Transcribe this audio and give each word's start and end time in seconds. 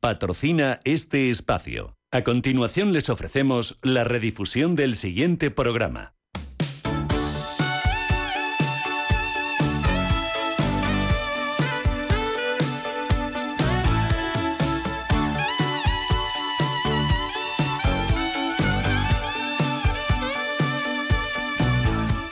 Patrocina 0.00 0.80
este 0.84 1.30
espacio. 1.30 1.96
A 2.10 2.24
continuación 2.24 2.92
les 2.92 3.08
ofrecemos 3.08 3.78
la 3.82 4.04
redifusión 4.04 4.74
del 4.74 4.94
siguiente 4.94 5.50
programa. 5.50 6.14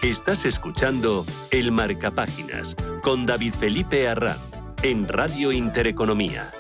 Estás 0.02 0.44
escuchando 0.44 1.24
El 1.50 1.72
Marcapáginas 1.72 2.76
con 3.02 3.24
David 3.24 3.54
Felipe 3.54 4.08
Arranz 4.08 4.40
en 4.82 5.08
Radio 5.08 5.52
Intereconomía. 5.52 6.50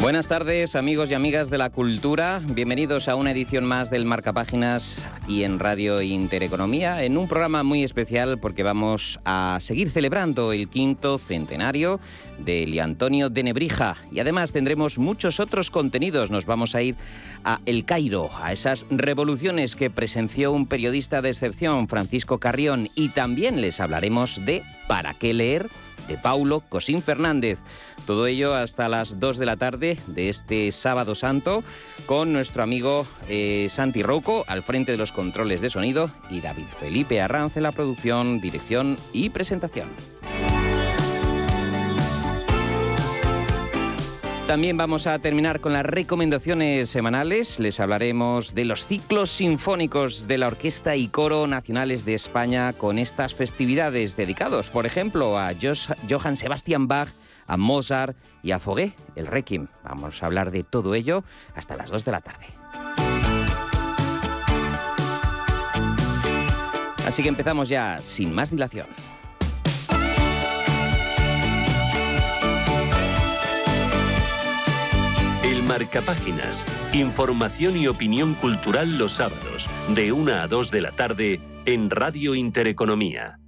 Buenas 0.00 0.28
tardes 0.28 0.76
amigos 0.76 1.10
y 1.10 1.14
amigas 1.14 1.50
de 1.50 1.58
la 1.58 1.70
cultura, 1.70 2.40
bienvenidos 2.46 3.08
a 3.08 3.16
una 3.16 3.32
edición 3.32 3.64
más 3.64 3.90
del 3.90 4.04
Marcapáginas 4.04 5.02
y 5.26 5.42
en 5.42 5.58
Radio 5.58 6.00
Intereconomía, 6.00 7.02
en 7.02 7.16
un 7.18 7.26
programa 7.26 7.64
muy 7.64 7.82
especial 7.82 8.38
porque 8.38 8.62
vamos 8.62 9.18
a 9.24 9.58
seguir 9.60 9.90
celebrando 9.90 10.52
el 10.52 10.68
quinto 10.68 11.18
centenario 11.18 11.98
de 12.38 12.80
Antonio 12.80 13.28
de 13.28 13.42
Nebrija 13.42 13.96
y 14.12 14.20
además 14.20 14.52
tendremos 14.52 14.98
muchos 14.98 15.40
otros 15.40 15.68
contenidos. 15.68 16.30
Nos 16.30 16.46
vamos 16.46 16.76
a 16.76 16.82
ir 16.82 16.94
a 17.42 17.60
El 17.66 17.84
Cairo, 17.84 18.30
a 18.40 18.52
esas 18.52 18.86
revoluciones 18.90 19.74
que 19.74 19.90
presenció 19.90 20.52
un 20.52 20.66
periodista 20.66 21.22
de 21.22 21.30
excepción, 21.30 21.88
Francisco 21.88 22.38
Carrión, 22.38 22.88
y 22.94 23.08
también 23.08 23.60
les 23.60 23.80
hablaremos 23.80 24.40
de 24.46 24.62
¿Para 24.86 25.12
qué 25.12 25.34
leer? 25.34 25.68
De 26.08 26.18
Paulo 26.18 26.62
Cosín 26.68 27.02
Fernández. 27.02 27.58
Todo 28.06 28.26
ello 28.26 28.54
hasta 28.54 28.88
las 28.88 29.20
2 29.20 29.38
de 29.38 29.46
la 29.46 29.56
tarde 29.56 29.98
de 30.06 30.28
este 30.28 30.72
sábado 30.72 31.14
santo 31.14 31.62
con 32.06 32.32
nuestro 32.32 32.62
amigo 32.62 33.06
eh, 33.28 33.68
Santi 33.70 34.02
Rouco 34.02 34.44
al 34.48 34.62
frente 34.62 34.92
de 34.92 34.98
los 34.98 35.12
controles 35.12 35.60
de 35.60 35.70
sonido 35.70 36.10
y 36.30 36.40
David 36.40 36.66
Felipe 36.66 37.20
Arranz 37.20 37.56
en 37.56 37.62
la 37.62 37.72
producción, 37.72 38.40
dirección 38.40 38.96
y 39.12 39.30
presentación. 39.30 39.88
También 44.48 44.78
vamos 44.78 45.06
a 45.06 45.18
terminar 45.18 45.60
con 45.60 45.74
las 45.74 45.84
recomendaciones 45.84 46.88
semanales. 46.88 47.60
Les 47.60 47.80
hablaremos 47.80 48.54
de 48.54 48.64
los 48.64 48.86
ciclos 48.86 49.28
sinfónicos 49.30 50.26
de 50.26 50.38
la 50.38 50.46
Orquesta 50.46 50.96
y 50.96 51.08
Coro 51.08 51.46
Nacionales 51.46 52.06
de 52.06 52.14
España 52.14 52.72
con 52.72 52.98
estas 52.98 53.34
festividades 53.34 54.16
dedicados, 54.16 54.70
por 54.70 54.86
ejemplo, 54.86 55.38
a 55.38 55.52
Johann 56.08 56.36
Sebastian 56.36 56.88
Bach, 56.88 57.10
a 57.46 57.58
Mozart 57.58 58.16
y 58.42 58.52
a 58.52 58.58
Foguet, 58.58 58.94
el 59.16 59.26
Requiem. 59.26 59.66
Vamos 59.84 60.22
a 60.22 60.26
hablar 60.26 60.50
de 60.50 60.64
todo 60.64 60.94
ello 60.94 61.24
hasta 61.54 61.76
las 61.76 61.90
2 61.90 62.06
de 62.06 62.10
la 62.10 62.22
tarde. 62.22 62.46
Así 67.06 67.22
que 67.22 67.28
empezamos 67.28 67.68
ya 67.68 67.98
sin 67.98 68.32
más 68.32 68.50
dilación. 68.50 68.86
Marcapáginas. 75.68 76.64
Información 76.94 77.76
y 77.76 77.88
opinión 77.88 78.34
cultural 78.34 78.96
los 78.96 79.12
sábados, 79.12 79.68
de 79.94 80.12
1 80.12 80.32
a 80.32 80.46
2 80.46 80.70
de 80.70 80.80
la 80.80 80.92
tarde, 80.92 81.40
en 81.66 81.90
Radio 81.90 82.34
Intereconomía. 82.34 83.38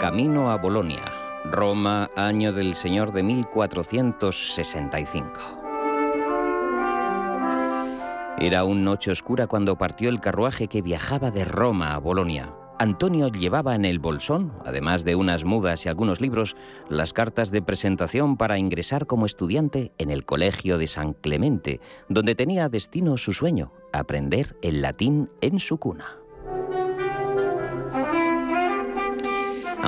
Camino 0.00 0.50
a 0.50 0.56
Bolonia, 0.56 0.99
Roma, 1.60 2.10
año 2.16 2.54
del 2.54 2.74
Señor 2.74 3.12
de 3.12 3.22
1465. 3.22 5.30
Era 8.38 8.64
una 8.64 8.80
noche 8.80 9.10
oscura 9.10 9.46
cuando 9.46 9.76
partió 9.76 10.08
el 10.08 10.20
carruaje 10.20 10.68
que 10.68 10.80
viajaba 10.80 11.30
de 11.30 11.44
Roma 11.44 11.94
a 11.94 11.98
Bolonia. 11.98 12.54
Antonio 12.78 13.28
llevaba 13.28 13.74
en 13.74 13.84
el 13.84 13.98
bolsón, 13.98 14.54
además 14.64 15.04
de 15.04 15.16
unas 15.16 15.44
mudas 15.44 15.84
y 15.84 15.90
algunos 15.90 16.22
libros, 16.22 16.56
las 16.88 17.12
cartas 17.12 17.50
de 17.50 17.60
presentación 17.60 18.38
para 18.38 18.56
ingresar 18.56 19.06
como 19.06 19.26
estudiante 19.26 19.92
en 19.98 20.10
el 20.10 20.24
Colegio 20.24 20.78
de 20.78 20.86
San 20.86 21.12
Clemente, 21.12 21.82
donde 22.08 22.34
tenía 22.34 22.70
destino 22.70 23.18
su 23.18 23.34
sueño, 23.34 23.70
aprender 23.92 24.56
el 24.62 24.80
latín 24.80 25.28
en 25.42 25.60
su 25.60 25.76
cuna. 25.76 26.19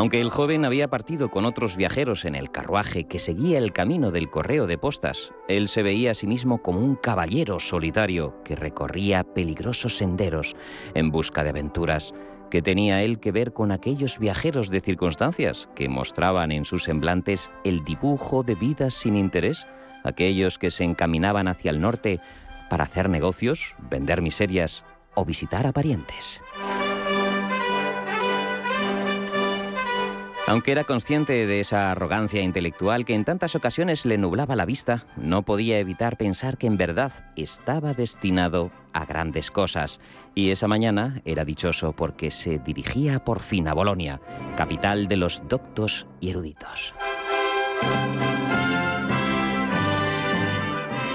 Aunque 0.03 0.21
el 0.21 0.31
joven 0.31 0.65
había 0.65 0.91
partido 0.91 1.31
con 1.31 1.45
otros 1.45 1.77
viajeros 1.77 2.25
en 2.25 2.35
el 2.35 2.51
carruaje 2.51 3.05
que 3.05 3.21
seguía 3.21 3.59
el 3.59 3.73
camino 3.73 4.11
del 4.11 4.31
correo 4.31 4.67
de 4.67 4.77
postas, 4.77 5.33
él 5.47 5.69
se 5.69 5.85
veía 5.85 6.11
a 6.11 6.15
sí 6.15 6.27
mismo 6.27 6.61
como 6.61 6.81
un 6.81 6.97
caballero 6.97 7.61
solitario 7.61 8.35
que 8.43 8.57
recorría 8.57 9.23
peligrosos 9.23 9.99
senderos 9.99 10.57
en 10.95 11.13
busca 11.13 11.45
de 11.45 11.51
aventuras. 11.51 12.15
que 12.51 12.63
tenía 12.63 13.01
él 13.05 13.21
que 13.21 13.31
ver 13.31 13.53
con 13.53 13.71
aquellos 13.71 14.19
viajeros 14.19 14.71
de 14.71 14.81
circunstancias 14.81 15.69
que 15.77 15.89
mostraban 15.89 16.51
en 16.51 16.65
sus 16.65 16.83
semblantes 16.83 17.53
el 17.63 17.85
dibujo 17.85 18.43
de 18.43 18.57
vidas 18.57 18.95
sin 18.95 19.17
interés? 19.17 19.69
Aquellos 20.03 20.59
que 20.59 20.73
se 20.73 20.83
encaminaban 20.83 21.47
hacia 21.47 21.71
el 21.71 21.81
norte 21.81 22.19
para 22.69 22.85
hacer 22.85 23.09
negocios, 23.09 23.77
vender 23.89 24.21
miserias 24.21 24.85
o 25.15 25.25
visitar 25.25 25.65
a 25.65 25.73
parientes. 25.73 26.43
Aunque 30.49 30.73
era 30.73 30.85
consciente 30.85 31.47
de 31.47 31.61
esa 31.61 31.93
arrogancia 31.93 32.43
intelectual 32.43 33.05
que 33.05 33.15
en 33.15 33.25
tantas 33.25 33.55
ocasiones 33.55 34.05
le 34.05 34.19
nublaba 34.19 34.57
la 34.57 34.67
vista, 34.67 35.07
no 35.17 35.43
podía 35.45 35.79
evitar 35.79 36.17
pensar 36.17 36.59
que 36.59 36.67
en 36.67 36.77
verdad 36.77 37.13
estaba 37.37 37.95
destinado 37.95 38.73
a 38.93 39.05
grandes 39.05 39.51
cosas. 39.51 40.01
Y 40.35 40.51
esa 40.51 40.67
mañana 40.67 41.23
era 41.25 41.45
dichoso 41.45 41.93
porque 41.93 42.31
se 42.31 42.59
dirigía 42.59 43.25
por 43.25 43.41
fin 43.41 43.69
a 43.69 43.73
Bolonia, 43.73 44.21
capital 44.57 45.07
de 45.07 45.17
los 45.17 45.43
doctos 45.49 46.07
y 46.21 46.31
eruditos. 46.31 46.93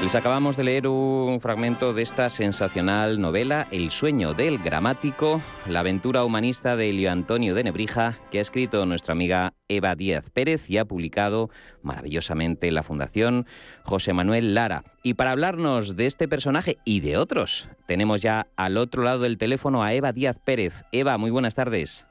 Les 0.02 0.14
acabamos 0.14 0.56
de 0.56 0.64
leer 0.64 0.88
un 0.88 1.42
fragmento 1.42 1.92
de 1.92 2.04
esta 2.04 2.30
sensacional 2.30 3.20
novela 3.20 3.68
El 3.72 3.90
sueño 3.90 4.36
del 4.36 4.60
gramático, 4.60 5.42
la 5.68 5.80
aventura 5.80 6.24
humanista 6.24 6.76
de 6.78 6.92
Elio 6.92 7.12
Antonio 7.12 7.56
de 7.56 7.64
Nebrija, 7.64 8.20
que 8.30 8.38
ha 8.38 8.42
escrito 8.42 8.86
nuestra 8.86 9.14
amiga 9.14 9.56
Eva 9.68 9.96
Díaz 9.96 10.30
Pérez 10.30 10.70
y 10.70 10.78
ha 10.78 10.86
publicado 10.86 11.50
maravillosamente 11.82 12.72
la 12.72 12.84
Fundación 12.84 13.48
José 13.84 14.14
Manuel 14.14 14.54
Lara. 14.54 14.84
Y 15.02 15.16
para 15.16 15.32
hablarnos 15.32 15.96
de 15.96 16.06
este 16.06 16.28
personaje 16.28 16.78
y 16.86 17.00
de 17.00 17.18
otros, 17.18 17.68
tenemos 17.88 18.22
ya 18.22 18.48
al 18.56 18.78
otro 18.78 19.02
lado 19.02 19.24
del 19.24 19.40
teléfono 19.40 19.82
a 19.82 19.94
Eva 19.94 20.14
Díaz 20.14 20.38
Pérez. 20.46 20.86
Eva, 20.92 21.18
muy 21.18 21.32
buenas 21.32 21.56
tardes. 21.56 22.06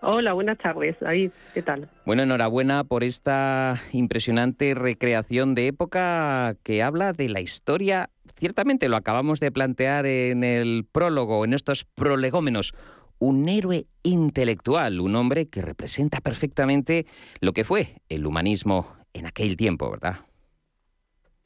Hola, 0.00 0.32
buenas 0.32 0.58
tardes, 0.58 0.96
David. 1.00 1.30
¿Qué 1.52 1.62
tal? 1.62 1.88
Bueno, 2.06 2.22
enhorabuena 2.22 2.84
por 2.84 3.02
esta 3.02 3.76
impresionante 3.92 4.74
recreación 4.74 5.54
de 5.56 5.66
época 5.66 6.54
que 6.62 6.82
habla 6.82 7.12
de 7.12 7.28
la 7.28 7.40
historia. 7.40 8.10
Ciertamente 8.36 8.88
lo 8.88 8.96
acabamos 8.96 9.40
de 9.40 9.50
plantear 9.50 10.06
en 10.06 10.44
el 10.44 10.86
prólogo, 10.90 11.44
en 11.44 11.52
estos 11.52 11.84
prolegómenos. 11.84 12.74
Un 13.18 13.48
héroe 13.48 13.86
intelectual, 14.04 15.00
un 15.00 15.16
hombre 15.16 15.48
que 15.48 15.62
representa 15.62 16.20
perfectamente 16.20 17.06
lo 17.40 17.52
que 17.52 17.64
fue 17.64 17.96
el 18.08 18.24
humanismo 18.24 18.96
en 19.12 19.26
aquel 19.26 19.56
tiempo, 19.56 19.90
¿verdad? 19.90 20.20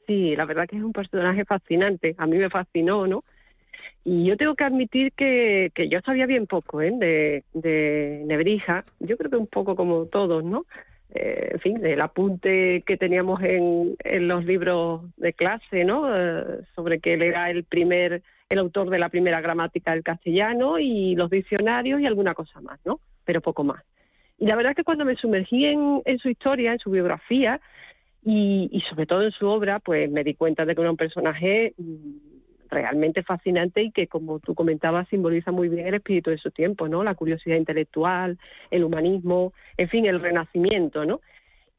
Sí, 0.05 0.35
la 0.35 0.45
verdad 0.45 0.67
que 0.67 0.77
es 0.77 0.83
un 0.83 0.93
personaje 0.93 1.43
fascinante. 1.45 2.13
A 2.19 2.27
mí 2.27 2.37
me 2.37 2.51
fascinó, 2.51 3.07
¿no? 3.07 3.23
Y 4.05 4.25
yo 4.25 4.37
tengo 4.37 4.55
que 4.55 4.63
admitir 4.63 5.13
que, 5.13 5.71
que 5.73 5.89
yo 5.89 6.01
sabía 6.01 6.25
bien 6.25 6.47
poco 6.47 6.81
¿eh? 6.81 6.91
de, 6.93 7.43
de 7.53 8.23
Nebrija, 8.25 8.83
yo 8.99 9.17
creo 9.17 9.31
que 9.31 9.37
un 9.37 9.47
poco 9.47 9.75
como 9.75 10.05
todos, 10.05 10.43
¿no? 10.43 10.65
Eh, 11.15 11.49
en 11.53 11.59
fin, 11.59 11.79
del 11.79 12.01
apunte 12.01 12.83
que 12.87 12.97
teníamos 12.97 13.41
en, 13.43 13.95
en 14.03 14.27
los 14.27 14.45
libros 14.45 15.01
de 15.17 15.33
clase, 15.33 15.85
¿no? 15.85 16.07
Eh, 16.09 16.61
sobre 16.75 16.99
que 16.99 17.13
él 17.13 17.21
era 17.21 17.51
el 17.51 17.63
primer, 17.65 18.23
el 18.49 18.59
autor 18.59 18.89
de 18.89 18.97
la 18.97 19.09
primera 19.09 19.39
gramática 19.39 19.91
del 19.91 20.03
castellano 20.03 20.79
y 20.79 21.15
los 21.15 21.29
diccionarios 21.29 22.01
y 22.01 22.07
alguna 22.07 22.33
cosa 22.33 22.61
más, 22.61 22.79
¿no? 22.83 22.99
Pero 23.25 23.41
poco 23.41 23.63
más. 23.63 23.83
Y 24.39 24.47
la 24.47 24.55
verdad 24.55 24.71
es 24.71 24.77
que 24.77 24.83
cuando 24.83 25.05
me 25.05 25.15
sumergí 25.15 25.65
en, 25.65 26.01
en 26.03 26.17
su 26.17 26.29
historia, 26.29 26.73
en 26.73 26.79
su 26.79 26.89
biografía 26.89 27.61
y, 28.25 28.69
y 28.71 28.81
sobre 28.81 29.05
todo 29.05 29.21
en 29.21 29.31
su 29.31 29.47
obra, 29.47 29.79
pues 29.79 30.09
me 30.09 30.23
di 30.23 30.33
cuenta 30.33 30.65
de 30.65 30.73
que 30.73 30.81
era 30.81 30.89
un 30.89 30.97
personaje 30.97 31.75
mm, 31.77 32.32
realmente 32.73 33.23
fascinante 33.23 33.83
y 33.83 33.91
que, 33.91 34.07
como 34.07 34.39
tú 34.39 34.55
comentabas, 34.55 35.07
simboliza 35.09 35.51
muy 35.51 35.69
bien 35.69 35.87
el 35.87 35.95
espíritu 35.95 36.31
de 36.31 36.37
su 36.37 36.51
tiempo, 36.51 36.87
¿no? 36.87 37.03
La 37.03 37.15
curiosidad 37.15 37.57
intelectual, 37.57 38.37
el 38.71 38.83
humanismo, 38.83 39.53
en 39.77 39.89
fin, 39.89 40.05
el 40.05 40.19
renacimiento, 40.19 41.05
¿no? 41.05 41.21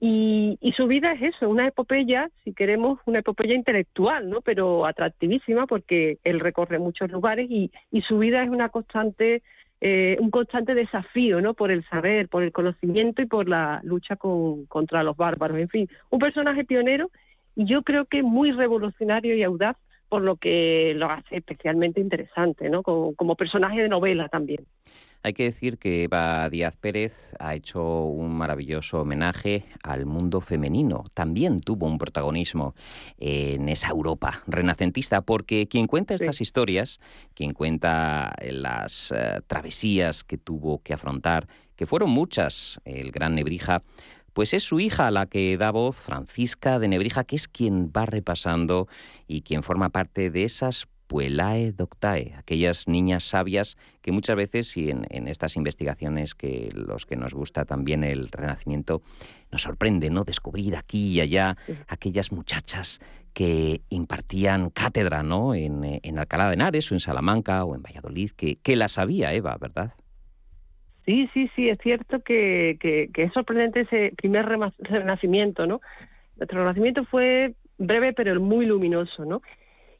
Y, 0.00 0.58
su 0.76 0.86
vida 0.86 1.12
es 1.12 1.34
eso, 1.34 1.48
una 1.48 1.68
epopeya, 1.68 2.28
si 2.42 2.52
queremos, 2.52 3.00
una 3.06 3.20
epopeya 3.20 3.54
intelectual, 3.54 4.28
¿no? 4.28 4.40
Pero 4.42 4.86
atractivísima 4.86 5.66
porque 5.66 6.18
él 6.24 6.40
recorre 6.40 6.78
muchos 6.78 7.10
lugares 7.10 7.48
y, 7.50 7.70
su 8.02 8.18
vida 8.18 8.42
es 8.42 8.50
una 8.50 8.68
constante, 8.68 9.42
eh, 9.80 10.16
un 10.20 10.30
constante 10.30 10.74
desafío, 10.74 11.40
¿no? 11.40 11.54
Por 11.54 11.70
el 11.70 11.84
saber, 11.88 12.28
por 12.28 12.42
el 12.42 12.52
conocimiento 12.52 13.22
y 13.22 13.26
por 13.26 13.48
la 13.48 13.80
lucha 13.82 14.16
contra 14.16 15.02
los 15.02 15.16
bárbaros. 15.16 15.58
En 15.58 15.68
fin, 15.68 15.88
un 16.10 16.18
personaje 16.18 16.64
pionero 16.64 17.10
y 17.56 17.66
yo 17.66 17.82
creo 17.82 18.04
que 18.04 18.22
muy 18.22 18.52
revolucionario 18.52 19.34
y 19.36 19.42
audaz 19.42 19.76
por 20.08 20.22
lo 20.22 20.36
que 20.36 20.92
lo 20.96 21.10
hace 21.10 21.36
especialmente 21.36 22.00
interesante, 22.00 22.68
¿no? 22.70 22.82
como 22.82 23.34
personaje 23.36 23.82
de 23.82 23.88
novela 23.88 24.28
también. 24.28 24.66
Hay 25.26 25.32
que 25.32 25.44
decir 25.44 25.78
que 25.78 26.02
Eva 26.02 26.50
Díaz 26.50 26.76
Pérez 26.76 27.32
ha 27.38 27.54
hecho 27.54 28.02
un 28.04 28.36
maravilloso 28.36 29.00
homenaje 29.00 29.64
al 29.82 30.04
mundo 30.04 30.42
femenino. 30.42 31.04
También 31.14 31.62
tuvo 31.62 31.86
un 31.86 31.96
protagonismo 31.96 32.74
en 33.16 33.70
esa 33.70 33.88
Europa 33.88 34.42
renacentista, 34.46 35.22
porque 35.22 35.66
quien 35.66 35.86
cuenta 35.86 36.12
estas 36.12 36.42
historias, 36.42 37.00
quien 37.32 37.54
cuenta 37.54 38.34
las 38.42 39.12
eh, 39.12 39.40
travesías 39.46 40.24
que 40.24 40.36
tuvo 40.36 40.82
que 40.82 40.92
afrontar, 40.92 41.48
que 41.74 41.86
fueron 41.86 42.10
muchas, 42.10 42.78
el 42.84 43.10
gran 43.10 43.34
Nebrija, 43.34 43.82
pues 44.34 44.52
es 44.52 44.64
su 44.64 44.80
hija 44.80 45.10
la 45.10 45.26
que 45.26 45.56
da 45.56 45.70
voz, 45.70 45.96
Francisca 45.96 46.78
de 46.78 46.88
Nebrija, 46.88 47.24
que 47.24 47.36
es 47.36 47.48
quien 47.48 47.90
va 47.96 48.04
repasando 48.04 48.88
y 49.26 49.42
quien 49.42 49.62
forma 49.62 49.88
parte 49.88 50.30
de 50.30 50.44
esas 50.44 50.86
Puelae 51.06 51.72
Doctae, 51.72 52.34
aquellas 52.36 52.88
niñas 52.88 53.24
sabias 53.24 53.76
que 54.02 54.10
muchas 54.10 54.36
veces, 54.36 54.76
y 54.76 54.90
en, 54.90 55.28
estas 55.28 55.56
investigaciones 55.56 56.34
que 56.34 56.70
los 56.74 57.06
que 57.06 57.16
nos 57.16 57.34
gusta 57.34 57.64
también 57.64 58.04
el 58.04 58.28
Renacimiento, 58.28 59.02
nos 59.52 59.62
sorprende, 59.62 60.10
¿no? 60.10 60.24
Descubrir 60.24 60.76
aquí 60.76 61.12
y 61.12 61.20
allá 61.20 61.56
aquellas 61.88 62.32
muchachas 62.32 63.00
que 63.32 63.82
impartían 63.90 64.70
cátedra, 64.70 65.22
¿no? 65.22 65.54
En, 65.54 66.00
en, 66.02 66.18
Alcalá 66.18 66.48
de 66.48 66.54
Henares 66.54 66.90
o 66.90 66.94
en 66.94 67.00
Salamanca 67.00 67.64
o 67.64 67.74
en 67.74 67.82
Valladolid, 67.82 68.30
que, 68.30 68.56
que 68.56 68.76
la 68.76 68.88
sabía 68.88 69.32
Eva, 69.34 69.56
¿verdad? 69.60 69.94
Sí, 71.04 71.28
sí, 71.34 71.50
sí, 71.54 71.68
es 71.68 71.78
cierto 71.82 72.20
que, 72.20 72.78
que, 72.80 73.10
que 73.12 73.24
es 73.24 73.32
sorprendente 73.32 73.80
ese 73.80 74.12
primer 74.16 74.46
renacimiento, 74.80 75.66
¿no? 75.66 75.80
Nuestro 76.36 76.60
renacimiento 76.60 77.04
fue 77.04 77.54
breve 77.78 78.12
pero 78.12 78.40
muy 78.40 78.66
luminoso, 78.66 79.24
¿no? 79.24 79.42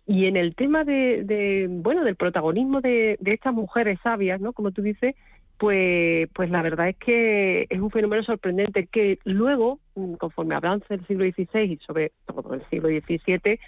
Y 0.07 0.27
en 0.27 0.37
el 0.37 0.55
tema 0.55 0.85
de, 0.85 1.67
bueno, 1.71 2.05
del 2.05 2.17
protagonismo 2.17 2.81
de, 2.81 3.19
estas 3.25 3.55
mujeres 3.55 3.99
sabias, 4.03 4.41
¿no? 4.41 4.53
Como 4.53 4.71
tú 4.71 4.83
dices, 4.83 5.15
pues, 5.59 6.29
pues 6.35 6.51
la 6.51 6.63
verdad 6.63 6.89
es 6.91 6.97
que 6.97 7.67
es 7.71 7.81
un 7.81 7.91
fenómeno 7.91 8.23
sorprendente 8.23 8.87
que 8.87 9.19
luego, 9.25 9.79
mm, 9.95 10.15
conforme 10.15 10.55
avanza 10.55 10.95
el 10.95 11.07
siglo 11.07 11.25
XVI 11.25 11.73
y 11.73 11.77
sobre 11.79 12.13
todo 12.27 12.55
el 12.55 12.63
siglo 12.69 12.89
XVII, 12.89 13.59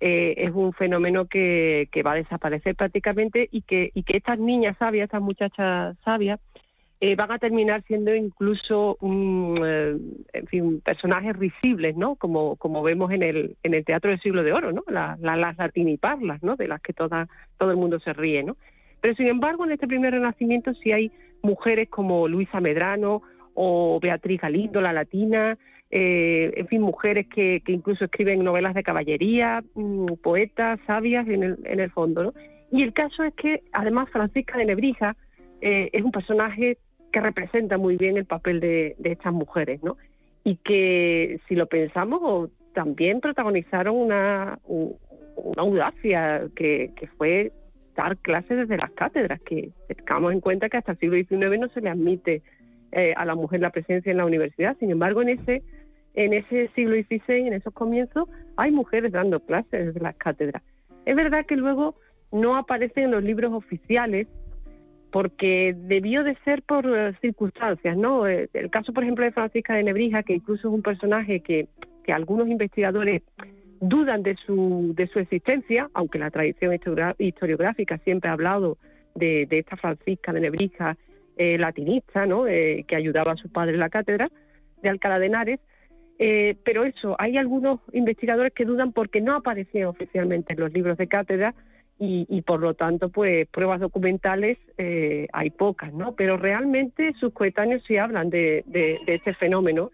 eh, 0.00 0.34
es 0.36 0.50
un 0.52 0.72
fenómeno 0.74 1.26
que, 1.26 1.88
que 1.90 2.02
va 2.02 2.12
a 2.12 2.16
desaparecer 2.16 2.76
prácticamente 2.76 3.48
y 3.50 3.62
que, 3.62 3.90
y 3.94 4.02
que 4.02 4.18
estas 4.18 4.38
niñas 4.38 4.76
sabias, 4.78 5.04
estas 5.04 5.22
muchachas 5.22 5.96
sabias, 6.04 6.38
eh, 7.00 7.14
van 7.14 7.30
a 7.30 7.38
terminar 7.38 7.84
siendo 7.84 8.12
incluso 8.12 8.98
eh, 9.00 9.96
en 10.32 10.46
fin, 10.48 10.80
personajes 10.80 11.36
risibles, 11.36 11.96
¿no? 11.96 12.16
Como, 12.16 12.56
como 12.56 12.82
vemos 12.82 13.12
en 13.12 13.22
el, 13.22 13.56
en 13.62 13.74
el 13.74 13.84
teatro 13.84 14.10
del 14.10 14.20
siglo 14.20 14.42
de 14.42 14.52
oro, 14.52 14.72
¿no? 14.72 14.82
las 14.88 15.56
latiniparlas, 15.56 16.42
¿no? 16.42 16.56
De 16.56 16.66
las 16.66 16.80
que 16.80 16.92
toda, 16.92 17.28
todo 17.56 17.70
el 17.70 17.76
mundo 17.76 18.00
se 18.00 18.12
ríe, 18.12 18.42
¿no? 18.42 18.56
Pero 19.00 19.14
sin 19.14 19.28
embargo, 19.28 19.64
en 19.64 19.72
este 19.72 19.86
primer 19.86 20.12
renacimiento 20.12 20.74
sí 20.74 20.90
hay 20.90 21.12
mujeres 21.40 21.88
como 21.88 22.26
Luisa 22.26 22.60
Medrano 22.60 23.22
o 23.54 24.00
Beatriz 24.02 24.40
Galindo, 24.40 24.80
la 24.80 24.92
latina, 24.92 25.56
eh, 25.90 26.52
en 26.56 26.66
fin, 26.66 26.82
mujeres 26.82 27.28
que, 27.28 27.62
que, 27.64 27.70
incluso 27.70 28.06
escriben 28.06 28.42
novelas 28.42 28.74
de 28.74 28.82
caballería, 28.82 29.62
mm, 29.74 30.14
poetas, 30.20 30.80
sabias 30.84 31.28
en 31.28 31.44
el, 31.44 31.58
en 31.64 31.78
el 31.78 31.92
fondo, 31.92 32.24
¿no? 32.24 32.32
Y 32.72 32.82
el 32.82 32.92
caso 32.92 33.22
es 33.22 33.34
que, 33.34 33.62
además, 33.72 34.10
Francisca 34.10 34.58
de 34.58 34.64
Nebrija 34.66 35.16
es 35.60 36.04
un 36.04 36.12
personaje 36.12 36.78
que 37.12 37.20
representa 37.20 37.78
muy 37.78 37.96
bien 37.96 38.16
el 38.16 38.24
papel 38.24 38.60
de, 38.60 38.96
estas 39.04 39.32
mujeres, 39.32 39.82
¿no? 39.82 39.96
Y 40.44 40.56
que, 40.56 41.40
si 41.48 41.54
lo 41.54 41.66
pensamos, 41.66 42.50
también 42.72 43.20
protagonizaron 43.20 43.96
una, 43.96 44.58
una 44.66 45.62
audacia 45.62 46.42
que, 46.54 46.92
fue 47.16 47.52
dar 47.96 48.16
clases 48.18 48.56
desde 48.56 48.76
las 48.76 48.90
cátedras, 48.92 49.40
que 49.40 49.70
tengamos 49.88 50.32
en 50.32 50.40
cuenta 50.40 50.68
que 50.68 50.76
hasta 50.76 50.92
el 50.92 50.98
siglo 50.98 51.16
XIX 51.16 51.60
no 51.60 51.68
se 51.68 51.80
le 51.80 51.90
admite 51.90 52.42
eh, 52.92 53.12
a 53.16 53.24
la 53.24 53.34
mujer 53.34 53.60
la 53.60 53.70
presencia 53.70 54.10
en 54.10 54.18
la 54.18 54.26
universidad. 54.26 54.76
Sin 54.78 54.90
embargo, 54.90 55.22
en 55.22 55.30
ese, 55.30 55.62
en 56.14 56.32
ese 56.32 56.68
siglo 56.74 56.94
XVI, 56.94 57.48
en 57.48 57.54
esos 57.54 57.74
comienzos, 57.74 58.28
hay 58.56 58.70
mujeres 58.70 59.12
dando 59.12 59.40
clases 59.40 59.86
desde 59.86 60.00
las 60.00 60.16
cátedras. 60.16 60.62
Es 61.04 61.16
verdad 61.16 61.44
que 61.46 61.56
luego 61.56 61.96
no 62.30 62.56
aparecen 62.56 63.04
en 63.04 63.10
los 63.10 63.22
libros 63.22 63.52
oficiales 63.52 64.28
porque 65.10 65.74
debió 65.76 66.22
de 66.22 66.36
ser 66.44 66.62
por 66.62 66.86
eh, 66.86 67.14
circunstancias, 67.20 67.96
¿no? 67.96 68.26
Eh, 68.26 68.48
el 68.52 68.70
caso, 68.70 68.92
por 68.92 69.02
ejemplo, 69.02 69.24
de 69.24 69.32
Francisca 69.32 69.74
de 69.74 69.84
Nebrija, 69.84 70.22
que 70.22 70.34
incluso 70.34 70.68
es 70.68 70.74
un 70.74 70.82
personaje 70.82 71.40
que, 71.40 71.68
que 72.04 72.12
algunos 72.12 72.48
investigadores 72.48 73.22
dudan 73.80 74.22
de 74.22 74.36
su, 74.44 74.92
de 74.94 75.06
su 75.06 75.18
existencia, 75.20 75.88
aunque 75.94 76.18
la 76.18 76.30
tradición 76.30 76.78
historiográfica 77.18 77.98
siempre 77.98 78.28
ha 78.28 78.34
hablado 78.34 78.76
de, 79.14 79.46
esta 79.50 79.76
Francisca 79.76 80.32
de 80.32 80.40
Nebrija 80.40 80.96
eh, 81.36 81.56
latinista, 81.58 82.26
¿no? 82.26 82.44
que 82.44 82.96
ayudaba 82.96 83.32
a 83.32 83.36
su 83.36 83.50
padre 83.50 83.74
en 83.74 83.80
la 83.80 83.88
cátedra 83.88 84.28
de 84.82 84.88
Alcalá 84.88 85.20
de 85.20 85.26
Henares, 85.26 85.60
pero 86.18 86.84
eso, 86.84 87.14
hay 87.20 87.36
algunos 87.36 87.78
investigadores 87.92 88.52
que 88.52 88.64
dudan 88.64 88.92
porque 88.92 89.20
no 89.20 89.36
aparecía 89.36 89.88
oficialmente 89.88 90.54
en 90.54 90.60
los 90.60 90.72
libros 90.72 90.98
de 90.98 91.06
cátedra 91.06 91.54
y, 92.00 92.42
por 92.42 92.60
lo 92.60 92.74
tanto, 92.74 93.08
pues 93.08 93.48
pruebas 93.48 93.80
documentales 93.80 94.56
eh, 94.76 95.26
hay 95.32 95.50
pocas, 95.50 95.92
¿no? 95.92 96.14
Pero 96.14 96.36
realmente 96.36 97.12
sus 97.18 97.32
coetáneos 97.32 97.82
sí 97.88 97.96
hablan 97.96 98.30
de, 98.30 98.62
de, 98.66 99.00
este 99.06 99.34
fenómeno 99.34 99.90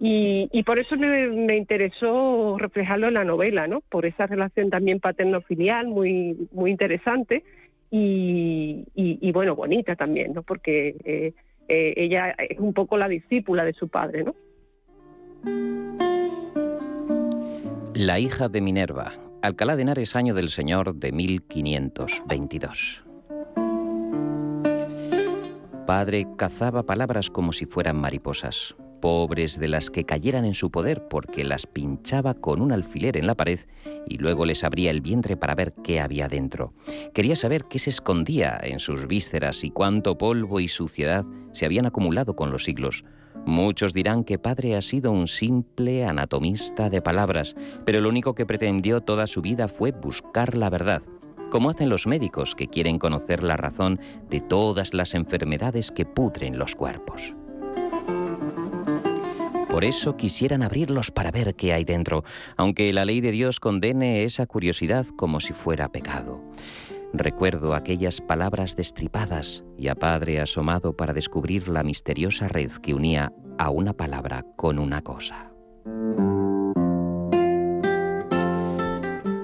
y, 0.00 0.48
y 0.52 0.64
por 0.64 0.80
eso 0.80 0.96
me, 0.96 1.56
interesó 1.56 2.58
reflejarlo 2.58 3.06
en 3.06 3.14
la 3.14 3.24
novela, 3.24 3.68
¿no? 3.68 3.82
Por 3.82 4.04
esa 4.04 4.26
relación 4.26 4.68
también 4.68 4.98
paterno-filial 4.98 5.86
muy, 5.86 6.48
muy 6.50 6.72
interesante 6.72 7.44
y, 7.88 8.84
y, 8.96 9.30
bueno, 9.30 9.54
bonita 9.54 9.94
también, 9.94 10.34
¿no? 10.34 10.42
Porque 10.42 10.96
eh, 11.04 11.32
eh, 11.68 11.94
ella 11.96 12.32
es 12.32 12.58
un 12.58 12.74
poco 12.74 12.98
la 12.98 13.08
discípula 13.08 13.64
de 13.64 13.74
su 13.74 13.88
padre, 13.88 14.24
¿no? 14.24 14.34
La 17.94 18.18
hija 18.18 18.48
de 18.48 18.60
Minerva, 18.60 19.12
Alcalá 19.44 19.76
de 19.76 19.82
Henares, 19.82 20.16
año 20.16 20.32
del 20.32 20.48
Señor 20.48 20.94
de 20.94 21.12
1522. 21.12 23.04
Padre 25.86 26.26
cazaba 26.38 26.84
palabras 26.84 27.28
como 27.28 27.52
si 27.52 27.66
fueran 27.66 28.00
mariposas, 28.00 28.74
pobres 29.02 29.60
de 29.60 29.68
las 29.68 29.90
que 29.90 30.06
cayeran 30.06 30.46
en 30.46 30.54
su 30.54 30.70
poder 30.70 31.08
porque 31.10 31.44
las 31.44 31.66
pinchaba 31.66 32.32
con 32.32 32.62
un 32.62 32.72
alfiler 32.72 33.18
en 33.18 33.26
la 33.26 33.34
pared 33.34 33.60
y 34.06 34.16
luego 34.16 34.46
les 34.46 34.64
abría 34.64 34.90
el 34.90 35.02
vientre 35.02 35.36
para 35.36 35.54
ver 35.54 35.74
qué 35.84 36.00
había 36.00 36.26
dentro. 36.28 36.72
Quería 37.12 37.36
saber 37.36 37.66
qué 37.66 37.78
se 37.78 37.90
escondía 37.90 38.58
en 38.62 38.80
sus 38.80 39.06
vísceras 39.06 39.62
y 39.62 39.70
cuánto 39.70 40.16
polvo 40.16 40.58
y 40.58 40.68
suciedad 40.68 41.26
se 41.52 41.66
habían 41.66 41.84
acumulado 41.84 42.34
con 42.34 42.50
los 42.50 42.64
siglos. 42.64 43.04
Muchos 43.46 43.92
dirán 43.92 44.24
que 44.24 44.38
padre 44.38 44.74
ha 44.74 44.82
sido 44.82 45.12
un 45.12 45.28
simple 45.28 46.04
anatomista 46.04 46.88
de 46.88 47.02
palabras, 47.02 47.54
pero 47.84 48.00
lo 48.00 48.08
único 48.08 48.34
que 48.34 48.46
pretendió 48.46 49.02
toda 49.02 49.26
su 49.26 49.42
vida 49.42 49.68
fue 49.68 49.92
buscar 49.92 50.56
la 50.56 50.70
verdad, 50.70 51.02
como 51.50 51.68
hacen 51.68 51.90
los 51.90 52.06
médicos 52.06 52.54
que 52.54 52.68
quieren 52.68 52.98
conocer 52.98 53.44
la 53.44 53.56
razón 53.56 54.00
de 54.30 54.40
todas 54.40 54.94
las 54.94 55.14
enfermedades 55.14 55.90
que 55.90 56.06
pudren 56.06 56.58
los 56.58 56.74
cuerpos. 56.74 57.34
Por 59.68 59.84
eso 59.84 60.16
quisieran 60.16 60.62
abrirlos 60.62 61.10
para 61.10 61.32
ver 61.32 61.54
qué 61.56 61.72
hay 61.74 61.84
dentro, 61.84 62.24
aunque 62.56 62.92
la 62.92 63.04
ley 63.04 63.20
de 63.20 63.32
Dios 63.32 63.60
condene 63.60 64.22
esa 64.22 64.46
curiosidad 64.46 65.04
como 65.16 65.40
si 65.40 65.52
fuera 65.52 65.90
pecado. 65.90 66.40
Recuerdo 67.16 67.74
aquellas 67.74 68.20
palabras 68.20 68.74
destripadas 68.74 69.62
y 69.78 69.86
a 69.86 69.94
padre 69.94 70.40
asomado 70.40 70.96
para 70.96 71.12
descubrir 71.12 71.68
la 71.68 71.84
misteriosa 71.84 72.48
red 72.48 72.72
que 72.72 72.92
unía 72.92 73.32
a 73.56 73.70
una 73.70 73.92
palabra 73.92 74.44
con 74.56 74.80
una 74.80 75.00
cosa. 75.00 75.52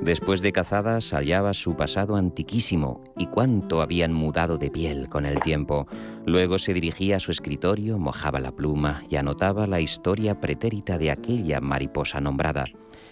Después 0.03 0.43
de 0.43 0.51
cazadas 0.51 1.13
hallaba 1.13 1.55
su 1.55 1.77
pasado 1.77 2.17
antiquísimo 2.17 3.05
y 3.17 3.29
cuánto 3.29 3.83
habían 3.83 4.13
mudado 4.13 4.59
de 4.59 4.73
piel 4.73 5.09
con 5.09 5.25
el 5.25 5.39
tiempo. 5.39 5.87
Luego 6.27 6.59
se 6.59 6.75
dirigía 6.75 7.17
a 7.17 7.21
su 7.21 7.31
escritorio, 7.31 8.01
mojaba 8.01 8.41
la 8.41 8.51
pluma 8.51 9.05
y 9.09 9.15
anotaba 9.15 9.69
la 9.69 9.81
historia 9.81 10.41
pretérita 10.41 10.99
de 10.99 11.13
aquella 11.13 11.61
mariposa 11.61 12.21
nombrada. 12.21 12.65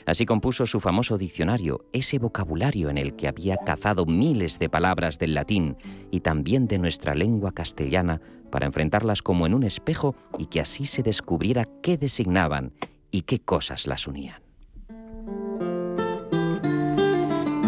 Así 0.08 0.24
compuso 0.24 0.64
su 0.64 0.80
famoso 0.80 1.18
diccionario, 1.18 1.84
ese 1.92 2.18
vocabulario 2.18 2.88
en 2.88 2.96
el 2.96 3.14
que 3.14 3.28
había 3.28 3.58
cazado 3.58 4.06
miles 4.06 4.58
de 4.58 4.70
palabras 4.70 5.18
del 5.18 5.34
latín 5.34 5.76
y 6.10 6.20
también 6.20 6.66
de 6.66 6.78
nuestra 6.78 7.14
lengua 7.14 7.52
castellana 7.52 8.22
para 8.50 8.64
enfrentarlas 8.64 9.20
como 9.20 9.46
en 9.46 9.52
un 9.52 9.64
espejo 9.64 10.16
y 10.38 10.46
que 10.46 10.62
así 10.62 10.86
se 10.86 11.02
descubriera 11.02 11.66
qué 11.82 11.98
designaban 11.98 12.72
y 13.10 13.22
qué 13.22 13.40
cosas 13.40 13.86
las 13.86 14.06
unían. 14.06 14.47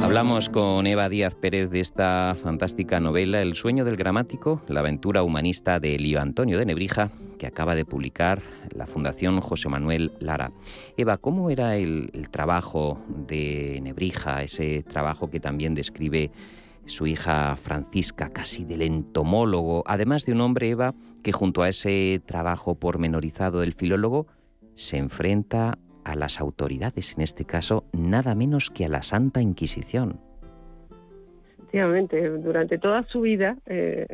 Hablamos 0.03 0.49
con 0.49 0.87
Eva 0.87 1.09
Díaz 1.09 1.35
Pérez 1.35 1.71
de 1.71 1.81
esta 1.81 2.35
fantástica 2.43 3.01
novela 3.01 3.43
El 3.43 3.55
sueño 3.55 3.85
del 3.85 3.97
gramático, 3.97 4.63
la 4.67 4.81
aventura 4.81 5.23
humanista 5.23 5.79
de 5.79 5.95
Elio 5.95 6.21
Antonio 6.21 6.59
de 6.59 6.65
Nebrija, 6.65 7.11
que 7.39 7.47
acaba 7.47 7.75
de 7.75 7.85
publicar 7.85 8.41
la 8.75 8.87
Fundación 8.87 9.41
José 9.41 9.69
Manuel 9.69 10.13
Lara. 10.19 10.53
Eva, 10.97 11.19
¿cómo 11.19 11.51
era 11.51 11.77
el, 11.77 12.11
trabajo 12.31 12.99
de 13.09 13.79
Nebrija, 13.83 14.43
ese 14.43 14.83
trabajo 14.83 15.31
que 15.31 15.39
también 15.39 15.75
describe 15.75 16.31
su 16.87 17.07
hija 17.07 17.55
Francisca, 17.57 18.31
casi 18.31 18.65
del 18.65 18.83
entomólogo, 18.83 19.85
además 19.87 20.25
de 20.25 20.33
un 20.33 20.41
hombre, 20.41 20.71
Eva, 20.71 20.95
que 21.23 21.33
junto 21.33 21.63
a 21.63 21.69
ese 21.69 22.23
trabajo 22.25 22.75
pormenorizado 22.75 23.61
del 23.61 23.75
filólogo, 23.75 24.27
se 24.75 24.97
enfrenta 24.97 25.79
a 26.11 26.17
las 26.17 26.41
autoridades, 26.41 27.17
en 27.17 27.23
este 27.23 27.45
caso, 27.45 27.85
nada 27.93 28.35
menos 28.35 28.71
que 28.71 28.85
a 28.85 28.89
la 28.89 29.03
Santa 29.03 29.41
Inquisición. 29.41 30.21
Efectivamente, 31.59 32.29
durante 32.39 32.79
toda 32.79 33.05
su 33.05 33.21
vida, 33.21 33.57
eh, 33.67 34.07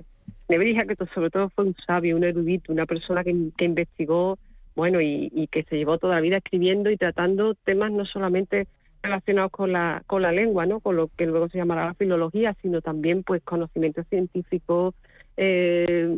Nebrija, 0.49 0.87
que 0.87 0.95
sobre 1.15 1.31
todo 1.31 1.49
fue 1.51 1.65
un 1.65 1.75
sabio, 1.87 2.17
un 2.17 2.25
erudito, 2.25 2.73
una 2.73 2.87
persona 2.87 3.25
que, 3.25 3.31
investigó, 3.65 4.39
bueno, 4.75 5.01
y, 5.01 5.49
que 5.51 5.65
se 5.65 5.77
llevó 5.77 5.99
toda 5.99 6.17
la 6.17 6.21
vida 6.21 6.37
escribiendo 6.37 6.91
y 6.91 6.97
tratando 6.97 7.55
temas 7.55 7.91
no 7.91 8.05
solamente 8.05 8.67
relacionados 9.03 9.51
con 9.53 9.73
la, 9.73 10.03
con 10.07 10.23
la 10.23 10.33
lengua, 10.33 10.67
¿no? 10.67 10.81
con 10.81 10.97
lo 10.97 11.09
que 11.09 11.27
luego 11.27 11.49
se 11.49 11.59
llamará 11.59 11.87
la 11.87 11.95
filología, 11.95 12.55
sino 12.63 12.81
también 12.81 13.23
pues 13.23 13.43
conocimientos 13.43 14.07
científicos, 14.09 14.95
eh, 15.37 16.15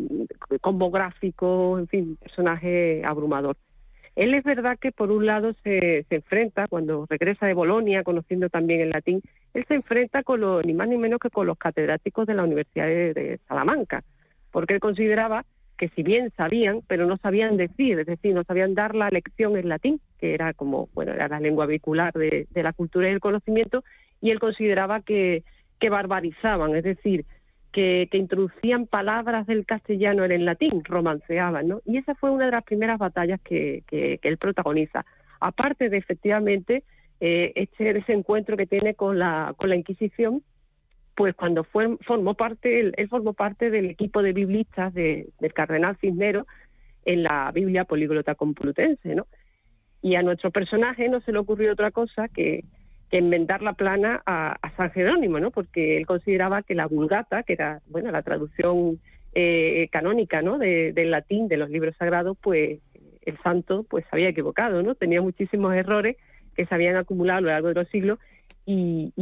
en 1.78 1.88
fin, 1.88 2.16
personaje 2.16 3.02
abrumador. 3.04 3.56
Él 4.18 4.34
es 4.34 4.42
verdad 4.42 4.76
que 4.80 4.90
por 4.90 5.12
un 5.12 5.26
lado 5.26 5.52
se, 5.62 6.04
enfrenta, 6.10 6.66
cuando 6.66 7.06
regresa 7.08 7.46
de 7.46 7.54
Bolonia, 7.54 8.02
conociendo 8.02 8.48
también 8.48 8.80
el 8.80 8.90
latín, 8.90 9.22
él 9.54 9.64
se 9.68 9.74
enfrenta 9.74 10.24
con 10.24 10.40
los, 10.40 10.66
ni 10.66 10.72
más 10.74 10.88
ni 10.88 10.98
menos 10.98 11.20
que 11.20 11.30
con 11.30 11.46
los 11.46 11.56
catedráticos 11.56 12.26
de 12.26 12.34
la 12.34 12.42
Universidad 12.42 12.86
de, 12.88 13.38
Salamanca, 13.46 14.02
porque 14.50 14.74
él 14.74 14.80
consideraba 14.80 15.44
que 15.76 15.88
si 15.90 16.02
bien 16.02 16.32
sabían, 16.36 16.80
pero 16.88 17.06
no 17.06 17.16
sabían 17.18 17.56
decir, 17.56 18.00
es 18.00 18.06
decir, 18.06 18.34
no 18.34 18.42
sabían 18.42 18.74
dar 18.74 18.96
la 18.96 19.08
lección 19.08 19.56
en 19.56 19.68
latín, 19.68 20.00
que 20.18 20.34
era 20.34 20.52
como, 20.52 20.88
bueno, 20.94 21.12
era 21.12 21.28
la 21.28 21.38
lengua 21.38 21.66
vehicular 21.66 22.12
de, 22.12 22.48
la 22.56 22.72
cultura 22.72 23.08
y 23.08 23.12
el 23.12 23.20
conocimiento, 23.20 23.84
y 24.20 24.30
él 24.30 24.40
consideraba 24.40 25.00
que, 25.00 25.44
que 25.78 25.90
barbarizaban, 25.90 26.74
es 26.74 26.82
decir, 26.82 27.24
que, 27.72 28.08
introducían 28.12 28.86
palabras 28.86 29.46
del 29.46 29.66
castellano 29.66 30.24
en 30.24 30.32
el 30.32 30.44
latín, 30.44 30.82
romanceaban, 30.84 31.68
¿no? 31.68 31.80
Y 31.84 31.98
esa 31.98 32.14
fue 32.14 32.30
una 32.30 32.46
de 32.46 32.52
las 32.52 32.64
primeras 32.64 32.98
batallas 32.98 33.40
que, 33.40 33.82
él 33.90 34.38
protagoniza. 34.38 35.04
Aparte 35.40 35.88
de 35.88 35.98
efectivamente 35.98 36.82
eh, 37.20 37.52
este 37.54 37.96
ese 37.96 38.12
encuentro 38.12 38.56
que 38.56 38.66
tiene 38.66 38.94
con 38.94 39.18
la 39.18 39.54
con 39.56 39.68
la 39.68 39.76
Inquisición, 39.76 40.42
pues 41.14 41.34
cuando 41.34 41.64
fue 41.64 41.96
formó 41.98 42.34
parte 42.34 42.80
él, 42.80 42.94
formó 43.08 43.34
parte 43.34 43.70
del 43.70 43.90
equipo 43.90 44.22
de 44.22 44.32
biblistas 44.32 44.94
del 44.94 45.52
cardenal 45.54 45.96
Cisnero 46.00 46.46
en 47.04 47.22
la 47.22 47.50
Biblia 47.52 47.84
políglota 47.84 48.34
complutense, 48.34 49.14
¿no? 49.14 49.26
Y 50.00 50.14
a 50.14 50.22
nuestro 50.22 50.50
personaje 50.50 51.08
no 51.08 51.20
se 51.20 51.32
le 51.32 51.38
ocurrió 51.38 51.72
otra 51.72 51.90
cosa 51.90 52.28
que 52.28 52.64
que 53.10 53.18
enmendar 53.18 53.62
la 53.62 53.72
plana 53.72 54.22
a, 54.26 54.58
San 54.76 54.90
Jerónimo, 54.90 55.40
¿no? 55.40 55.50
Porque 55.50 55.96
él 55.96 56.06
consideraba 56.06 56.62
que 56.62 56.74
la 56.74 56.86
Vulgata, 56.86 57.42
que 57.42 57.54
era, 57.54 57.80
bueno, 57.86 58.10
la 58.10 58.22
traducción 58.22 59.00
eh, 59.34 59.88
canónica, 59.90 60.42
¿no? 60.42 60.58
del 60.58 61.10
latín 61.10 61.48
de 61.48 61.56
los 61.56 61.70
libros 61.70 61.96
sagrados, 61.96 62.36
pues 62.40 62.80
el 63.22 63.38
santo, 63.42 63.84
pues 63.88 64.04
se 64.04 64.10
había 64.12 64.28
equivocado, 64.28 64.82
¿no? 64.82 64.94
Tenía 64.94 65.20
muchísimos 65.20 65.74
errores 65.74 66.16
que 66.54 66.66
se 66.66 66.74
habían 66.74 66.96
acumulado 66.96 67.38
a 67.38 67.42
lo 67.42 67.48
largo 67.48 67.68
de 67.68 67.74
los 67.74 67.88
siglos 67.88 68.18
y, 68.66 69.12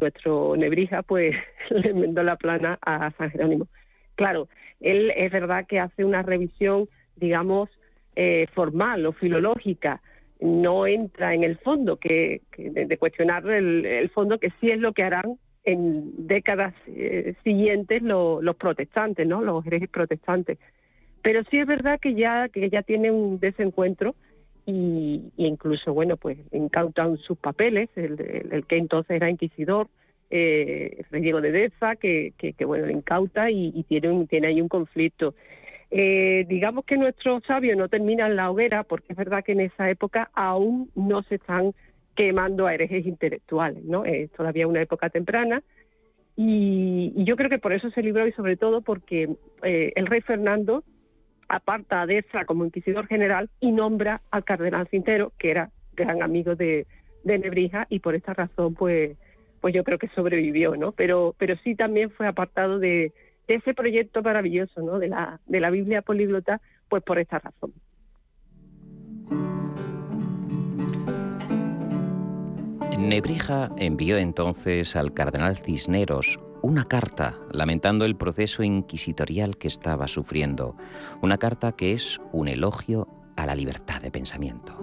nuestro 0.00 0.56
Nebrija, 0.56 1.02
pues 1.02 1.34
le 1.70 1.90
enmendó 1.90 2.22
la 2.22 2.36
plana 2.36 2.78
a 2.82 3.10
San 3.12 3.30
Jerónimo. 3.30 3.66
Claro, 4.14 4.48
él 4.80 5.12
es 5.16 5.30
verdad 5.32 5.66
que 5.66 5.80
hace 5.80 6.04
una 6.04 6.22
revisión, 6.22 6.88
digamos, 7.16 7.70
eh, 8.14 8.46
formal 8.52 9.06
o 9.06 9.12
filológica 9.12 10.00
no 10.42 10.86
entra 10.86 11.34
en 11.34 11.44
el 11.44 11.56
fondo, 11.58 11.96
que, 11.96 12.42
de, 12.56 12.98
cuestionar 12.98 13.48
el, 13.48 14.10
fondo, 14.10 14.38
que 14.38 14.50
sí 14.60 14.68
es 14.68 14.78
lo 14.78 14.92
que 14.92 15.04
harán 15.04 15.38
en 15.64 16.26
décadas 16.26 16.74
eh, 16.88 17.34
siguientes 17.44 18.02
los 18.02 18.56
protestantes, 18.56 19.26
¿no? 19.26 19.42
Los 19.42 19.64
herejes 19.64 19.88
protestantes. 19.88 20.58
Pero 21.22 21.42
sí 21.50 21.58
es 21.58 21.66
verdad 21.66 22.00
que 22.00 22.14
ya 22.14 22.48
que 22.48 22.68
ya 22.68 22.82
tiene 22.82 23.12
un 23.12 23.38
desencuentro 23.38 24.16
y, 24.66 25.32
incluso, 25.36 25.94
bueno, 25.94 26.16
pues 26.16 26.38
incautan 26.50 27.16
sus 27.18 27.38
papeles, 27.38 27.88
el, 27.94 28.64
que 28.66 28.76
entonces 28.76 29.16
era 29.16 29.30
inquisidor, 29.30 29.88
eh, 30.30 31.04
Diego 31.12 31.40
de 31.40 31.52
Deza, 31.52 31.94
que, 31.96 32.32
que, 32.36 32.64
bueno, 32.64 32.86
le 32.86 32.92
incauta 32.92 33.50
y, 33.50 33.72
y 33.74 33.84
tiene, 33.84 34.10
un, 34.10 34.26
tiene 34.26 34.48
ahí 34.48 34.60
un 34.60 34.68
conflicto. 34.68 35.34
Eh, 35.94 36.46
digamos 36.48 36.86
que 36.86 36.96
nuestros 36.96 37.42
sabios 37.44 37.76
no 37.76 37.86
terminan 37.86 38.34
la 38.34 38.50
hoguera 38.50 38.82
porque 38.82 39.12
es 39.12 39.16
verdad 39.16 39.44
que 39.44 39.52
en 39.52 39.60
esa 39.60 39.90
época 39.90 40.30
aún 40.32 40.90
no 40.94 41.22
se 41.24 41.34
están 41.34 41.74
quemando 42.14 42.66
a 42.66 42.72
herejes 42.72 43.04
intelectuales, 43.04 43.84
¿no? 43.84 44.06
Es 44.06 44.30
todavía 44.32 44.66
una 44.66 44.80
época 44.80 45.10
temprana 45.10 45.62
y, 46.34 47.12
yo 47.24 47.36
creo 47.36 47.50
que 47.50 47.58
por 47.58 47.74
eso 47.74 47.90
se 47.90 48.02
libró 48.02 48.26
y 48.26 48.32
sobre 48.32 48.56
todo 48.56 48.80
porque 48.80 49.36
eh, 49.62 49.92
el 49.94 50.06
rey 50.06 50.22
Fernando 50.22 50.82
aparta 51.46 52.00
a 52.00 52.06
Deza 52.06 52.46
como 52.46 52.64
inquisidor 52.64 53.06
general 53.06 53.50
y 53.60 53.70
nombra 53.70 54.22
al 54.30 54.44
cardenal 54.44 54.88
Cintero, 54.88 55.34
que 55.38 55.50
era 55.50 55.72
gran 55.94 56.22
amigo 56.22 56.56
de, 56.56 56.86
de 57.22 57.38
Nebrija 57.38 57.86
y 57.90 57.98
por 57.98 58.14
esta 58.14 58.32
razón 58.32 58.74
pues 58.74 59.18
pues 59.60 59.74
yo 59.74 59.84
creo 59.84 59.98
que 59.98 60.08
sobrevivió, 60.08 60.74
¿no? 60.74 60.92
Pero 60.92 61.34
pero 61.36 61.54
sí 61.62 61.74
también 61.74 62.10
fue 62.10 62.26
apartado 62.26 62.78
de 62.78 63.12
ese 63.48 63.74
proyecto 63.74 64.22
maravilloso 64.22 64.80
¿no? 64.80 64.98
de, 64.98 65.08
la, 65.08 65.40
de 65.46 65.60
la 65.60 65.70
Biblia 65.70 66.02
políglota, 66.02 66.60
pues 66.88 67.02
por 67.02 67.18
esta 67.18 67.38
razón. 67.38 67.72
Nebrija 72.98 73.70
envió 73.78 74.16
entonces 74.16 74.94
al 74.94 75.12
cardenal 75.12 75.56
Cisneros 75.56 76.38
una 76.62 76.84
carta 76.84 77.36
lamentando 77.50 78.04
el 78.04 78.16
proceso 78.16 78.62
inquisitorial 78.62 79.58
que 79.58 79.66
estaba 79.66 80.06
sufriendo, 80.06 80.76
una 81.20 81.36
carta 81.36 81.72
que 81.72 81.92
es 81.92 82.20
un 82.30 82.46
elogio 82.46 83.08
a 83.36 83.46
la 83.46 83.56
libertad 83.56 84.00
de 84.00 84.12
pensamiento. 84.12 84.78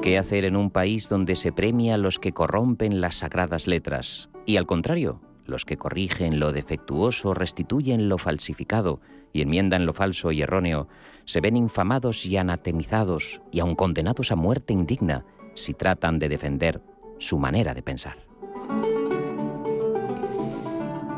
¿Qué 0.00 0.16
hacer 0.16 0.46
en 0.46 0.56
un 0.56 0.70
país 0.70 1.10
donde 1.10 1.34
se 1.34 1.52
premia 1.52 1.96
a 1.96 1.98
los 1.98 2.18
que 2.18 2.32
corrompen 2.32 3.02
las 3.02 3.16
sagradas 3.16 3.66
letras 3.66 4.29
y 4.46 4.56
al 4.56 4.66
contrario, 4.66 5.20
los 5.46 5.64
que 5.64 5.76
corrigen 5.76 6.38
lo 6.38 6.52
defectuoso 6.52 7.34
restituyen 7.34 8.08
lo 8.08 8.18
falsificado 8.18 9.00
y 9.32 9.42
enmiendan 9.42 9.86
lo 9.86 9.92
falso 9.92 10.32
y 10.32 10.42
erróneo, 10.42 10.88
se 11.24 11.40
ven 11.40 11.56
infamados 11.56 12.26
y 12.26 12.36
anatemizados 12.36 13.42
y 13.50 13.60
aun 13.60 13.74
condenados 13.74 14.32
a 14.32 14.36
muerte 14.36 14.72
indigna 14.72 15.24
si 15.54 15.74
tratan 15.74 16.18
de 16.18 16.28
defender 16.28 16.82
su 17.18 17.38
manera 17.38 17.74
de 17.74 17.82
pensar. 17.82 18.30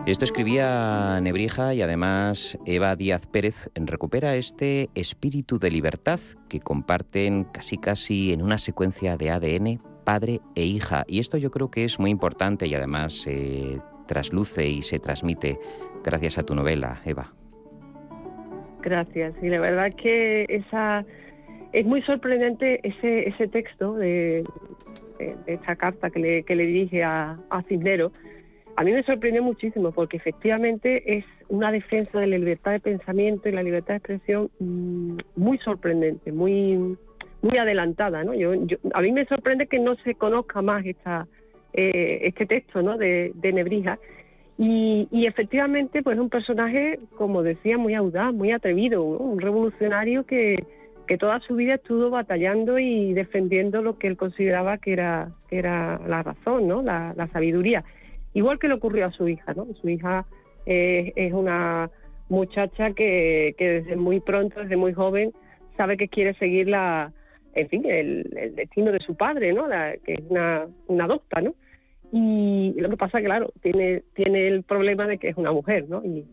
Esto 0.05 0.25
escribía 0.25 1.21
Nebrija 1.23 1.75
y 1.75 1.83
además 1.83 2.59
Eva 2.67 2.97
Díaz 2.97 3.27
Pérez 3.27 3.71
recupera 3.77 4.35
este 4.35 4.91
espíritu 4.97 5.61
de 5.61 5.71
libertad 5.71 6.19
que 6.49 6.59
comparten 6.59 7.45
casi 7.45 7.79
casi 7.79 8.33
en 8.33 8.43
una 8.43 8.59
secuencia 8.59 9.17
de 9.17 9.31
ADN 9.31 9.92
padre 10.05 10.41
e 10.55 10.65
hija. 10.65 11.05
Y 11.07 11.19
esto 11.19 11.37
yo 11.39 11.51
creo 11.51 11.71
que 11.71 11.85
es 11.85 11.99
muy 11.99 12.11
importante 12.11 12.67
y 12.67 12.75
además 12.75 13.15
se 13.15 13.81
trasluce 14.07 14.69
y 14.69 14.83
se 14.83 14.99
transmite 14.99 15.59
gracias 16.05 16.39
a 16.39 16.43
tu 16.43 16.55
novela, 16.55 17.01
Eva. 17.05 17.33
Gracias. 18.83 19.35
Y 19.43 19.49
la 19.49 19.61
verdad 19.61 19.95
que 19.95 20.45
esa 20.49 21.05
es 21.73 21.87
muy 21.87 22.03
sorprendente 22.03 22.81
ese, 22.87 23.29
ese 23.29 23.49
texto 23.49 23.95
de, 23.95 24.45
esta 25.47 25.77
carta 25.77 26.11
que 26.11 26.19
le, 26.19 26.43
que 26.43 26.57
dirige 26.57 27.03
a, 27.03 27.39
a. 27.51 27.65
A 28.75 28.85
mí 28.85 28.93
me 28.93 29.03
sorprendió 29.03 29.43
muchísimo 29.43 29.93
porque 29.93 30.17
efectivamente 30.17 31.19
es 31.19 31.25
una 31.49 31.71
defensa 31.71 32.21
de 32.21 32.27
la 32.27 32.39
libertad 32.39 32.73
de 32.73 32.81
pensamiento 32.81 33.49
y 33.49 33.53
la 33.53 33.63
libertad 33.63 33.95
de 33.95 33.99
expresión 33.99 34.51
mm, 34.59 35.19
muy 35.37 35.59
sorprendente, 35.59 36.33
muy 36.33 36.97
muy 37.43 37.59
adelantada, 37.59 38.25
¿no? 38.25 38.35
Yo, 38.35 38.53
a 38.95 39.01
mí 39.01 39.13
me 39.13 39.27
sorprende 39.27 39.67
que 39.67 39.81
no 39.81 39.97
se 39.97 40.15
conozca 40.15 40.63
más 40.63 40.87
esta, 40.87 41.27
eh, 41.73 42.21
este 42.23 42.47
texto, 42.47 42.83
¿no? 42.83 42.97
De, 42.97 43.33
Nebrija. 43.43 43.99
Y, 44.59 45.09
efectivamente, 45.27 46.03
pues 46.03 46.17
es 46.17 46.23
un 46.23 46.31
personaje, 46.31 47.01
como 47.17 47.43
decía, 47.43 47.79
muy 47.79 47.95
audaz, 47.95 48.33
muy 48.33 48.53
atrevido, 48.53 49.03
un 49.03 49.41
revolucionario 49.41 50.25
que, 50.25 50.65
que 51.09 51.19
toda 51.19 51.41
su 51.41 51.57
vida 51.57 51.75
estuvo 51.75 52.11
batallando 52.11 52.79
y 52.79 53.13
defendiendo 53.13 53.83
lo 53.83 53.99
que 53.99 54.07
él 54.07 54.17
consideraba 54.17 54.79
que 54.79 54.93
era, 54.93 55.33
que 55.49 55.59
era 55.59 56.01
la 56.07 56.23
razón, 56.23 56.69
¿no? 56.69 56.81
La, 56.81 57.29
sabiduría. 57.33 57.83
Igual 58.35 58.61
que 58.61 58.69
le 58.69 58.75
ocurrió 58.75 59.07
a 59.07 59.11
su 59.11 59.25
hija, 59.25 59.53
¿no? 59.55 59.67
Su 59.81 59.89
hija 59.89 60.27
eh, 60.65 61.13
es 61.17 61.33
una 61.33 61.91
muchacha 62.29 62.93
que, 62.93 63.57
que 63.59 63.69
desde 63.81 63.97
muy 63.97 64.21
pronto, 64.21 64.61
desde 64.61 64.77
muy 64.77 64.93
joven, 64.93 65.33
sabe 65.77 65.97
que 65.97 66.07
quiere 66.07 66.35
seguir 66.35 66.69
la, 66.69 67.13
en 67.55 67.69
fin, 67.69 67.85
el, 67.87 68.55
destino 68.55 68.93
de 68.93 69.01
su 69.01 69.15
padre, 69.15 69.53
¿no? 69.53 69.67
Que 70.05 70.15
es 70.15 70.21
una, 70.29 70.67
una 70.87 71.07
docta, 71.07 71.41
¿no? 71.41 71.55
Y 72.15 72.75
lo 72.79 72.91
que 72.91 72.99
pasa, 72.99 73.23
claro, 73.23 73.55
tiene, 73.63 74.03
tiene 74.15 74.47
el 74.47 74.65
problema 74.65 75.07
de 75.07 75.17
que 75.17 75.31
es 75.31 75.37
una 75.39 75.51
mujer, 75.51 75.89
¿no? 75.89 76.03
Y, 76.05 76.27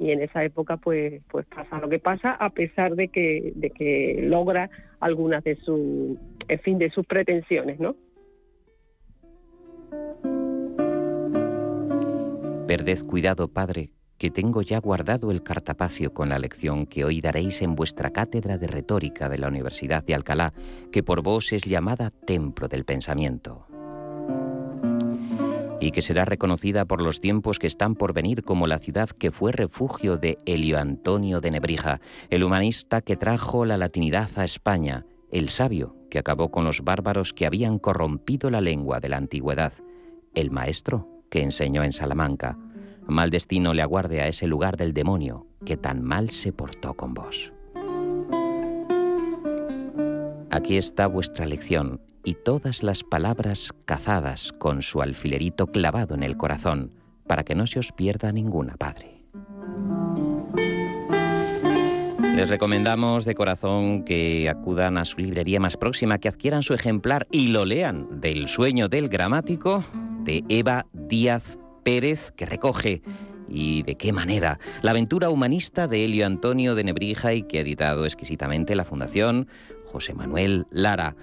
en 0.00 0.22
esa 0.22 0.42
época, 0.42 0.78
pues, 0.78 1.22
pues 1.30 1.44
pasa 1.46 1.78
lo 1.78 1.90
que 1.90 1.98
pasa, 1.98 2.32
a 2.32 2.48
pesar 2.48 2.96
de 2.96 3.08
que, 3.08 3.52
de 3.54 3.68
que 3.68 4.20
logra 4.22 4.70
algunas 4.98 5.44
de 5.44 5.56
sus, 5.56 6.16
fin, 6.62 6.78
de 6.78 6.88
sus 6.88 7.04
pretensiones, 7.06 7.78
¿no? 7.78 7.96
Perded 12.66 12.98
cuidado, 13.06 13.48
padre, 13.48 13.90
que 14.18 14.30
tengo 14.30 14.62
ya 14.62 14.78
guardado 14.78 15.30
el 15.30 15.42
cartapacio 15.42 16.12
con 16.12 16.28
la 16.28 16.38
lección 16.38 16.86
que 16.86 17.04
hoy 17.04 17.20
daréis 17.20 17.62
en 17.62 17.74
vuestra 17.74 18.10
cátedra 18.10 18.58
de 18.58 18.66
retórica 18.66 19.28
de 19.28 19.38
la 19.38 19.48
Universidad 19.48 20.04
de 20.04 20.14
Alcalá, 20.14 20.52
que 20.90 21.02
por 21.02 21.22
vos 21.22 21.52
es 21.52 21.62
llamada 21.62 22.10
Templo 22.10 22.68
del 22.68 22.84
Pensamiento 22.84 23.66
y 25.80 25.90
que 25.90 26.02
será 26.02 26.24
reconocida 26.24 26.84
por 26.84 27.02
los 27.02 27.20
tiempos 27.20 27.58
que 27.58 27.66
están 27.66 27.94
por 27.94 28.12
venir 28.12 28.42
como 28.42 28.66
la 28.66 28.78
ciudad 28.78 29.10
que 29.10 29.30
fue 29.30 29.52
refugio 29.52 30.16
de 30.16 30.38
Helio 30.46 30.78
Antonio 30.78 31.40
de 31.40 31.50
Nebrija, 31.50 32.00
el 32.30 32.44
humanista 32.44 33.02
que 33.02 33.16
trajo 33.16 33.64
la 33.64 33.76
latinidad 33.76 34.30
a 34.36 34.44
España, 34.44 35.04
el 35.30 35.48
sabio 35.48 35.96
que 36.10 36.18
acabó 36.18 36.50
con 36.50 36.64
los 36.64 36.82
bárbaros 36.82 37.32
que 37.32 37.46
habían 37.46 37.78
corrompido 37.78 38.50
la 38.50 38.60
lengua 38.60 39.00
de 39.00 39.08
la 39.08 39.16
antigüedad, 39.18 39.74
el 40.34 40.50
maestro 40.50 41.08
que 41.30 41.42
enseñó 41.42 41.84
en 41.84 41.92
Salamanca. 41.92 42.58
Mal 43.06 43.30
destino 43.30 43.72
le 43.72 43.82
aguarde 43.82 44.20
a 44.20 44.28
ese 44.28 44.46
lugar 44.46 44.76
del 44.76 44.92
demonio 44.92 45.46
que 45.64 45.76
tan 45.76 46.02
mal 46.02 46.30
se 46.30 46.52
portó 46.52 46.94
con 46.94 47.14
vos. 47.14 47.52
Aquí 50.50 50.76
está 50.76 51.06
vuestra 51.06 51.46
lección 51.46 52.00
y 52.24 52.34
todas 52.34 52.82
las 52.82 53.04
palabras 53.04 53.72
cazadas 53.84 54.52
con 54.52 54.82
su 54.82 55.00
alfilerito 55.00 55.68
clavado 55.68 56.14
en 56.14 56.24
el 56.24 56.36
corazón, 56.36 56.92
para 57.26 57.44
que 57.44 57.54
no 57.54 57.66
se 57.66 57.78
os 57.78 57.92
pierda 57.92 58.32
ninguna, 58.32 58.76
Padre. 58.76 59.22
Les 62.34 62.48
recomendamos 62.48 63.24
de 63.24 63.34
corazón 63.34 64.04
que 64.04 64.48
acudan 64.48 64.98
a 64.98 65.04
su 65.04 65.18
librería 65.18 65.60
más 65.60 65.76
próxima, 65.76 66.18
que 66.18 66.28
adquieran 66.28 66.62
su 66.62 66.74
ejemplar 66.74 67.26
y 67.30 67.48
lo 67.48 67.64
lean 67.64 68.20
del 68.20 68.48
sueño 68.48 68.88
del 68.88 69.08
gramático 69.08 69.84
de 70.24 70.44
Eva 70.48 70.86
Díaz 70.92 71.58
Pérez, 71.86 72.32
que 72.32 72.46
recoge 72.46 73.00
y 73.48 73.84
de 73.84 73.94
qué 73.94 74.12
manera 74.12 74.58
la 74.82 74.90
aventura 74.90 75.30
humanista 75.30 75.86
de 75.86 76.04
Helio 76.04 76.26
Antonio 76.26 76.74
de 76.74 76.82
Nebrija 76.82 77.32
y 77.32 77.44
que 77.44 77.58
ha 77.58 77.60
editado 77.60 78.06
exquisitamente 78.06 78.74
la 78.74 78.84
Fundación 78.84 79.46
José 79.84 80.12
Manuel 80.12 80.66
Lara. 80.70 81.14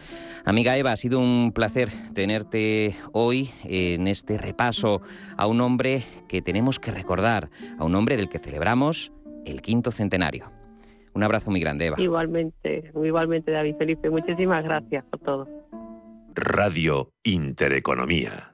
Amiga 0.46 0.78
Eva, 0.78 0.94
ha 0.94 0.96
sido 0.96 1.20
un 1.20 1.52
placer 1.52 1.90
tenerte 2.14 2.96
hoy 3.12 3.52
en 3.66 4.08
este 4.08 4.38
repaso 4.38 5.02
a 5.36 5.48
un 5.48 5.60
hombre 5.60 6.06
que 6.30 6.42
tenemos 6.42 6.80
que 6.80 6.92
recordar, 6.92 7.50
a 7.78 7.84
un 7.84 7.94
hombre 7.96 8.16
del 8.16 8.30
que 8.30 8.40
celebramos 8.40 9.12
el 9.46 9.62
quinto 9.62 9.92
centenario. 9.92 10.50
Un 11.14 11.24
abrazo 11.24 11.52
muy 11.52 11.60
grande, 11.60 11.88
Eva. 11.88 11.98
Igualmente, 12.00 12.90
igualmente, 12.96 13.52
David 13.52 13.76
Felipe. 13.78 14.10
Muchísimas 14.10 14.64
gracias 14.64 15.04
por 15.12 15.20
todo. 15.20 15.50
Radio 16.34 17.12
Intereconomía. 17.22 18.54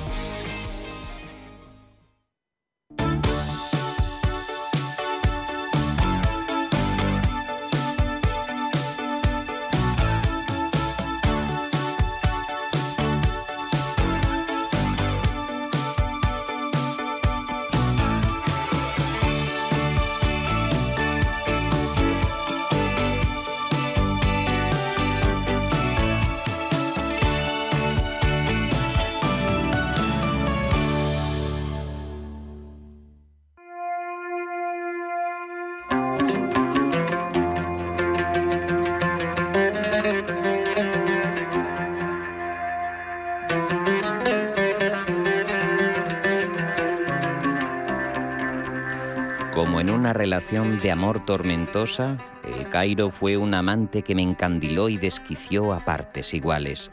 De 50.31 50.91
amor 50.91 51.25
tormentosa, 51.25 52.17
el 52.45 52.69
Cairo 52.69 53.09
fue 53.09 53.35
un 53.35 53.53
amante 53.53 54.01
que 54.01 54.15
me 54.15 54.21
encandiló 54.21 54.87
y 54.87 54.95
desquició 54.95 55.73
a 55.73 55.83
partes 55.83 56.33
iguales. 56.33 56.89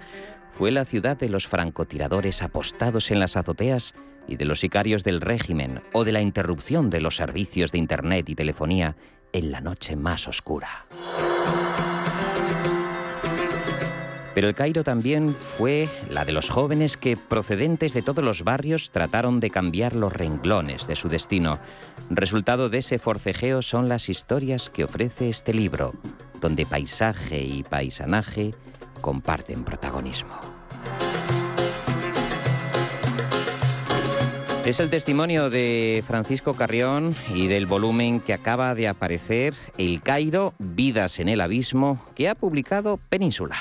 Fue 0.51 0.73
la 0.73 0.85
ciudad 0.85 1.17
de 1.17 1.29
los 1.29 1.47
francotiradores 1.47 2.43
apostados 2.43 3.13
en 3.13 3.21
las 3.21 3.37
azoteas 3.37 3.95
y 4.27 4.35
de 4.35 4.45
los 4.45 4.59
sicarios 4.59 5.05
del 5.05 5.21
régimen 5.21 5.83
o 5.93 6.03
de 6.03 6.11
la 6.11 6.21
interrupción 6.21 6.91
de 6.91 7.01
los 7.01 7.15
servicios 7.15 7.71
de 7.71 7.79
Internet 7.79 8.29
y 8.29 8.35
telefonía 8.35 8.97
en 9.33 9.53
la 9.53 9.61
noche 9.61 9.95
más 9.95 10.27
oscura. 10.27 10.87
Pero 14.39 14.47
el 14.47 14.55
Cairo 14.55 14.85
también 14.85 15.35
fue 15.35 15.89
la 16.09 16.25
de 16.25 16.31
los 16.31 16.49
jóvenes 16.49 16.97
que, 16.97 17.17
procedentes 17.17 17.93
de 17.93 18.03
todos 18.03 18.23
los 18.23 18.45
barrios, 18.45 18.91
trataron 18.93 19.41
de 19.41 19.51
cambiar 19.51 19.97
los 19.97 20.13
renglones 20.13 20.87
de 20.87 20.95
su 20.95 21.09
destino. 21.09 21.59
Resultado 22.09 22.69
de 22.69 22.79
ese 22.79 23.01
forcejeo 23.01 23.63
son 23.63 23.89
las 23.89 24.09
historias 24.09 24.71
que 24.71 24.85
ofrece 24.85 25.29
este 25.29 25.53
libro, 25.53 25.93
donde 26.41 26.67
paisaje 26.67 27.43
y 27.43 27.65
paisanaje 27.65 28.55
comparten 29.01 29.65
protagonismo. 29.65 30.39
Es 34.65 34.79
el 34.79 34.89
testimonio 34.89 35.51
de 35.51 36.05
Francisco 36.07 36.55
Carrión 36.55 37.17
y 37.35 37.49
del 37.49 37.67
volumen 37.67 38.21
que 38.21 38.35
acaba 38.35 38.77
de 38.77 38.87
aparecer, 38.87 39.55
El 39.79 40.01
Cairo, 40.01 40.55
Vidas 40.61 41.19
en 41.19 41.29
el 41.29 41.41
Abismo, 41.41 42.01
que 42.15 42.29
ha 42.29 42.37
publicado 42.37 43.01
Península. 43.09 43.57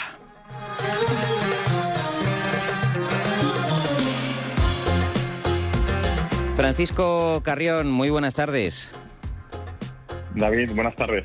Francisco 6.58 7.42
Carrión, 7.44 7.92
muy 7.92 8.10
buenas 8.10 8.34
tardes. 8.34 8.90
David, 10.34 10.72
buenas 10.74 10.96
tardes. 10.96 11.24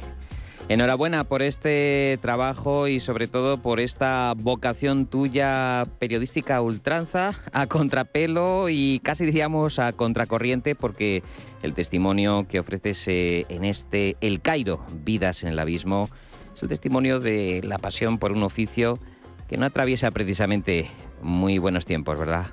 Enhorabuena 0.68 1.25
por 1.25 1.40
este 1.40 2.18
trabajo 2.21 2.87
y 2.87 3.01
sobre 3.01 3.29
todo 3.29 3.57
por 3.57 3.81
esta 3.81 4.35
vocación 4.37 5.07
tuya 5.07 5.87
periodística 5.99 6.57
a 6.57 6.61
ultranza, 6.61 7.33
a 7.55 7.66
contrapelo 7.66 8.68
y 8.68 9.01
casi 9.03 9.25
diríamos 9.25 9.79
a 9.79 9.92
contracorriente 9.92 10.75
porque 10.75 11.23
el 11.62 11.73
testimonio 11.73 12.47
que 12.47 12.61
ofreces 12.61 13.09
eh, 13.09 13.47
en 13.49 13.64
este 13.64 14.18
El 14.21 14.42
Cairo, 14.42 14.85
Vidas 15.03 15.45
en 15.45 15.49
el 15.49 15.59
Abismo, 15.59 16.11
es 16.55 16.62
el 16.62 16.68
testimonio 16.68 17.21
de 17.21 17.62
la 17.64 17.79
pasión 17.79 18.18
por 18.18 18.33
un 18.33 18.42
oficio 18.42 18.99
que 19.49 19.57
no 19.57 19.64
atraviesa 19.64 20.11
precisamente 20.11 20.90
muy 21.23 21.57
buenos 21.57 21.87
tiempos, 21.87 22.18
¿verdad? 22.18 22.49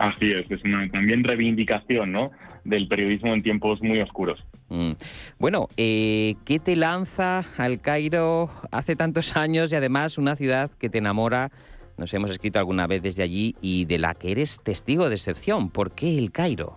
Así 0.00 0.32
es, 0.32 0.50
es 0.50 0.64
una 0.64 0.88
también 0.90 1.22
reivindicación, 1.22 2.10
¿no? 2.10 2.30
del 2.64 2.88
periodismo 2.88 3.32
en 3.34 3.42
tiempos 3.42 3.82
muy 3.82 4.00
oscuros. 4.00 4.42
Mm. 4.68 4.92
Bueno, 5.38 5.68
eh, 5.76 6.34
¿qué 6.44 6.58
te 6.58 6.76
lanza 6.76 7.44
al 7.58 7.80
Cairo 7.80 8.50
hace 8.70 8.96
tantos 8.96 9.36
años 9.36 9.72
y 9.72 9.76
además 9.76 10.18
una 10.18 10.36
ciudad 10.36 10.70
que 10.78 10.88
te 10.88 10.98
enamora? 10.98 11.50
Nos 11.98 12.14
hemos 12.14 12.30
escrito 12.30 12.58
alguna 12.58 12.86
vez 12.86 13.02
desde 13.02 13.22
allí 13.22 13.54
y 13.60 13.84
de 13.84 13.98
la 13.98 14.14
que 14.14 14.32
eres 14.32 14.62
testigo 14.62 15.08
de 15.08 15.16
excepción. 15.16 15.70
¿Por 15.70 15.94
qué 15.94 16.16
el 16.16 16.30
Cairo? 16.30 16.76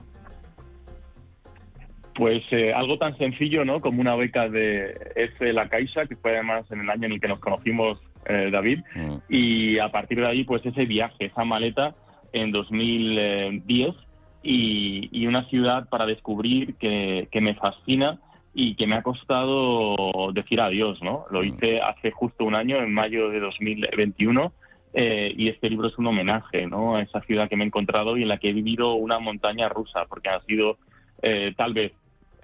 Pues 2.16 2.44
eh, 2.52 2.74
algo 2.74 2.98
tan 2.98 3.18
sencillo, 3.18 3.66
¿no? 3.66 3.80
Como 3.82 4.02
una 4.02 4.16
beca 4.16 4.50
de 4.50 4.96
F. 5.16 5.52
La 5.54 5.70
Caixa, 5.70 6.06
que 6.06 6.16
fue 6.16 6.34
además 6.34 6.66
en 6.72 6.82
el 6.82 6.90
año 6.90 7.06
en 7.06 7.14
el 7.14 7.22
que 7.22 7.28
nos 7.28 7.40
conocimos, 7.40 8.00
eh, 8.26 8.50
David. 8.52 8.82
Mm. 8.96 9.16
Y 9.30 9.80
a 9.80 9.90
partir 9.90 10.20
de 10.20 10.28
ahí, 10.28 10.44
pues 10.44 10.64
ese 10.66 10.86
viaje, 10.86 11.26
esa 11.26 11.44
maleta 11.44 11.96
en 12.34 12.52
2010 12.52 13.96
y, 14.44 15.26
una 15.26 15.48
ciudad 15.50 15.88
para 15.88 16.06
descubrir 16.06 16.76
que, 16.76 17.28
me 17.42 17.56
fascina 17.56 18.20
y 18.54 18.76
que 18.76 18.86
me 18.86 18.96
ha 18.96 19.02
costado 19.02 20.32
decir 20.34 20.60
adiós, 20.60 21.02
¿no? 21.02 21.26
Lo 21.32 21.42
mm. 21.42 21.46
hice 21.46 21.82
hace 21.82 22.12
justo 22.12 22.44
un 22.44 22.56
año, 22.56 22.78
en 22.78 22.94
mayo 22.94 23.30
de 23.30 23.40
2021, 23.40 24.52
eh, 24.96 25.34
y 25.36 25.48
este 25.48 25.70
libro 25.70 25.88
es 25.88 25.98
un 25.98 26.08
homenaje, 26.08 26.68
¿no? 26.68 26.98
A 26.98 27.02
esa 27.02 27.22
ciudad 27.22 27.50
que 27.50 27.56
me 27.56 27.64
he 27.64 27.68
encontrado 27.68 28.18
y 28.18 28.24
en 28.24 28.28
la 28.28 28.38
que 28.38 28.50
he 28.50 28.54
vivido 28.54 28.94
una 28.96 29.18
montaña 29.20 29.70
rusa, 29.70 30.06
porque 30.08 30.30
ha 30.30 30.42
sido 30.42 30.78
eh, 31.22 31.54
tal 31.56 31.74
vez 31.74 31.94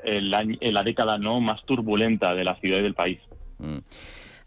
la 0.01 0.83
década 0.83 1.17
no 1.17 1.41
más 1.41 1.61
turbulenta 1.65 2.33
de 2.33 2.45
la 2.45 2.55
ciudad 2.55 2.79
y 2.79 2.83
del 2.83 2.93
país. 2.93 3.19
Mm. 3.57 3.79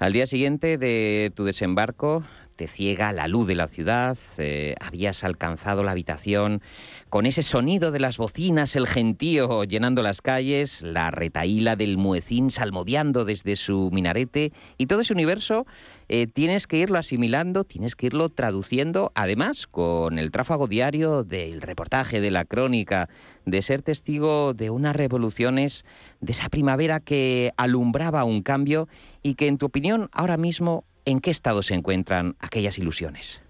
Al 0.03 0.13
día 0.13 0.27
siguiente 0.27 0.79
de 0.79 1.31
tu 1.37 1.45
desembarco, 1.45 2.25
ciega 2.69 3.13
la 3.13 3.29
luz 3.29 3.47
de 3.47 3.55
la 3.55 3.67
ciudad, 3.67 4.17
eh, 4.39 4.75
habías 4.81 5.25
alcanzado 5.25 5.83
la 5.83 5.93
habitación 5.93 6.63
con 7.09 7.27
ese 7.27 7.43
sonido 7.43 7.91
de 7.91 8.01
las 8.01 8.17
bocinas, 8.17 8.75
el 8.75 8.87
gentío 8.87 9.65
llenando 9.65 10.03
las 10.03 10.23
calles, 10.23 10.83
la 10.83 11.11
retaíla 11.11 11.77
del 11.77 11.99
muecín 11.99 12.51
salmodiando 12.51 13.25
desde 13.25 13.57
su 13.57 13.91
minarete 13.93 14.53
y 14.79 14.87
todo 14.87 15.03
ese 15.03 15.13
universo 15.13 15.67
eh, 16.09 16.27
tienes 16.27 16.67
que 16.67 16.77
irlo 16.77 16.99
asimilando, 16.99 17.65
tienes 17.65 17.97
que 17.97 18.07
irlo 18.07 18.29
traduciendo, 18.29 19.13
además 19.15 19.67
con 19.67 20.19
el 20.19 20.31
tráfago 20.31 20.67
diario 20.67 21.25
del 21.25 21.63
reportaje, 21.63 22.21
de 22.21 22.31
la 22.31 22.45
crónica, 22.45 23.09
de 23.47 23.63
ser 23.63 23.83
testigo 23.83 24.53
de 24.53 24.69
unas 24.69 24.95
revoluciones, 24.95 25.85
de 26.21 26.33
esa 26.33 26.49
primavera 26.49 27.01
que 27.01 27.53
alumbraba 27.57 28.25
un 28.25 28.43
cambio 28.43 28.89
y 29.23 29.35
que 29.35 29.47
en 29.47 29.59
tu 29.59 29.67
opinión 29.67 30.11
ahora 30.13 30.37
mismo 30.37 30.85
¿en 31.05 31.21
qué 31.21 31.31
estado 31.31 31.63
se 31.63 31.75
encuentran 31.75 32.35
aquellas 32.41 32.79
ilusiones? 32.79 33.43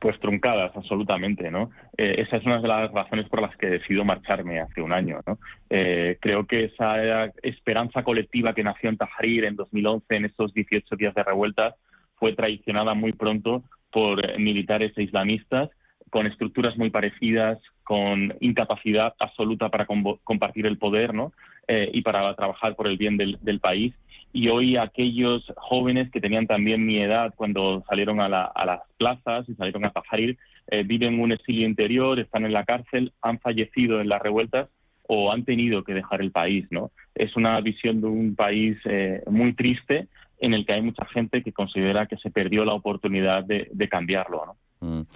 Pues 0.00 0.18
truncadas, 0.18 0.74
absolutamente, 0.74 1.50
¿no? 1.50 1.70
Eh, 1.98 2.22
esa 2.26 2.38
es 2.38 2.46
una 2.46 2.60
de 2.60 2.68
las 2.68 2.90
razones 2.90 3.28
por 3.28 3.42
las 3.42 3.54
que 3.58 3.66
decido 3.66 4.02
marcharme 4.02 4.58
hace 4.58 4.80
un 4.80 4.94
año. 4.94 5.20
Eh, 5.68 6.16
creo 6.20 6.46
que 6.46 6.64
esa 6.64 7.26
esperanza 7.42 8.02
colectiva 8.02 8.54
que 8.54 8.64
nació 8.64 8.88
en 8.88 8.96
Tahrir 8.96 9.44
en 9.44 9.56
2011, 9.56 10.16
en 10.16 10.24
estos 10.24 10.54
18 10.54 10.96
días 10.96 11.14
de 11.14 11.22
revueltas, 11.22 11.74
fue 12.14 12.32
traicionada 12.32 12.94
muy 12.94 13.12
pronto 13.12 13.62
por 13.92 14.24
eh, 14.24 14.38
militares 14.38 14.92
e 14.96 15.02
islamistas 15.02 15.68
con 16.08 16.26
estructuras 16.26 16.76
muy 16.78 16.88
parecidas, 16.90 17.58
con 17.84 18.34
incapacidad 18.40 19.14
absoluta 19.20 19.68
para 19.68 19.86
compartir 19.86 20.66
el 20.66 20.76
poder, 20.76 21.14
¿no? 21.14 21.32
y 21.68 22.02
para 22.02 22.34
trabajar 22.34 22.74
por 22.74 22.88
el 22.88 22.96
bien 22.96 23.16
del 23.16 23.60
país 23.60 23.94
y 24.32 24.48
hoy 24.48 24.76
aquellos 24.76 25.44
jóvenes 25.56 26.10
que 26.10 26.20
tenían 26.20 26.46
también 26.46 26.86
mi 26.86 27.00
edad 27.00 27.34
cuando 27.34 27.84
salieron 27.88 28.20
a, 28.20 28.28
las 28.28 28.80
plazas 28.96 29.48
y 29.48 29.54
salieron 29.54 29.84
a 29.84 29.90
Tahrir 29.90 30.38
eh, 30.68 30.84
viven 30.84 31.20
un 31.20 31.32
exilio 31.32 31.66
interior, 31.66 32.20
están 32.20 32.44
en 32.44 32.52
la 32.52 32.64
cárcel, 32.64 33.12
han 33.22 33.40
fallecido 33.40 34.00
en 34.00 34.08
las 34.08 34.22
revueltas 34.22 34.68
o 35.08 35.32
han 35.32 35.44
tenido 35.44 35.82
que 35.82 35.94
dejar 35.94 36.20
el 36.20 36.30
país, 36.30 36.66
¿no? 36.70 36.92
Es 37.16 37.34
una 37.34 37.60
visión 37.60 38.00
de 38.00 38.06
un 38.06 38.36
país 38.36 38.78
eh, 38.84 39.22
muy 39.28 39.54
triste 39.54 40.06
en 40.38 40.54
el 40.54 40.64
que 40.64 40.74
hay 40.74 40.82
mucha 40.82 41.04
gente 41.06 41.42
que 41.42 41.52
considera 41.52 42.06
que 42.06 42.16
se 42.18 42.30
perdió 42.30 42.64
la 42.64 42.74
oportunidad 42.74 43.44
de, 43.44 43.88
cambiarlo, 43.88 44.54
¿no? 44.80 44.88
Mm. 44.88 45.06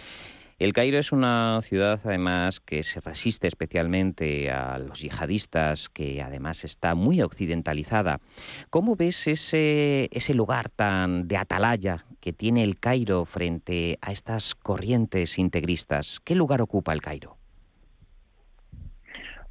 El 0.58 0.72
Cairo 0.72 0.98
es 0.98 1.10
una 1.10 1.60
ciudad, 1.62 2.00
además, 2.04 2.60
que 2.60 2.84
se 2.84 3.00
resiste 3.00 3.48
especialmente 3.48 4.52
a 4.52 4.78
los 4.78 5.00
yihadistas, 5.00 5.88
que 5.88 6.22
además 6.22 6.64
está 6.64 6.94
muy 6.94 7.22
occidentalizada. 7.22 8.20
¿Cómo 8.70 8.94
ves 8.94 9.26
ese, 9.26 10.08
ese 10.12 10.32
lugar 10.32 10.68
tan 10.68 11.26
de 11.26 11.36
atalaya 11.36 12.04
que 12.20 12.32
tiene 12.32 12.62
el 12.62 12.78
Cairo 12.78 13.24
frente 13.24 13.98
a 14.00 14.12
estas 14.12 14.54
corrientes 14.54 15.40
integristas? 15.40 16.20
¿Qué 16.20 16.36
lugar 16.36 16.60
ocupa 16.60 16.92
el 16.92 17.02
Cairo? 17.02 17.36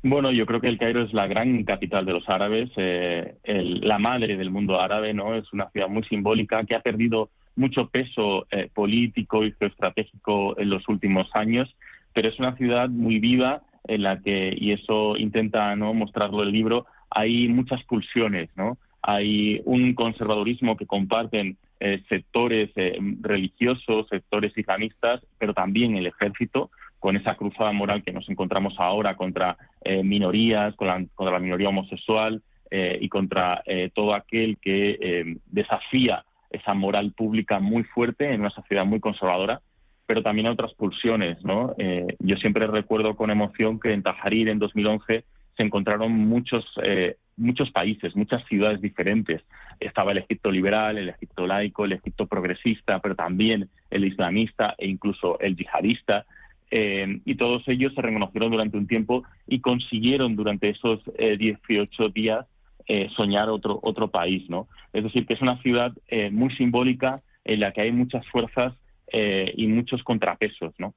Bueno, 0.03 0.31
yo 0.31 0.45
creo 0.45 0.61
que 0.61 0.67
el 0.67 0.77
Cairo 0.77 1.03
es 1.03 1.13
la 1.13 1.27
gran 1.27 1.63
capital 1.65 2.05
de 2.05 2.13
los 2.13 2.27
árabes, 2.29 2.69
eh, 2.77 3.35
la 3.43 3.99
madre 3.99 4.37
del 4.37 4.51
mundo 4.51 4.79
árabe, 4.79 5.13
¿no? 5.13 5.35
Es 5.35 5.51
una 5.51 5.69
ciudad 5.71 5.89
muy 5.89 6.03
simbólica 6.03 6.63
que 6.63 6.75
ha 6.75 6.81
perdido 6.81 7.29
mucho 7.55 7.87
peso 7.87 8.47
eh, 8.51 8.69
político 8.73 9.43
y 9.43 9.53
geoestratégico 9.53 10.57
en 10.59 10.69
los 10.69 10.87
últimos 10.87 11.27
años, 11.33 11.73
pero 12.13 12.29
es 12.29 12.39
una 12.39 12.55
ciudad 12.55 12.89
muy 12.89 13.19
viva 13.19 13.61
en 13.87 14.03
la 14.03 14.19
que, 14.19 14.55
y 14.57 14.71
eso 14.71 15.17
intenta 15.17 15.75
no 15.75 15.93
mostrarlo 15.93 16.43
el 16.43 16.51
libro, 16.51 16.85
hay 17.09 17.47
muchas 17.47 17.83
pulsiones, 17.83 18.49
¿no? 18.55 18.77
Hay 19.01 19.61
un 19.65 19.93
conservadurismo 19.93 20.77
que 20.77 20.85
comparten 20.85 21.57
eh, 21.79 22.01
sectores 22.07 22.71
eh, 22.75 22.97
religiosos, 23.19 24.07
sectores 24.07 24.57
islamistas, 24.57 25.21
pero 25.37 25.53
también 25.53 25.97
el 25.97 26.07
ejército, 26.07 26.71
con 26.99 27.17
esa 27.17 27.35
cruzada 27.35 27.73
moral 27.73 28.03
que 28.03 28.13
nos 28.13 28.29
encontramos 28.29 28.75
ahora 28.77 29.17
contra 29.17 29.57
minorías, 30.05 30.73
contra 30.75 31.05
la 31.17 31.39
minoría 31.39 31.67
homosexual 31.67 32.41
y 32.71 33.09
contra 33.09 33.61
todo 33.93 34.15
aquel 34.15 34.57
que 34.61 35.35
desafía 35.47 36.23
esa 36.53 36.73
moral 36.73 37.11
pública 37.11 37.59
muy 37.59 37.83
fuerte 37.83 38.31
en 38.31 38.41
una 38.41 38.51
sociedad 38.51 38.85
muy 38.85 39.01
conservadora, 39.01 39.61
pero 40.05 40.21
también 40.21 40.47
hay 40.47 40.53
otras 40.53 40.73
pulsiones. 40.75 41.43
¿no? 41.43 41.75
Eh, 41.77 42.15
yo 42.19 42.37
siempre 42.37 42.67
recuerdo 42.67 43.15
con 43.15 43.31
emoción 43.31 43.79
que 43.79 43.91
en 43.91 44.03
Tajarir 44.03 44.47
en 44.47 44.59
2011 44.59 45.25
se 45.57 45.63
encontraron 45.63 46.11
muchos, 46.11 46.65
eh, 46.83 47.17
muchos 47.35 47.71
países, 47.71 48.15
muchas 48.15 48.45
ciudades 48.45 48.79
diferentes. 48.81 49.41
Estaba 49.79 50.11
el 50.11 50.19
Egipto 50.19 50.51
liberal, 50.51 50.97
el 50.97 51.09
Egipto 51.09 51.45
laico, 51.45 51.85
el 51.85 51.93
Egipto 51.93 52.27
progresista, 52.27 52.99
pero 52.99 53.15
también 53.15 53.69
el 53.89 54.05
islamista 54.05 54.75
e 54.77 54.87
incluso 54.87 55.39
el 55.39 55.55
yihadista. 55.55 56.25
Eh, 56.71 57.19
y 57.25 57.35
todos 57.35 57.67
ellos 57.67 57.93
se 57.93 58.01
reconocieron 58.01 58.51
durante 58.51 58.77
un 58.77 58.87
tiempo 58.87 59.23
y 59.47 59.59
consiguieron 59.59 60.35
durante 60.35 60.69
esos 60.69 61.01
18 61.17 62.09
días 62.09 62.47
eh, 62.87 63.09
soñar 63.15 63.49
otro, 63.49 63.79
otro 63.81 64.09
país, 64.09 64.49
¿no? 64.49 64.67
Es 64.91 65.03
decir, 65.03 65.25
que 65.25 65.35
es 65.35 65.41
una 65.41 65.61
ciudad 65.61 65.93
eh, 66.07 66.29
muy 66.29 66.53
simbólica 66.55 67.21
en 67.45 67.61
la 67.61 67.71
que 67.71 67.81
hay 67.81 67.93
muchas 67.93 68.27
fuerzas 68.27 68.73
eh, 69.07 69.53
y 69.55 69.67
muchos 69.67 70.03
contrapesos, 70.03 70.73
¿no? 70.77 70.93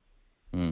Mm. 0.50 0.70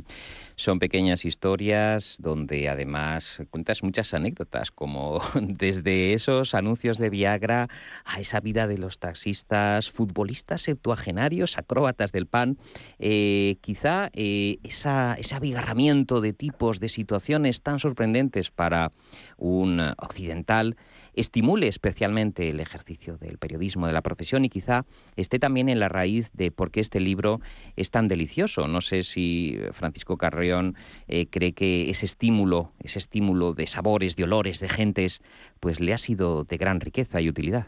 Son 0.57 0.79
pequeñas 0.79 1.25
historias 1.25 2.17
donde 2.21 2.69
además 2.69 3.43
cuentas 3.51 3.83
muchas 3.83 4.13
anécdotas, 4.15 4.73
como 4.73 5.21
desde 5.41 6.15
esos 6.15 6.55
anuncios 6.55 6.99
de 6.99 7.11
Viagra 7.11 7.69
a 8.05 8.19
esa 8.19 8.41
vida 8.41 8.67
de 8.67 8.79
los 8.79 8.99
taxistas, 8.99 9.91
futbolistas 9.91 10.63
septuagenarios, 10.63 11.59
acróbatas 11.59 12.11
del 12.13 12.27
pan. 12.27 12.57
Quizá 12.99 14.11
ese 14.15 15.35
abigarramiento 15.35 16.21
de 16.21 16.33
tipos, 16.33 16.81
de 16.81 16.89
situaciones 16.89 17.61
tan 17.63 17.79
sorprendentes 17.79 18.51
para 18.51 18.93
un 19.37 19.81
occidental 19.99 20.77
estimule 21.17 21.69
especialmente 21.69 22.49
el 22.49 22.61
ejercicio 22.61 23.17
del 23.17 23.39
periodismo, 23.39 23.87
de 23.87 23.93
la 23.93 24.03
profesión 24.03 24.45
y 24.45 24.51
quizá 24.51 24.87
esté 25.17 25.39
también 25.39 25.69
en 25.69 25.81
la 25.81 25.89
raíz 25.89 26.31
de 26.33 26.51
por 26.51 26.71
qué 26.71 26.81
este 26.81 27.01
libro 27.01 27.41
es 27.77 27.91
tan 27.91 28.09
delicioso. 28.09 28.69
No 28.69 28.81
sé 28.81 29.03
si 29.03 29.59
Francisco 29.73 30.17
Carrión 30.17 30.77
eh, 31.09 31.27
cree 31.27 31.53
que 31.53 31.91
ese 31.91 32.07
estímulo, 32.07 32.73
ese 32.81 32.99
estímulo 32.99 33.55
de 33.55 33.67
sabores, 33.67 34.17
de 34.17 34.25
olores, 34.25 34.61
de 34.61 34.69
gentes, 34.69 35.23
pues 35.61 35.81
le 35.81 35.93
ha 35.93 35.99
sido 35.99 36.45
de 36.45 36.57
gran 36.57 36.81
riqueza 36.81 37.21
y 37.21 37.29
utilidad. 37.29 37.67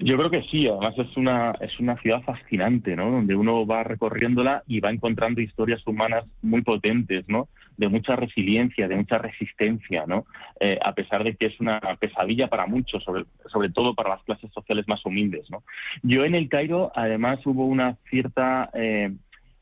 Yo 0.00 0.16
creo 0.16 0.30
que 0.30 0.44
sí, 0.44 0.68
además 0.68 0.94
es 0.96 1.16
una, 1.16 1.50
es 1.60 1.76
una 1.80 1.96
ciudad 1.96 2.22
fascinante, 2.22 2.94
¿no? 2.94 3.10
Donde 3.10 3.34
uno 3.34 3.66
va 3.66 3.82
recorriéndola 3.82 4.62
y 4.68 4.78
va 4.78 4.90
encontrando 4.90 5.40
historias 5.40 5.84
humanas 5.88 6.24
muy 6.40 6.62
potentes, 6.62 7.24
¿no? 7.28 7.48
De 7.76 7.88
mucha 7.88 8.14
resiliencia, 8.14 8.86
de 8.86 8.94
mucha 8.94 9.18
resistencia, 9.18 10.04
¿no? 10.06 10.24
Eh, 10.60 10.78
a 10.80 10.92
pesar 10.92 11.24
de 11.24 11.34
que 11.34 11.46
es 11.46 11.58
una 11.58 11.80
pesadilla 11.98 12.46
para 12.46 12.66
muchos, 12.66 13.02
sobre, 13.02 13.24
sobre 13.46 13.70
todo 13.70 13.96
para 13.96 14.10
las 14.10 14.22
clases 14.22 14.52
sociales 14.52 14.86
más 14.86 15.04
humildes, 15.04 15.50
¿no? 15.50 15.64
Yo 16.04 16.24
en 16.24 16.36
el 16.36 16.48
Cairo, 16.48 16.92
además, 16.94 17.44
hubo 17.44 17.66
una 17.66 17.96
cierta... 18.08 18.70
Eh, 18.74 19.12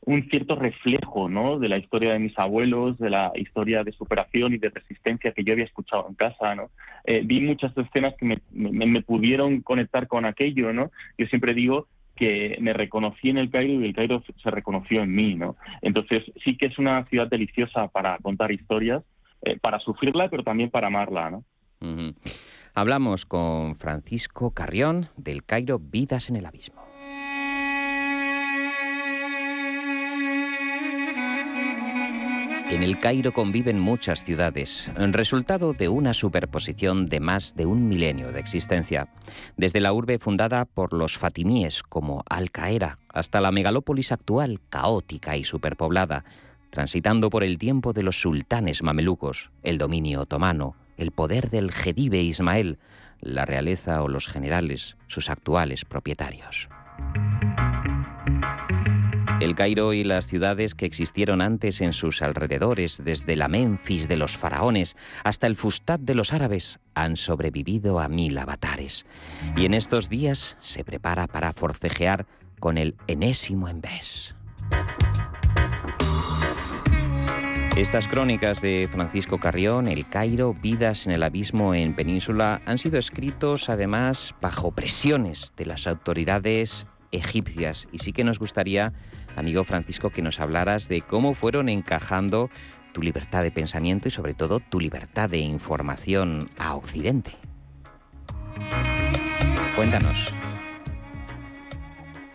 un 0.07 0.23
cierto 0.29 0.55
reflejo 0.55 1.27
¿no? 1.27 1.59
de 1.59 1.67
la 1.67 1.77
historia 1.77 2.13
de 2.13 2.19
mis 2.19 2.39
abuelos, 2.39 2.97
de 2.97 3.09
la 3.09 3.33
historia 3.35 3.83
de 3.83 3.91
superación 3.91 4.53
y 4.53 4.57
de 4.57 4.69
resistencia 4.69 5.33
que 5.33 5.43
yo 5.43 5.51
había 5.51 5.65
escuchado 5.65 6.05
en 6.07 6.15
casa. 6.15 6.55
¿no? 6.55 6.69
Eh, 7.03 7.23
vi 7.25 7.41
muchas 7.41 7.77
escenas 7.77 8.15
que 8.15 8.39
me, 8.53 9.01
pudieron 9.01 9.59
conectar 9.59 10.07
con 10.07 10.23
aquello. 10.23 10.71
¿no? 10.71 10.91
Yo 11.17 11.27
siempre 11.27 11.53
digo 11.53 11.87
que 12.15 12.57
me 12.61 12.71
reconocí 12.71 13.29
en 13.29 13.37
el 13.37 13.51
Cairo 13.51 13.81
y 13.81 13.85
el 13.85 13.93
Cairo 13.93 14.23
se 14.41 14.49
reconoció 14.49 15.03
en 15.03 15.13
mí. 15.13 15.35
¿no? 15.35 15.57
Entonces 15.81 16.23
sí 16.41 16.55
que 16.55 16.67
es 16.67 16.79
una 16.79 17.03
ciudad 17.07 17.27
deliciosa 17.27 17.89
para 17.89 18.17
contar 18.19 18.49
historias, 18.53 19.03
eh, 19.41 19.57
para 19.59 19.79
sufrirla, 19.79 20.29
pero 20.29 20.41
también 20.41 20.69
para 20.69 20.87
amarla. 20.87 21.31
¿no? 21.31 21.43
Hablamos 22.73 23.25
con 23.25 23.75
Francisco 23.75 24.51
Carrión 24.51 25.07
del 25.17 25.43
Cairo 25.43 25.79
Vidas 25.79 26.29
en 26.29 26.37
el 26.37 26.45
Abismo. 26.45 26.87
En 32.69 32.83
el 32.83 32.99
Cairo 32.99 33.31
conviven 33.31 33.79
muchas 33.79 34.25
ciudades, 34.25 34.91
resultado 35.13 35.71
de 35.71 35.87
una 35.87 36.13
superposición 36.13 37.07
de 37.07 37.21
más 37.21 37.55
de 37.55 37.65
un 37.65 37.87
milenio 37.87 38.33
de 38.33 38.41
existencia, 38.41 39.07
desde 39.55 39.79
la 39.79 39.93
urbe 39.93 40.19
fundada 40.19 40.65
por 40.65 40.91
los 40.91 41.17
fatimíes 41.17 41.81
como 41.81 42.23
Al-Qaeda 42.29 42.99
hasta 43.07 43.39
la 43.39 43.53
megalópolis 43.53 44.11
actual 44.11 44.59
caótica 44.69 45.37
y 45.37 45.45
superpoblada, 45.45 46.25
transitando 46.69 47.29
por 47.29 47.45
el 47.45 47.57
tiempo 47.57 47.93
de 47.93 48.03
los 48.03 48.19
sultanes 48.19 48.83
mamelucos, 48.83 49.49
el 49.63 49.77
dominio 49.77 50.21
otomano, 50.21 50.75
el 50.97 51.11
poder 51.11 51.49
del 51.49 51.71
Jedibe 51.71 52.21
Ismael, 52.21 52.79
la 53.21 53.45
realeza 53.45 54.03
o 54.03 54.09
los 54.09 54.27
generales, 54.27 54.97
sus 55.07 55.29
actuales 55.29 55.85
propietarios. 55.85 56.67
El 59.39 59.53
Cairo 59.53 59.93
y 59.93 60.03
las 60.03 60.25
ciudades 60.25 60.73
que 60.73 60.87
existieron 60.87 61.41
antes 61.41 61.81
en 61.81 61.93
sus 61.93 62.23
alrededores, 62.23 63.03
desde 63.05 63.35
la 63.35 63.47
Memphis 63.47 64.07
de 64.07 64.17
los 64.17 64.35
faraones 64.35 64.97
hasta 65.23 65.45
el 65.45 65.55
Fustat 65.55 66.01
de 66.01 66.15
los 66.15 66.33
árabes, 66.33 66.79
han 66.95 67.17
sobrevivido 67.17 67.99
a 67.99 68.09
mil 68.09 68.35
avatares. 68.39 69.05
Y 69.55 69.65
en 69.65 69.75
estos 69.75 70.09
días 70.09 70.57
se 70.59 70.83
prepara 70.83 71.27
para 71.27 71.53
forcejear 71.53 72.25
con 72.59 72.79
el 72.79 72.95
enésimo 73.05 73.69
Embés. 73.69 74.33
Estas 77.75 78.07
crónicas 78.07 78.59
de 78.59 78.89
Francisco 78.91 79.39
Carrión, 79.39 79.87
El 79.87 80.09
Cairo, 80.09 80.55
Vidas 80.55 81.05
en 81.05 81.13
el 81.13 81.21
Abismo 81.21 81.75
en 81.75 81.95
Península, 81.95 82.63
han 82.65 82.79
sido 82.79 82.97
escritos 82.97 83.69
además 83.69 84.33
bajo 84.41 84.71
presiones 84.71 85.53
de 85.55 85.67
las 85.67 85.85
autoridades 85.85 86.87
egipcias 87.11 87.87
y 87.91 87.99
sí 87.99 88.13
que 88.13 88.23
nos 88.23 88.39
gustaría 88.39 88.93
amigo 89.37 89.63
Francisco, 89.63 90.09
que 90.09 90.21
nos 90.21 90.39
hablaras 90.39 90.89
de 90.89 91.01
cómo 91.01 91.33
fueron 91.33 91.69
encajando 91.69 92.49
tu 92.91 93.01
libertad 93.01 93.43
de 93.43 93.51
pensamiento 93.51 94.07
y 94.07 94.11
sobre 94.11 94.33
todo 94.33 94.59
tu 94.59 94.79
libertad 94.79 95.29
de 95.29 95.37
información 95.37 96.49
a 96.57 96.75
Occidente. 96.75 97.31
Cuéntanos. 99.75 100.33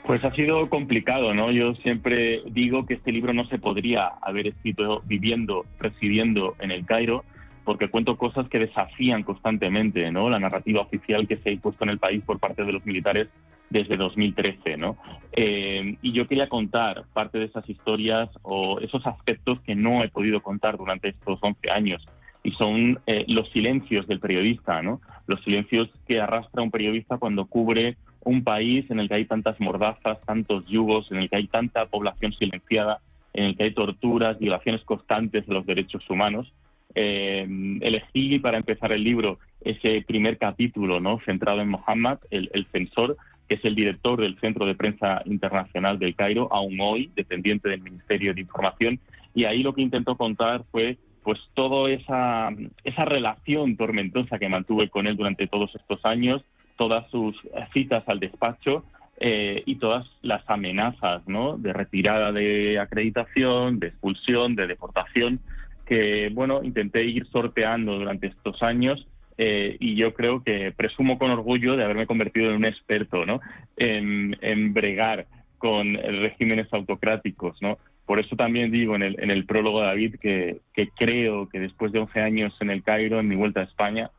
Pues 0.04 0.24
ha 0.24 0.32
sido 0.34 0.62
complicado, 0.66 1.34
¿no? 1.34 1.50
Yo 1.50 1.74
siempre 1.76 2.42
digo 2.50 2.86
que 2.86 2.94
este 2.94 3.12
libro 3.12 3.32
no 3.32 3.46
se 3.46 3.58
podría 3.58 4.06
haber 4.20 4.48
escrito 4.48 5.02
viviendo, 5.06 5.64
residiendo 5.78 6.56
en 6.60 6.70
el 6.70 6.84
Cairo, 6.84 7.24
porque 7.64 7.88
cuento 7.88 8.16
cosas 8.16 8.48
que 8.48 8.58
desafían 8.58 9.22
constantemente, 9.22 10.10
¿no? 10.10 10.28
La 10.28 10.38
narrativa 10.38 10.80
oficial 10.80 11.26
que 11.26 11.36
se 11.36 11.50
ha 11.50 11.52
impuesto 11.52 11.84
en 11.84 11.90
el 11.90 11.98
país 11.98 12.22
por 12.24 12.38
parte 12.38 12.64
de 12.64 12.72
los 12.72 12.84
militares 12.84 13.28
desde 13.70 13.96
2013, 13.96 14.76
¿no? 14.76 14.96
Eh, 15.32 15.96
y 16.02 16.12
yo 16.12 16.28
quería 16.28 16.48
contar 16.48 17.04
parte 17.12 17.38
de 17.38 17.46
esas 17.46 17.68
historias 17.68 18.28
o 18.42 18.78
esos 18.80 19.06
aspectos 19.06 19.60
que 19.60 19.74
no 19.74 20.04
he 20.04 20.08
podido 20.08 20.40
contar 20.40 20.76
durante 20.76 21.08
estos 21.08 21.38
11 21.42 21.70
años. 21.70 22.06
Y 22.44 22.50
son 22.52 22.98
eh, 23.06 23.24
los 23.28 23.48
silencios 23.50 24.06
del 24.06 24.20
periodista, 24.20 24.82
¿no? 24.82 25.00
Los 25.26 25.42
silencios 25.42 25.88
que 26.06 26.20
arrastra 26.20 26.62
un 26.62 26.70
periodista 26.70 27.16
cuando 27.18 27.46
cubre 27.46 27.96
un 28.24 28.44
país 28.44 28.90
en 28.90 29.00
el 29.00 29.08
que 29.08 29.14
hay 29.14 29.24
tantas 29.24 29.58
mordazas, 29.60 30.20
tantos 30.26 30.66
yugos, 30.66 31.10
en 31.10 31.18
el 31.18 31.30
que 31.30 31.36
hay 31.36 31.46
tanta 31.46 31.86
población 31.86 32.32
silenciada, 32.32 33.00
en 33.32 33.44
el 33.44 33.56
que 33.56 33.64
hay 33.64 33.74
torturas, 33.74 34.38
violaciones 34.38 34.82
constantes 34.84 35.46
de 35.46 35.54
los 35.54 35.66
derechos 35.66 36.08
humanos. 36.10 36.52
Eh, 36.94 37.46
elegí 37.80 38.38
para 38.38 38.58
empezar 38.58 38.92
el 38.92 39.02
libro 39.02 39.38
ese 39.60 40.02
primer 40.06 40.38
capítulo, 40.38 41.00
¿no? 41.00 41.20
Centrado 41.24 41.60
en 41.60 41.68
Mohammed, 41.68 42.18
el, 42.30 42.66
censor, 42.72 43.16
que 43.48 43.54
es 43.54 43.64
el 43.64 43.74
director 43.74 44.20
del 44.20 44.38
Centro 44.40 44.66
de 44.66 44.74
Prensa 44.74 45.22
Internacional 45.24 45.98
del 45.98 46.14
Cairo, 46.14 46.48
aún 46.52 46.78
hoy 46.80 47.10
dependiente 47.14 47.68
del 47.68 47.82
Ministerio 47.82 48.34
de 48.34 48.40
Información, 48.40 48.98
y 49.34 49.44
ahí 49.44 49.62
lo 49.62 49.74
que 49.74 49.82
intentó 49.82 50.16
contar 50.16 50.64
fue 50.70 50.98
pues 51.22 51.38
toda 51.54 51.90
esa, 51.90 52.50
esa 52.82 53.04
relación 53.04 53.76
tormentosa 53.76 54.38
que 54.38 54.48
mantuve 54.48 54.88
con 54.88 55.06
él 55.06 55.16
durante 55.16 55.46
todos 55.46 55.74
estos 55.74 56.04
años, 56.04 56.42
todas 56.76 57.08
sus 57.10 57.36
citas 57.72 58.02
al 58.08 58.18
despacho 58.18 58.84
eh, 59.18 59.62
y 59.66 59.76
todas 59.76 60.04
las 60.22 60.42
amenazas 60.50 61.22
¿no? 61.28 61.56
de 61.56 61.72
retirada 61.72 62.32
de 62.32 62.80
acreditación, 62.80 63.78
de 63.78 63.88
expulsión, 63.88 64.56
de 64.56 64.66
deportación, 64.66 65.38
que 65.86 66.30
bueno, 66.32 66.62
intenté 66.62 67.04
ir 67.04 67.26
sorteando 67.26 67.98
durante 67.98 68.28
estos 68.28 68.62
años 68.62 69.06
eh, 69.38 69.76
y 69.80 69.96
yo 69.96 70.14
creo 70.14 70.42
que 70.42 70.72
presumo 70.72 71.18
con 71.18 71.30
orgullo 71.30 71.76
de 71.76 71.84
haberme 71.84 72.06
convertido 72.06 72.50
en 72.50 72.56
un 72.56 72.64
experto 72.64 73.24
¿no? 73.24 73.40
en, 73.76 74.74
bregar 74.74 75.26
con 75.58 75.94
regímenes 75.94 76.72
autocráticos. 76.72 77.60
¿no? 77.62 77.78
Por 78.06 78.20
eso 78.20 78.36
también 78.36 78.70
digo 78.70 78.94
en 78.94 79.02
el, 79.02 79.16
en 79.20 79.30
el 79.30 79.46
prólogo 79.46 79.80
David 79.80 80.16
que, 80.20 80.60
que, 80.74 80.88
creo 80.88 81.48
que 81.48 81.60
después 81.60 81.92
de 81.92 82.00
11 82.00 82.20
años 82.20 82.54
en 82.60 82.70
el 82.70 82.82
Cairo, 82.82 83.20
en 83.20 83.28
mi 83.28 83.36
vuelta 83.36 83.60
a 83.60 83.64
España, 83.64 84.10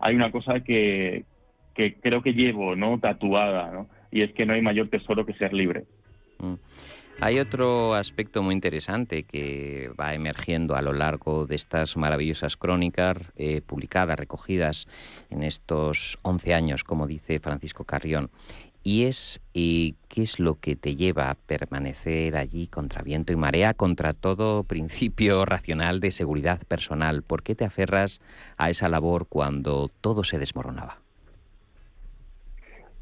hay 0.00 0.14
una 0.14 0.30
cosa 0.30 0.60
que, 0.60 1.24
que 1.74 1.94
creo 1.94 2.22
que 2.22 2.32
llevo 2.32 2.76
¿no? 2.76 2.98
tatuada, 2.98 3.70
¿no? 3.70 3.88
y 4.10 4.22
es 4.22 4.32
que 4.32 4.46
no 4.46 4.54
hay 4.54 4.62
mayor 4.62 4.88
tesoro 4.88 5.26
que 5.26 5.34
ser 5.34 5.52
libre. 5.52 5.84
Mm. 6.38 6.54
Hay 7.22 7.38
otro 7.38 7.94
aspecto 7.94 8.42
muy 8.42 8.52
interesante 8.52 9.22
que 9.22 9.92
va 9.98 10.12
emergiendo 10.12 10.74
a 10.74 10.82
lo 10.82 10.92
largo 10.92 11.46
de 11.46 11.54
estas 11.54 11.96
maravillosas 11.96 12.56
crónicas 12.56 13.16
eh, 13.36 13.60
publicadas, 13.64 14.18
recogidas 14.18 14.88
en 15.30 15.44
estos 15.44 16.18
11 16.22 16.52
años, 16.52 16.82
como 16.82 17.06
dice 17.06 17.38
Francisco 17.38 17.84
Carrión, 17.84 18.32
y 18.82 19.04
es 19.04 19.40
eh, 19.54 19.94
qué 20.08 20.22
es 20.22 20.40
lo 20.40 20.58
que 20.58 20.74
te 20.74 20.96
lleva 20.96 21.30
a 21.30 21.36
permanecer 21.36 22.36
allí 22.36 22.66
contra 22.66 23.02
viento 23.02 23.32
y 23.32 23.36
marea, 23.36 23.72
contra 23.72 24.14
todo 24.14 24.64
principio 24.64 25.44
racional 25.46 26.00
de 26.00 26.10
seguridad 26.10 26.60
personal. 26.66 27.22
¿Por 27.22 27.44
qué 27.44 27.54
te 27.54 27.64
aferras 27.64 28.20
a 28.56 28.68
esa 28.68 28.88
labor 28.88 29.28
cuando 29.28 29.92
todo 30.00 30.24
se 30.24 30.40
desmoronaba? 30.40 31.01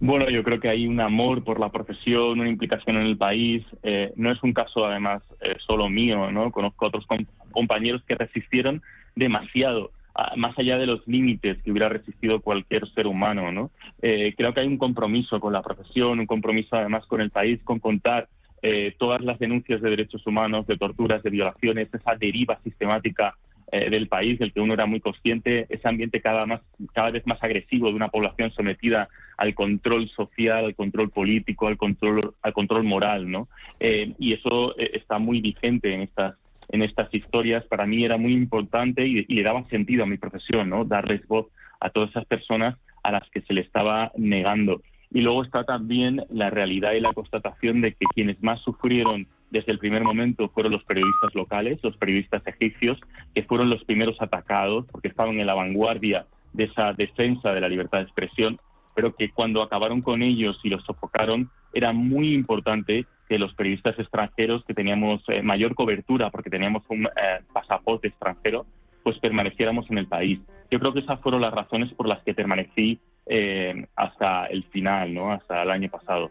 Bueno, 0.02 0.30
yo 0.30 0.42
creo 0.42 0.58
que 0.60 0.70
hay 0.70 0.86
un 0.86 0.98
amor 0.98 1.44
por 1.44 1.60
la 1.60 1.68
profesión, 1.68 2.40
una 2.40 2.48
implicación 2.48 2.96
en 2.96 3.06
el 3.06 3.18
país. 3.18 3.62
Eh, 3.82 4.12
no 4.16 4.32
es 4.32 4.42
un 4.42 4.54
caso, 4.54 4.86
además, 4.86 5.22
eh, 5.42 5.56
solo 5.66 5.90
mío, 5.90 6.32
¿no? 6.32 6.50
Conozco 6.50 6.86
otros 6.86 7.06
compañeros 7.52 8.02
que 8.08 8.14
resistieron 8.14 8.82
demasiado, 9.14 9.90
más 10.36 10.58
allá 10.58 10.78
de 10.78 10.86
los 10.86 11.06
límites 11.06 11.58
que 11.62 11.70
hubiera 11.70 11.90
resistido 11.90 12.40
cualquier 12.40 12.88
ser 12.94 13.06
humano, 13.06 13.52
¿no? 13.52 13.70
Eh, 14.00 14.34
creo 14.36 14.54
que 14.54 14.60
hay 14.60 14.66
un 14.66 14.78
compromiso 14.78 15.38
con 15.38 15.52
la 15.52 15.62
profesión, 15.62 16.18
un 16.18 16.26
compromiso, 16.26 16.76
además, 16.76 17.04
con 17.06 17.20
el 17.20 17.30
país, 17.30 17.60
con 17.62 17.78
contar 17.78 18.28
eh, 18.62 18.94
todas 18.98 19.20
las 19.22 19.38
denuncias 19.38 19.80
de 19.80 19.90
derechos 19.90 20.26
humanos, 20.26 20.66
de 20.66 20.76
torturas, 20.76 21.22
de 21.22 21.30
violaciones, 21.30 21.88
esa 21.92 22.14
deriva 22.16 22.58
sistemática 22.62 23.36
eh, 23.72 23.90
del 23.90 24.08
país 24.08 24.38
del 24.38 24.52
que 24.52 24.60
uno 24.60 24.74
era 24.74 24.86
muy 24.86 25.00
consciente, 25.00 25.66
ese 25.68 25.88
ambiente 25.88 26.20
cada, 26.20 26.46
más, 26.46 26.60
cada 26.92 27.10
vez 27.10 27.26
más 27.26 27.42
agresivo 27.42 27.88
de 27.88 27.94
una 27.94 28.08
población 28.08 28.50
sometida 28.52 29.08
al 29.36 29.54
control 29.54 30.08
social, 30.10 30.64
al 30.64 30.74
control 30.74 31.10
político, 31.10 31.68
al 31.68 31.76
control, 31.76 32.34
al 32.42 32.52
control 32.52 32.84
moral, 32.84 33.30
¿no? 33.30 33.48
Eh, 33.78 34.12
y 34.18 34.32
eso 34.32 34.76
está 34.76 35.18
muy 35.18 35.40
vigente 35.40 35.94
en 35.94 36.02
estas 36.02 36.34
en 36.72 36.82
estas 36.82 37.12
historias 37.12 37.64
para 37.64 37.84
mí 37.84 38.04
era 38.04 38.16
muy 38.16 38.32
importante 38.32 39.04
y, 39.04 39.24
y, 39.26 39.34
le 39.34 39.42
daba 39.42 39.64
sentido 39.64 40.04
a 40.04 40.06
mi 40.06 40.18
profesión, 40.18 40.68
¿no? 40.68 40.84
Darles 40.84 41.26
voz 41.26 41.46
a 41.80 41.90
todas 41.90 42.10
esas 42.10 42.26
personas 42.26 42.78
a 43.02 43.10
las 43.10 43.28
que 43.30 43.40
se 43.40 43.54
le 43.54 43.62
estaba 43.62 44.12
negando. 44.16 44.80
Y 45.10 45.22
luego 45.22 45.42
está 45.42 45.64
también 45.64 46.24
la 46.30 46.50
realidad 46.50 46.92
y 46.92 47.00
la 47.00 47.12
constatación 47.12 47.80
de 47.80 47.92
que 47.92 48.06
quienes 48.14 48.40
más 48.42 48.60
sufrieron 48.60 49.26
desde 49.50 49.72
el 49.72 49.78
primer 49.78 50.02
momento 50.02 50.48
fueron 50.48 50.72
los 50.72 50.84
periodistas 50.84 51.34
locales, 51.34 51.78
los 51.82 51.96
periodistas 51.96 52.46
egipcios, 52.46 52.98
que 53.34 53.42
fueron 53.42 53.70
los 53.70 53.84
primeros 53.84 54.20
atacados 54.20 54.86
porque 54.90 55.08
estaban 55.08 55.38
en 55.38 55.46
la 55.46 55.54
vanguardia 55.54 56.26
de 56.52 56.64
esa 56.64 56.92
defensa 56.92 57.52
de 57.52 57.60
la 57.60 57.68
libertad 57.68 57.98
de 57.98 58.04
expresión, 58.04 58.58
pero 58.94 59.14
que 59.14 59.30
cuando 59.30 59.62
acabaron 59.62 60.02
con 60.02 60.22
ellos 60.22 60.58
y 60.62 60.68
los 60.68 60.84
sofocaron, 60.84 61.50
era 61.72 61.92
muy 61.92 62.34
importante 62.34 63.06
que 63.28 63.38
los 63.38 63.54
periodistas 63.54 63.98
extranjeros, 63.98 64.64
que 64.64 64.74
teníamos 64.74 65.22
eh, 65.28 65.42
mayor 65.42 65.74
cobertura 65.74 66.30
porque 66.30 66.50
teníamos 66.50 66.82
un 66.88 67.06
eh, 67.06 67.40
pasaporte 67.52 68.08
extranjero, 68.08 68.66
pues 69.04 69.18
permaneciéramos 69.18 69.88
en 69.90 69.98
el 69.98 70.06
país. 70.06 70.40
Yo 70.70 70.78
creo 70.78 70.92
que 70.92 71.00
esas 71.00 71.20
fueron 71.20 71.40
las 71.40 71.52
razones 71.52 71.92
por 71.94 72.06
las 72.08 72.22
que 72.22 72.34
permanecí 72.34 73.00
eh, 73.26 73.86
hasta 73.94 74.46
el 74.46 74.64
final, 74.64 75.14
¿no? 75.14 75.32
hasta 75.32 75.62
el 75.62 75.70
año 75.70 75.88
pasado. 75.88 76.30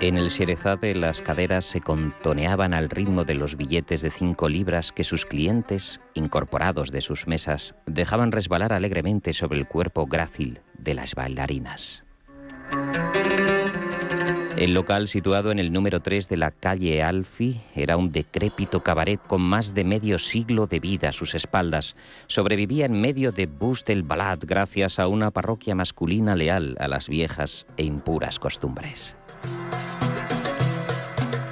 En 0.00 0.16
el 0.16 0.28
Sherezade 0.28 0.94
las 0.94 1.22
caderas 1.22 1.64
se 1.64 1.80
contoneaban 1.80 2.72
al 2.72 2.88
ritmo 2.88 3.24
de 3.24 3.34
los 3.34 3.56
billetes 3.56 4.00
de 4.00 4.10
cinco 4.10 4.48
libras 4.48 4.92
que 4.92 5.02
sus 5.02 5.26
clientes, 5.26 6.00
incorporados 6.14 6.92
de 6.92 7.00
sus 7.00 7.26
mesas, 7.26 7.74
dejaban 7.84 8.30
resbalar 8.30 8.72
alegremente 8.72 9.32
sobre 9.34 9.58
el 9.58 9.66
cuerpo 9.66 10.06
grácil 10.06 10.60
de 10.78 10.94
las 10.94 11.16
bailarinas. 11.16 12.04
El 14.56 14.74
local, 14.74 15.08
situado 15.08 15.50
en 15.50 15.58
el 15.58 15.72
número 15.72 16.00
3 16.00 16.28
de 16.28 16.36
la 16.36 16.52
calle 16.52 17.02
Alfi, 17.02 17.60
era 17.74 17.96
un 17.96 18.12
decrépito 18.12 18.84
cabaret 18.84 19.20
con 19.20 19.40
más 19.40 19.74
de 19.74 19.82
medio 19.82 20.20
siglo 20.20 20.68
de 20.68 20.78
vida 20.78 21.08
a 21.08 21.12
sus 21.12 21.34
espaldas. 21.34 21.96
Sobrevivía 22.28 22.86
en 22.86 23.00
medio 23.00 23.32
de 23.32 23.46
bus 23.46 23.84
del 23.84 24.04
Balad 24.04 24.38
gracias 24.42 25.00
a 25.00 25.08
una 25.08 25.32
parroquia 25.32 25.74
masculina 25.74 26.36
leal 26.36 26.76
a 26.78 26.86
las 26.86 27.08
viejas 27.08 27.66
e 27.76 27.82
impuras 27.82 28.38
costumbres. 28.38 29.16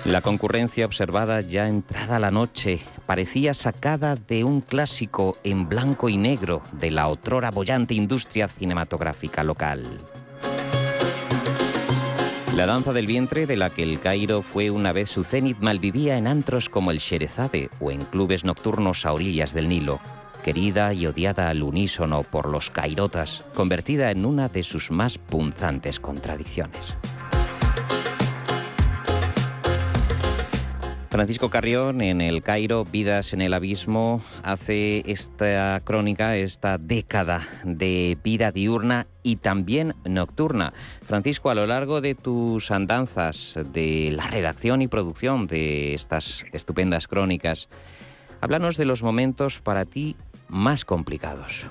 La 0.07 0.21
concurrencia 0.21 0.87
observada 0.87 1.40
ya 1.40 1.66
entrada 1.66 2.21
la 2.21 2.31
noche 2.31 2.81
parecía 3.07 3.55
sacada 3.55 4.14
de 4.14 4.45
un 4.45 4.61
clásico 4.61 5.37
en 5.42 5.69
blanco 5.69 6.09
y 6.09 6.16
negro 6.16 6.62
de 6.71 6.92
la 6.92 7.09
otrora 7.09 7.51
bollante 7.51 7.95
industria 7.95 8.47
cinematográfica 8.47 9.42
local. 9.42 9.85
La 12.55 12.66
danza 12.66 12.92
del 12.92 13.09
vientre, 13.09 13.47
de 13.47 13.57
la 13.57 13.71
que 13.71 13.83
el 13.83 13.99
Cairo 13.99 14.42
fue 14.42 14.71
una 14.71 14.92
vez 14.92 15.11
su 15.11 15.25
cenit, 15.25 15.59
malvivía 15.59 16.16
en 16.16 16.29
antros 16.29 16.69
como 16.69 16.92
el 16.92 16.99
Sherezade 16.99 17.69
o 17.81 17.90
en 17.90 18.05
clubes 18.05 18.45
nocturnos 18.45 19.05
a 19.07 19.12
orillas 19.12 19.53
del 19.55 19.69
Nilo, 19.69 19.99
querida 20.45 20.95
y 20.95 21.09
odiada 21.09 21.51
al 21.51 21.64
unísono 21.64 22.23
por 22.23 22.47
los 22.47 22.71
cairotas, 22.71 23.42
convertida 23.55 24.12
en 24.12 24.25
una 24.25 24.49
de 24.49 24.62
sus 24.62 24.92
más 24.92 25.19
punzantes 25.19 25.99
contradicciones. 25.99 26.95
Francisco 31.11 31.51
Carrión 31.51 32.01
en 32.01 32.21
El 32.21 32.42
Cairo, 32.42 32.85
Vidas 32.85 33.33
en 33.33 33.40
el 33.40 33.55
Abismo, 33.55 34.23
hace 34.42 35.03
esta 35.07 35.81
crónica, 35.85 36.37
esta 36.37 36.79
década 36.79 37.47
de 37.64 38.19
vida 38.23 38.51
diurna 38.51 39.07
y 39.23 39.37
también 39.37 39.95
nocturna. 40.05 40.73
Francisco, 41.03 41.51
a 41.51 41.55
lo 41.55 41.66
largo 41.66 42.01
de 42.01 42.14
tus 42.14 42.71
andanzas 42.71 43.59
de 43.73 44.11
la 44.12 44.27
redacción 44.27 44.83
y 44.83 44.88
producción 44.88 45.47
de 45.47 45.95
estas 45.95 46.45
estupendas 46.53 47.09
crónicas, 47.09 47.69
háblanos 48.40 48.77
de 48.77 48.85
los 48.85 49.03
momentos 49.03 49.61
para 49.61 49.85
ti 49.85 50.16
más 50.49 50.85
complicados. 50.85 51.66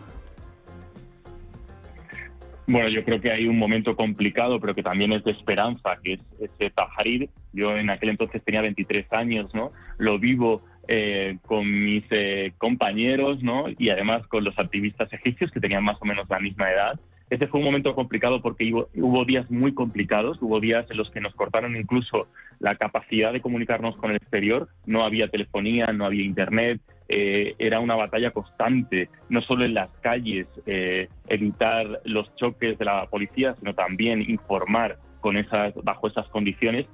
Bueno, 2.67 2.89
yo 2.89 3.03
creo 3.03 3.21
que 3.21 3.31
hay 3.31 3.47
un 3.47 3.59
momento 3.59 3.95
complicado, 3.95 4.59
pero 4.59 4.73
que 4.73 4.81
también 4.81 5.13
es 5.13 5.23
de 5.23 5.31
esperanza, 5.31 5.97
que 6.03 6.13
es 6.13 6.19
ese 6.39 6.71
Tajarir. 6.71 7.29
Yo 7.53 7.77
en 7.77 7.89
aquel 7.89 8.09
entonces 8.09 8.43
tenía 8.43 8.61
23 8.61 9.11
años, 9.13 9.53
¿no? 9.53 9.71
Lo 9.99 10.17
vivo 10.17 10.63
eh, 10.87 11.37
con 11.43 11.69
mis 11.69 12.03
eh, 12.09 12.53
compañeros, 12.57 13.43
¿no? 13.43 13.65
Y 13.77 13.89
además 13.89 14.25
con 14.27 14.43
los 14.43 14.57
activistas 14.57 15.11
egipcios 15.13 15.51
que 15.51 15.59
tenían 15.59 15.83
más 15.83 15.97
o 16.01 16.05
menos 16.05 16.27
la 16.29 16.39
misma 16.39 16.71
edad. 16.71 16.99
Este 17.29 17.47
fue 17.47 17.59
un 17.59 17.65
momento 17.65 17.95
complicado 17.95 18.41
porque 18.41 18.71
hubo, 18.71 19.25
días 19.25 19.49
muy 19.49 19.73
complicados, 19.73 20.37
hubo 20.41 20.59
días 20.59 20.85
en 20.91 20.97
los 20.97 21.09
que 21.09 21.21
nos 21.21 21.33
cortaron 21.33 21.75
incluso 21.75 22.27
la 22.59 22.75
capacidad 22.75 23.33
de 23.33 23.41
comunicarnos 23.41 23.97
con 23.97 24.11
el 24.11 24.17
exterior, 24.17 24.69
no 24.85 25.03
había 25.03 25.27
telefonía, 25.27 25.87
no 25.87 26.05
había 26.05 26.23
internet, 26.23 26.81
eh, 27.07 27.55
era 27.59 27.79
una 27.79 27.95
batalla 27.95 28.31
constante, 28.31 29.09
no 29.29 29.41
solo 29.41 29.65
en 29.65 29.75
las 29.75 29.89
calles, 30.01 30.47
eh, 30.65 31.07
evitar 31.27 32.01
los 32.03 32.35
choques 32.35 32.77
de 32.79 32.85
la 32.85 33.05
policía, 33.07 33.55
sino 33.59 33.73
también 33.73 34.21
informar 34.21 34.97
con 35.21 35.37
esas, 35.37 35.73
bajo 35.83 36.07
esas 36.07 36.27
condiciones. 36.29 36.87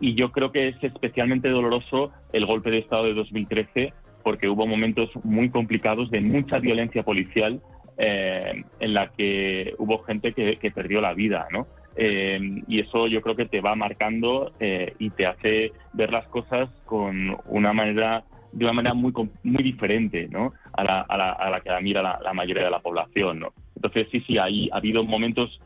Y 0.00 0.14
yo 0.14 0.30
creo 0.30 0.52
que 0.52 0.68
es 0.68 0.76
especialmente 0.82 1.48
doloroso 1.48 2.12
el 2.32 2.46
golpe 2.46 2.70
de 2.70 2.78
Estado 2.78 3.04
de 3.04 3.14
2013 3.14 3.92
porque 4.22 4.48
hubo 4.48 4.66
momentos 4.66 5.08
muy 5.22 5.50
complicados 5.50 6.10
de 6.10 6.20
mucha 6.20 6.58
violencia 6.58 7.04
policial 7.04 7.60
eh, 7.96 8.64
en 8.80 8.94
la 8.94 9.08
que 9.12 9.74
hubo 9.78 10.02
gente 10.02 10.32
que, 10.32 10.70
perdió 10.72 11.00
la 11.00 11.14
vida, 11.14 11.46
¿no? 11.52 11.68
Eh, 11.96 12.38
y 12.66 12.80
eso 12.80 13.06
yo 13.06 13.22
creo 13.22 13.36
que 13.36 13.46
te 13.46 13.60
va 13.60 13.74
marcando 13.74 14.52
y 14.60 15.10
te 15.10 15.26
hace 15.26 15.72
ver 15.94 16.12
las 16.12 16.26
cosas 16.26 16.68
con 16.84 17.36
una 17.46 17.72
manera 17.72 18.24
de 18.56 18.64
una 18.64 18.72
manera 18.72 18.94
muy 18.94 19.12
muy 19.42 19.62
diferente 19.62 20.28
¿no? 20.28 20.52
a, 20.72 20.82
la, 20.82 21.00
a, 21.02 21.16
la, 21.16 21.32
a 21.32 21.50
la 21.50 21.60
que 21.60 21.68
la 21.68 21.80
mira 21.80 22.02
la, 22.02 22.32
mayoría 22.32 22.64
de 22.64 22.70
la 22.70 22.80
población. 22.80 23.40
¿no? 23.40 23.52
Entonces 23.74 24.08
sí, 24.10 24.20
sí, 24.26 24.38
hay, 24.38 24.68
ha 24.72 24.76
habido 24.76 25.04
momentos 25.04 25.60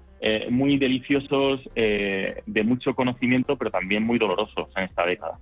muy 0.51 0.77
deliciosos, 0.77 1.61
de 1.75 2.63
mucho 2.63 2.95
conocimiento, 2.95 3.57
pero 3.57 3.71
también 3.71 4.05
muy 4.05 4.19
dolorosos 4.19 4.69
en 4.77 4.85
esta 4.85 5.07
década. 5.07 5.39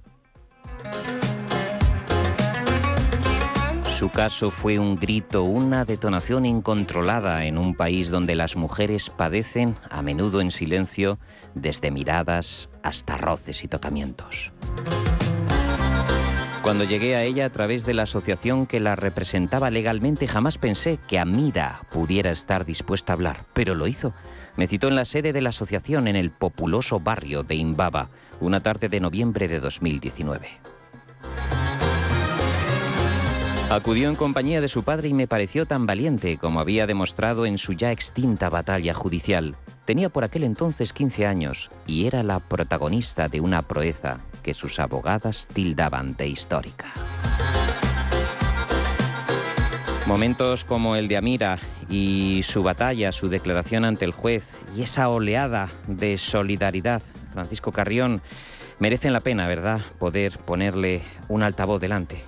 Su 3.98 4.10
caso 4.10 4.52
fue 4.52 4.78
un 4.78 4.94
grito, 4.94 5.42
una 5.42 5.84
detonación 5.84 6.46
incontrolada 6.46 7.46
en 7.46 7.58
un 7.58 7.74
país 7.74 8.10
donde 8.10 8.36
las 8.36 8.54
mujeres 8.54 9.10
padecen, 9.10 9.74
a 9.90 10.02
menudo 10.02 10.40
en 10.40 10.52
silencio, 10.52 11.18
desde 11.56 11.90
miradas 11.90 12.70
hasta 12.84 13.16
roces 13.16 13.64
y 13.64 13.66
tocamientos. 13.66 14.52
Cuando 16.68 16.84
llegué 16.84 17.16
a 17.16 17.22
ella 17.24 17.46
a 17.46 17.50
través 17.50 17.86
de 17.86 17.94
la 17.94 18.02
asociación 18.02 18.66
que 18.66 18.78
la 18.78 18.94
representaba 18.94 19.70
legalmente, 19.70 20.28
jamás 20.28 20.58
pensé 20.58 20.98
que 21.08 21.18
Amira 21.18 21.80
pudiera 21.90 22.30
estar 22.30 22.66
dispuesta 22.66 23.10
a 23.10 23.14
hablar, 23.14 23.46
pero 23.54 23.74
lo 23.74 23.86
hizo. 23.86 24.12
Me 24.58 24.66
citó 24.66 24.88
en 24.88 24.94
la 24.94 25.06
sede 25.06 25.32
de 25.32 25.40
la 25.40 25.48
asociación 25.48 26.08
en 26.08 26.14
el 26.14 26.30
populoso 26.30 27.00
barrio 27.00 27.42
de 27.42 27.54
Imbaba, 27.54 28.10
una 28.38 28.62
tarde 28.62 28.90
de 28.90 29.00
noviembre 29.00 29.48
de 29.48 29.60
2019. 29.60 30.67
Acudió 33.70 34.08
en 34.08 34.16
compañía 34.16 34.62
de 34.62 34.68
su 34.68 34.82
padre 34.82 35.08
y 35.08 35.14
me 35.14 35.26
pareció 35.26 35.66
tan 35.66 35.84
valiente 35.84 36.38
como 36.38 36.58
había 36.58 36.86
demostrado 36.86 37.44
en 37.44 37.58
su 37.58 37.74
ya 37.74 37.92
extinta 37.92 38.48
batalla 38.48 38.94
judicial. 38.94 39.56
Tenía 39.84 40.08
por 40.08 40.24
aquel 40.24 40.44
entonces 40.44 40.94
15 40.94 41.26
años 41.26 41.70
y 41.86 42.06
era 42.06 42.22
la 42.22 42.40
protagonista 42.40 43.28
de 43.28 43.42
una 43.42 43.60
proeza 43.60 44.20
que 44.42 44.54
sus 44.54 44.78
abogadas 44.78 45.46
tildaban 45.46 46.16
de 46.16 46.28
histórica. 46.28 46.86
Momentos 50.06 50.64
como 50.64 50.96
el 50.96 51.06
de 51.06 51.18
Amira 51.18 51.58
y 51.90 52.40
su 52.44 52.62
batalla, 52.62 53.12
su 53.12 53.28
declaración 53.28 53.84
ante 53.84 54.06
el 54.06 54.12
juez 54.12 54.62
y 54.74 54.80
esa 54.80 55.10
oleada 55.10 55.68
de 55.86 56.16
solidaridad, 56.16 57.02
Francisco 57.34 57.70
Carrión, 57.70 58.22
merecen 58.78 59.12
la 59.12 59.20
pena, 59.20 59.46
¿verdad?, 59.46 59.82
poder 59.98 60.38
ponerle 60.38 61.02
un 61.28 61.42
altavoz 61.42 61.82
delante. 61.82 62.24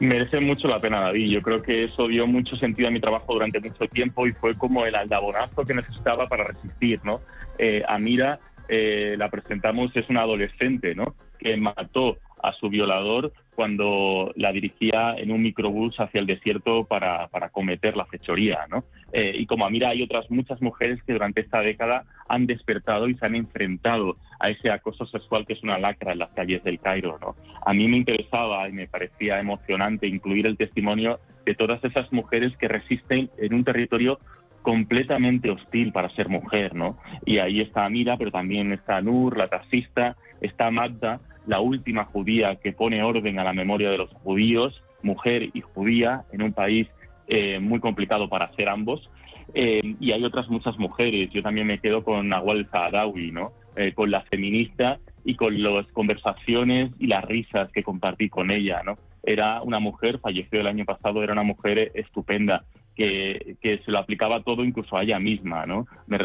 Merece 0.00 0.40
mucho 0.40 0.68
la 0.68 0.80
pena, 0.80 1.00
David. 1.00 1.30
Yo 1.30 1.42
creo 1.42 1.60
que 1.60 1.84
eso 1.84 2.06
dio 2.06 2.26
mucho 2.26 2.56
sentido 2.56 2.88
a 2.88 2.90
mi 2.90 3.00
trabajo 3.00 3.34
durante 3.34 3.60
mucho 3.60 3.86
tiempo 3.88 4.26
y 4.26 4.32
fue 4.32 4.56
como 4.56 4.86
el 4.86 4.94
aldabonazo 4.94 5.64
que 5.64 5.74
necesitaba 5.74 6.26
para 6.26 6.44
resistir, 6.44 7.00
¿no? 7.04 7.20
Eh, 7.58 7.82
Amira, 7.88 8.38
eh, 8.68 9.16
la 9.18 9.28
presentamos, 9.28 9.94
es 9.96 10.08
una 10.08 10.22
adolescente, 10.22 10.94
¿no? 10.94 11.16
Que 11.38 11.56
mató 11.56 12.18
a 12.42 12.52
su 12.52 12.68
violador 12.68 13.32
cuando 13.54 14.32
la 14.36 14.52
dirigía 14.52 15.14
en 15.16 15.32
un 15.32 15.42
microbús 15.42 15.98
hacia 15.98 16.20
el 16.20 16.26
desierto 16.26 16.84
para, 16.84 17.26
para 17.26 17.48
cometer 17.48 17.96
la 17.96 18.06
fechoría. 18.06 18.66
¿no? 18.70 18.84
Eh, 19.12 19.32
y 19.38 19.46
como 19.46 19.66
Amira, 19.66 19.90
hay 19.90 20.02
otras 20.02 20.30
muchas 20.30 20.60
mujeres 20.60 21.02
que 21.02 21.14
durante 21.14 21.40
esta 21.40 21.60
década 21.60 22.04
han 22.28 22.46
despertado 22.46 23.08
y 23.08 23.14
se 23.14 23.24
han 23.24 23.34
enfrentado 23.34 24.16
a 24.38 24.50
ese 24.50 24.70
acoso 24.70 25.06
sexual 25.06 25.46
que 25.46 25.54
es 25.54 25.62
una 25.62 25.78
lacra 25.78 26.12
en 26.12 26.18
las 26.18 26.30
calles 26.30 26.62
del 26.62 26.78
Cairo. 26.78 27.18
¿no? 27.20 27.34
A 27.64 27.72
mí 27.72 27.88
me 27.88 27.96
interesaba 27.96 28.68
y 28.68 28.72
me 28.72 28.86
parecía 28.86 29.40
emocionante 29.40 30.06
incluir 30.06 30.46
el 30.46 30.56
testimonio 30.56 31.20
de 31.46 31.54
todas 31.54 31.82
esas 31.84 32.12
mujeres 32.12 32.56
que 32.58 32.68
resisten 32.68 33.30
en 33.38 33.54
un 33.54 33.64
territorio 33.64 34.18
completamente 34.62 35.50
hostil 35.50 35.92
para 35.92 36.10
ser 36.10 36.28
mujer, 36.28 36.74
¿no? 36.74 36.98
Y 37.24 37.38
ahí 37.38 37.60
está 37.60 37.86
Amira, 37.86 38.18
pero 38.18 38.30
también 38.30 38.72
está 38.72 39.00
Nur, 39.00 39.38
la 39.38 39.48
taxista, 39.48 40.16
está 40.42 40.70
Magda, 40.70 41.20
la 41.46 41.60
última 41.60 42.04
judía 42.04 42.56
que 42.56 42.72
pone 42.72 43.02
orden 43.02 43.38
a 43.38 43.44
la 43.44 43.54
memoria 43.54 43.90
de 43.90 43.96
los 43.96 44.10
judíos, 44.10 44.82
mujer 45.02 45.48
y 45.54 45.62
judía, 45.62 46.24
en 46.32 46.42
un 46.42 46.52
país 46.52 46.86
eh, 47.28 47.58
muy 47.60 47.80
complicado 47.80 48.28
para 48.28 48.52
ser 48.54 48.68
ambos. 48.68 49.08
Eh, 49.54 49.96
y 50.00 50.12
hay 50.12 50.24
otras 50.24 50.48
muchas 50.48 50.78
mujeres. 50.78 51.30
Yo 51.30 51.42
también 51.42 51.66
me 51.66 51.78
quedo 51.78 52.02
con 52.02 52.26
Nahual 52.26 52.68
Zaharaui, 52.70 53.30
¿no? 53.30 53.52
Eh, 53.76 53.92
con 53.92 54.10
la 54.10 54.22
feminista 54.22 54.98
y 55.24 55.34
con 55.36 55.62
las 55.62 55.86
conversaciones 55.92 56.90
y 56.98 57.06
las 57.06 57.24
risas 57.24 57.70
que 57.70 57.82
compartí 57.82 58.28
con 58.28 58.50
ella, 58.50 58.82
¿no? 58.84 58.98
Era 59.22 59.62
una 59.62 59.78
mujer, 59.78 60.20
falleció 60.20 60.60
el 60.60 60.66
año 60.66 60.84
pasado, 60.84 61.22
era 61.22 61.32
una 61.32 61.42
mujer 61.42 61.92
estupenda, 61.94 62.64
que, 62.94 63.56
que, 63.60 63.78
se 63.84 63.92
lo 63.92 63.98
aplicaba 63.98 64.42
todo 64.42 64.64
incluso 64.64 64.96
a 64.96 65.02
ella 65.02 65.20
misma, 65.20 65.66
¿no? 65.66 65.86
Me, 66.06 66.18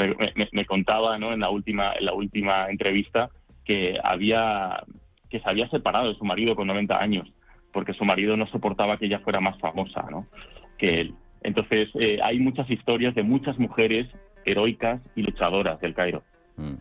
me, 0.51 0.66
contaba, 0.66 1.20
¿no? 1.20 1.32
En 1.34 1.41
la 1.41 1.49
última, 1.49 1.93
en 1.93 2.06
la 2.06 2.14
última 2.14 2.70
entrevista 2.70 3.30
que 3.64 3.97
había 4.04 4.84
que 5.30 5.39
se 5.39 5.49
había 5.49 5.68
separado 5.70 6.10
de 6.10 6.16
su 6.16 6.26
marido 6.26 6.56
con 6.56 6.68
90 6.68 6.97
años, 6.97 7.32
porque 7.72 7.93
su 7.93 8.06
marido 8.06 8.38
no 8.38 8.47
soportaba 8.47 8.97
que 8.97 9.06
ella 9.06 9.20
fuera 9.20 9.39
más 9.39 9.60
famosa 9.60 10.06
¿no? 10.10 10.28
Él. 10.84 11.15
Entonces, 11.41 11.89
eh, 11.95 12.19
hay 12.23 12.39
muchas 12.39 12.69
historias 12.69 13.15
de 13.15 13.23
muchas 13.23 13.59
mujeres 13.59 14.07
heroicas 14.45 15.01
y 15.15 15.21
luchadoras 15.23 15.79
del 15.81 15.93
Cairo. 15.93 16.23
Mm. 16.57 16.75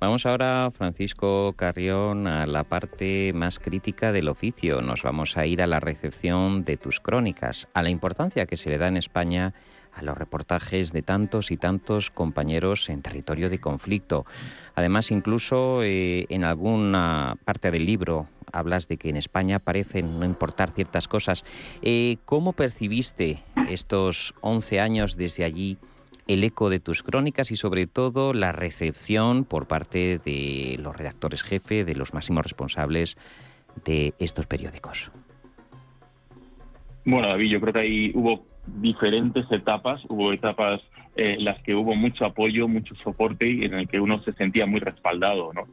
Vamos 0.00 0.26
ahora, 0.26 0.70
Francisco 0.70 1.54
Carrión, 1.56 2.26
a 2.26 2.46
la 2.46 2.64
parte 2.64 3.32
más 3.34 3.58
crítica 3.58 4.12
del 4.12 4.28
oficio. 4.28 4.82
Nos 4.82 5.02
vamos 5.02 5.38
a 5.38 5.46
ir 5.46 5.62
a 5.62 5.66
la 5.66 5.80
recepción 5.80 6.64
de 6.64 6.76
tus 6.76 7.00
crónicas, 7.00 7.68
a 7.72 7.82
la 7.82 7.90
importancia 7.90 8.44
que 8.44 8.56
se 8.56 8.68
le 8.68 8.76
da 8.76 8.88
en 8.88 8.98
España 8.98 9.54
a 9.94 10.02
los 10.02 10.18
reportajes 10.18 10.92
de 10.92 11.02
tantos 11.02 11.50
y 11.50 11.56
tantos 11.56 12.10
compañeros 12.10 12.88
en 12.90 13.00
territorio 13.00 13.48
de 13.48 13.60
conflicto. 13.60 14.26
Además, 14.74 15.10
incluso 15.10 15.82
eh, 15.82 16.26
en 16.28 16.44
alguna 16.44 17.36
parte 17.44 17.70
del 17.70 17.86
libro 17.86 18.26
hablas 18.54 18.88
de 18.88 18.96
que 18.96 19.08
en 19.08 19.16
España 19.16 19.58
parecen 19.58 20.18
no 20.18 20.24
importar 20.24 20.70
ciertas 20.70 21.08
cosas. 21.08 21.44
Eh, 21.82 22.16
¿Cómo 22.24 22.52
percibiste 22.52 23.42
estos 23.68 24.34
11 24.40 24.80
años 24.80 25.16
desde 25.16 25.44
allí? 25.44 25.78
el 26.26 26.42
eco 26.42 26.70
de 26.70 26.80
tus 26.80 27.02
crónicas 27.02 27.50
y 27.50 27.56
sobre 27.56 27.86
todo 27.86 28.32
la 28.32 28.50
recepción 28.50 29.44
por 29.44 29.66
parte 29.66 30.18
de 30.24 30.78
los 30.82 30.96
redactores 30.96 31.42
jefe, 31.42 31.84
de 31.84 31.94
los 31.94 32.14
máximos 32.14 32.44
responsables 32.44 33.18
de 33.84 34.14
estos 34.18 34.46
periódicos. 34.46 35.10
Bueno, 37.04 37.28
David, 37.28 37.50
yo 37.50 37.60
creo 37.60 37.72
que 37.74 37.80
ahí 37.80 38.12
hubo 38.14 38.46
diferentes 38.66 39.44
etapas. 39.50 40.00
Hubo 40.08 40.32
etapas 40.32 40.80
eh, 41.16 41.34
en 41.38 41.44
las 41.44 41.60
que 41.62 41.74
hubo 41.74 41.94
mucho 41.94 42.24
apoyo, 42.24 42.68
mucho 42.68 42.94
soporte 42.96 43.48
y 43.48 43.64
en 43.64 43.74
el 43.74 43.88
que 43.88 44.00
uno 44.00 44.22
se 44.22 44.32
sentía 44.32 44.66
muy 44.66 44.80
respaldado, 44.80 45.52
¿no? 45.52 45.66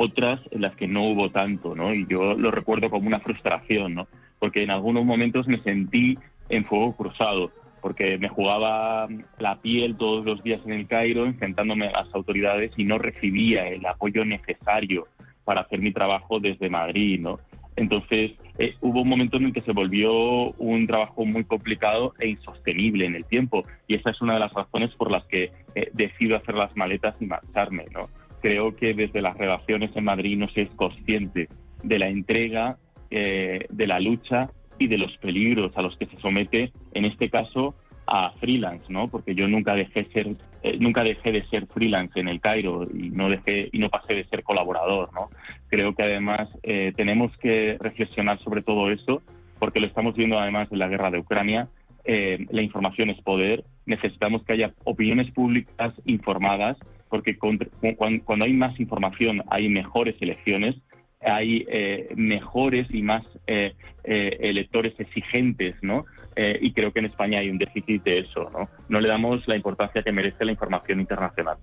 Otras 0.00 0.40
en 0.52 0.62
las 0.62 0.76
que 0.76 0.86
no 0.86 1.02
hubo 1.02 1.30
tanto, 1.30 1.74
¿no? 1.74 1.92
Y 1.92 2.06
yo 2.06 2.34
lo 2.34 2.52
recuerdo 2.52 2.88
como 2.88 3.08
una 3.08 3.18
frustración, 3.18 3.94
¿no? 3.94 4.06
Porque 4.38 4.62
en 4.62 4.70
algunos 4.70 5.04
momentos 5.04 5.48
me 5.48 5.60
sentí 5.62 6.16
en 6.48 6.64
fuego 6.64 6.96
cruzado, 6.96 7.50
porque 7.82 8.16
me 8.16 8.28
jugaba 8.28 9.08
la 9.40 9.60
piel 9.60 9.96
todos 9.96 10.24
los 10.24 10.40
días 10.44 10.60
en 10.64 10.74
el 10.74 10.86
Cairo, 10.86 11.26
enfrentándome 11.26 11.88
a 11.88 12.04
las 12.04 12.14
autoridades 12.14 12.70
y 12.76 12.84
no 12.84 12.98
recibía 12.98 13.66
el 13.66 13.84
apoyo 13.86 14.24
necesario 14.24 15.08
para 15.44 15.62
hacer 15.62 15.80
mi 15.80 15.92
trabajo 15.92 16.38
desde 16.38 16.70
Madrid, 16.70 17.18
¿no? 17.18 17.40
Entonces, 17.74 18.32
eh, 18.58 18.74
hubo 18.80 19.02
un 19.02 19.08
momento 19.08 19.36
en 19.36 19.46
el 19.46 19.52
que 19.52 19.62
se 19.62 19.72
volvió 19.72 20.52
un 20.52 20.86
trabajo 20.86 21.24
muy 21.24 21.42
complicado 21.42 22.14
e 22.20 22.28
insostenible 22.28 23.04
en 23.04 23.16
el 23.16 23.24
tiempo. 23.24 23.64
Y 23.88 23.94
esa 23.94 24.10
es 24.10 24.20
una 24.20 24.34
de 24.34 24.40
las 24.40 24.52
razones 24.52 24.94
por 24.96 25.10
las 25.10 25.24
que 25.26 25.50
eh, 25.74 25.90
decido 25.92 26.36
hacer 26.36 26.56
las 26.56 26.76
maletas 26.76 27.14
y 27.20 27.26
marcharme. 27.26 27.86
¿no? 27.92 28.00
Creo 28.40 28.76
que 28.76 28.94
desde 28.94 29.22
las 29.22 29.36
relaciones 29.36 29.90
en 29.96 30.04
Madrid 30.04 30.38
no 30.38 30.48
se 30.48 30.62
es 30.62 30.70
consciente 30.70 31.48
de 31.82 31.98
la 31.98 32.08
entrega, 32.08 32.78
eh, 33.10 33.66
de 33.70 33.86
la 33.86 34.00
lucha 34.00 34.50
y 34.78 34.86
de 34.88 34.98
los 34.98 35.16
peligros 35.18 35.76
a 35.76 35.82
los 35.82 35.96
que 35.96 36.06
se 36.06 36.18
somete, 36.18 36.72
en 36.92 37.04
este 37.04 37.30
caso, 37.30 37.74
a 38.06 38.32
freelance, 38.40 38.86
¿no? 38.88 39.08
Porque 39.08 39.34
yo 39.34 39.48
nunca 39.48 39.74
dejé 39.74 40.04
ser, 40.12 40.28
eh, 40.62 40.78
nunca 40.78 41.02
dejé 41.04 41.32
de 41.32 41.44
ser 41.48 41.66
freelance 41.66 42.18
en 42.18 42.28
el 42.28 42.40
Cairo 42.40 42.84
y 42.84 43.10
no 43.10 43.28
dejé 43.28 43.68
y 43.70 43.78
no 43.78 43.90
pasé 43.90 44.14
de 44.14 44.24
ser 44.24 44.42
colaborador, 44.42 45.12
¿no? 45.12 45.28
Creo 45.68 45.94
que 45.94 46.04
además 46.04 46.48
eh, 46.62 46.92
tenemos 46.96 47.36
que 47.38 47.76
reflexionar 47.80 48.38
sobre 48.40 48.62
todo 48.62 48.90
eso, 48.90 49.22
porque 49.58 49.80
lo 49.80 49.86
estamos 49.86 50.14
viendo 50.14 50.38
además 50.38 50.68
en 50.70 50.78
la 50.78 50.88
guerra 50.88 51.10
de 51.10 51.18
Ucrania. 51.18 51.68
Eh, 52.04 52.46
la 52.50 52.62
información 52.62 53.10
es 53.10 53.20
poder 53.20 53.64
necesitamos 53.88 54.44
que 54.44 54.52
haya 54.52 54.72
opiniones 54.84 55.30
públicas 55.32 55.94
informadas, 56.04 56.76
porque 57.08 57.36
cuando, 57.38 57.66
hay 58.44 58.52
más 58.52 58.78
información 58.78 59.42
hay 59.50 59.68
mejores 59.68 60.16
elecciones, 60.20 60.76
hay 61.20 61.66
eh, 61.68 62.08
mejores 62.14 62.86
y 62.90 63.02
más 63.02 63.24
eh, 63.46 63.74
eh, 64.04 64.36
electores 64.40 64.94
exigentes, 64.98 65.74
¿no? 65.82 66.04
y 66.60 66.72
creo 66.72 66.92
que 66.92 67.00
en 67.00 67.06
España 67.06 67.40
hay 67.40 67.50
un 67.50 67.58
déficit 67.58 68.04
de 68.04 68.20
eso, 68.20 68.48
¿no? 68.52 68.68
No 68.88 69.00
le 69.00 69.08
damos 69.08 69.42
la 69.48 69.56
importancia 69.56 70.04
que 70.04 70.12
merece 70.12 70.44
la 70.44 70.52
información 70.52 71.00
internacional. 71.00 71.56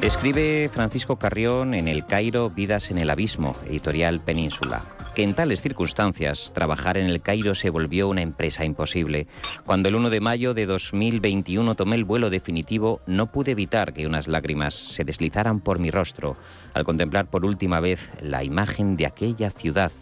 Escribe 0.00 0.70
Francisco 0.70 1.16
Carrión 1.16 1.74
en 1.74 1.88
El 1.88 2.06
Cairo, 2.06 2.48
Vidas 2.48 2.90
en 2.90 2.96
el 2.96 3.10
Abismo, 3.10 3.54
editorial 3.68 4.20
Península, 4.20 4.82
que 5.14 5.22
en 5.22 5.34
tales 5.34 5.62
circunstancias 5.62 6.52
trabajar 6.54 6.96
en 6.96 7.06
El 7.06 7.20
Cairo 7.20 7.54
se 7.54 7.70
volvió 7.70 8.08
una 8.08 8.22
empresa 8.22 8.64
imposible. 8.64 9.26
Cuando 9.66 9.88
el 9.88 9.94
1 9.94 10.10
de 10.10 10.20
mayo 10.20 10.54
de 10.54 10.66
2021 10.66 11.74
tomé 11.74 11.96
el 11.96 12.04
vuelo 12.04 12.30
definitivo, 12.30 13.00
no 13.06 13.30
pude 13.30 13.52
evitar 13.52 13.92
que 13.92 14.06
unas 14.06 14.28
lágrimas 14.28 14.74
se 14.74 15.04
deslizaran 15.04 15.60
por 15.60 15.78
mi 15.78 15.90
rostro 15.90 16.36
al 16.74 16.84
contemplar 16.84 17.28
por 17.30 17.44
última 17.44 17.80
vez 17.80 18.10
la 18.20 18.44
imagen 18.44 18.96
de 18.96 19.06
aquella 19.06 19.50
ciudad 19.50 19.92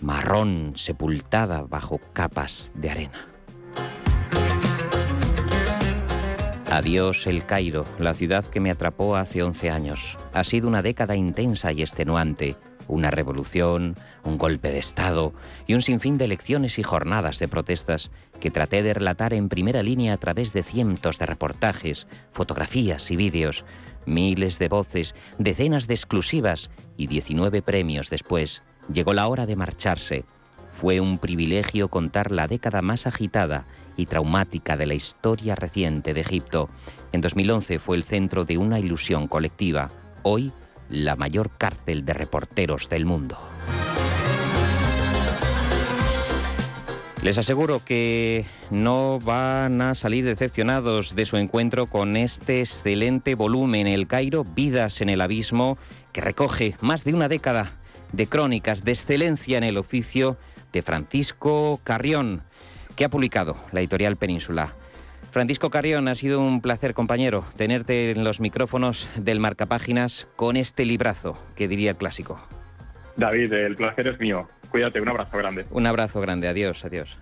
marrón 0.00 0.72
sepultada 0.76 1.62
bajo 1.62 2.00
capas 2.12 2.70
de 2.74 2.90
arena. 2.90 3.28
Adiós 6.70 7.26
el 7.26 7.46
Cairo, 7.46 7.86
la 7.98 8.12
ciudad 8.12 8.44
que 8.44 8.60
me 8.60 8.70
atrapó 8.70 9.16
hace 9.16 9.42
11 9.42 9.70
años. 9.70 10.18
Ha 10.34 10.44
sido 10.44 10.68
una 10.68 10.82
década 10.82 11.16
intensa 11.16 11.72
y 11.72 11.80
extenuante, 11.80 12.56
una 12.88 13.10
revolución, 13.10 13.94
un 14.24 14.38
golpe 14.38 14.72
de 14.72 14.78
Estado 14.78 15.32
y 15.66 15.74
un 15.74 15.82
sinfín 15.82 16.18
de 16.18 16.26
lecciones 16.26 16.78
y 16.78 16.82
jornadas 16.82 17.38
de 17.38 17.48
protestas 17.48 18.10
que 18.40 18.50
traté 18.50 18.82
de 18.82 18.94
relatar 18.94 19.34
en 19.34 19.48
primera 19.48 19.82
línea 19.82 20.14
a 20.14 20.16
través 20.16 20.52
de 20.52 20.62
cientos 20.62 21.18
de 21.18 21.26
reportajes, 21.26 22.08
fotografías 22.32 23.10
y 23.10 23.16
vídeos, 23.16 23.64
miles 24.06 24.58
de 24.58 24.68
voces, 24.68 25.14
decenas 25.38 25.86
de 25.86 25.94
exclusivas 25.94 26.70
y 26.96 27.06
19 27.06 27.62
premios 27.62 28.10
después. 28.10 28.62
Llegó 28.92 29.12
la 29.12 29.28
hora 29.28 29.46
de 29.46 29.56
marcharse. 29.56 30.24
Fue 30.72 31.00
un 31.00 31.18
privilegio 31.18 31.88
contar 31.88 32.30
la 32.30 32.46
década 32.46 32.82
más 32.82 33.06
agitada 33.06 33.66
y 33.96 34.06
traumática 34.06 34.76
de 34.76 34.86
la 34.86 34.94
historia 34.94 35.54
reciente 35.56 36.14
de 36.14 36.20
Egipto. 36.20 36.70
En 37.12 37.20
2011 37.20 37.78
fue 37.78 37.96
el 37.96 38.04
centro 38.04 38.44
de 38.44 38.58
una 38.58 38.78
ilusión 38.78 39.26
colectiva. 39.26 39.90
Hoy, 40.22 40.52
la 40.90 41.16
mayor 41.16 41.50
cárcel 41.56 42.04
de 42.04 42.12
reporteros 42.12 42.88
del 42.88 43.06
mundo. 43.06 43.38
Les 47.22 47.36
aseguro 47.36 47.84
que 47.84 48.46
no 48.70 49.18
van 49.18 49.82
a 49.82 49.96
salir 49.96 50.24
decepcionados 50.24 51.16
de 51.16 51.26
su 51.26 51.36
encuentro 51.36 51.86
con 51.86 52.16
este 52.16 52.60
excelente 52.60 53.34
volumen 53.34 53.88
El 53.88 54.06
Cairo, 54.06 54.44
Vidas 54.44 55.00
en 55.00 55.08
el 55.08 55.20
Abismo, 55.20 55.78
que 56.12 56.20
recoge 56.20 56.76
más 56.80 57.04
de 57.04 57.14
una 57.14 57.28
década 57.28 57.72
de 58.12 58.28
crónicas 58.28 58.84
de 58.84 58.92
excelencia 58.92 59.58
en 59.58 59.64
el 59.64 59.78
oficio 59.78 60.36
de 60.72 60.80
Francisco 60.82 61.80
Carrión 61.82 62.42
que 62.94 63.04
ha 63.04 63.08
publicado 63.08 63.56
la 63.72 63.80
editorial 63.80 64.16
Península. 64.16 64.74
Francisco 65.30 65.70
Carrión, 65.70 66.08
ha 66.08 66.14
sido 66.14 66.40
un 66.40 66.60
placer, 66.60 66.94
compañero, 66.94 67.44
tenerte 67.56 68.10
en 68.10 68.24
los 68.24 68.40
micrófonos 68.40 69.08
del 69.16 69.40
Marcapáginas 69.40 70.26
con 70.36 70.56
este 70.56 70.84
librazo, 70.84 71.38
que 71.54 71.68
diría 71.68 71.90
el 71.90 71.96
clásico. 71.96 72.40
David, 73.16 73.52
el 73.52 73.76
placer 73.76 74.08
es 74.08 74.20
mío. 74.20 74.48
Cuídate, 74.70 75.00
un 75.00 75.08
abrazo 75.08 75.36
grande. 75.36 75.66
Un 75.70 75.86
abrazo 75.86 76.20
grande, 76.20 76.48
adiós, 76.48 76.84
adiós. 76.84 77.18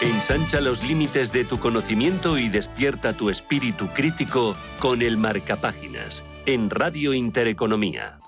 Ensancha 0.00 0.60
los 0.60 0.82
límites 0.82 1.32
de 1.32 1.44
tu 1.44 1.58
conocimiento 1.58 2.38
y 2.38 2.48
despierta 2.48 3.12
tu 3.12 3.30
espíritu 3.30 3.88
crítico 3.88 4.54
con 4.78 5.02
el 5.02 5.16
Marcapáginas, 5.16 6.24
en 6.46 6.70
Radio 6.70 7.14
Intereconomía. 7.14 8.18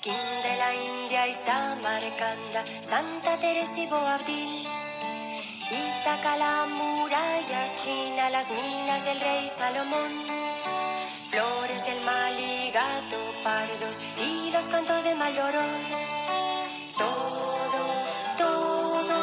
King 0.00 0.42
de 0.42 0.56
la 0.56 0.74
India 0.74 1.26
y 1.26 1.32
Samarcanda, 1.32 2.64
Santa 2.80 3.36
Teresa 3.36 3.78
y 3.80 3.86
Boabdil. 3.86 4.66
Itaca, 5.70 6.36
la 6.36 6.66
muralla 6.66 7.76
china, 7.76 8.30
las 8.30 8.50
minas 8.50 9.04
del 9.04 9.20
rey 9.20 9.48
Salomón. 9.48 10.12
Flores 11.30 11.86
del 11.86 12.00
Mali, 12.04 12.70
gato 12.70 13.18
pardos 13.44 13.98
y 14.18 14.50
los 14.50 14.64
cantos 14.66 15.04
de 15.04 15.14
Maldorón. 15.14 15.74
Todo, 16.96 17.82
todo, 18.36 19.18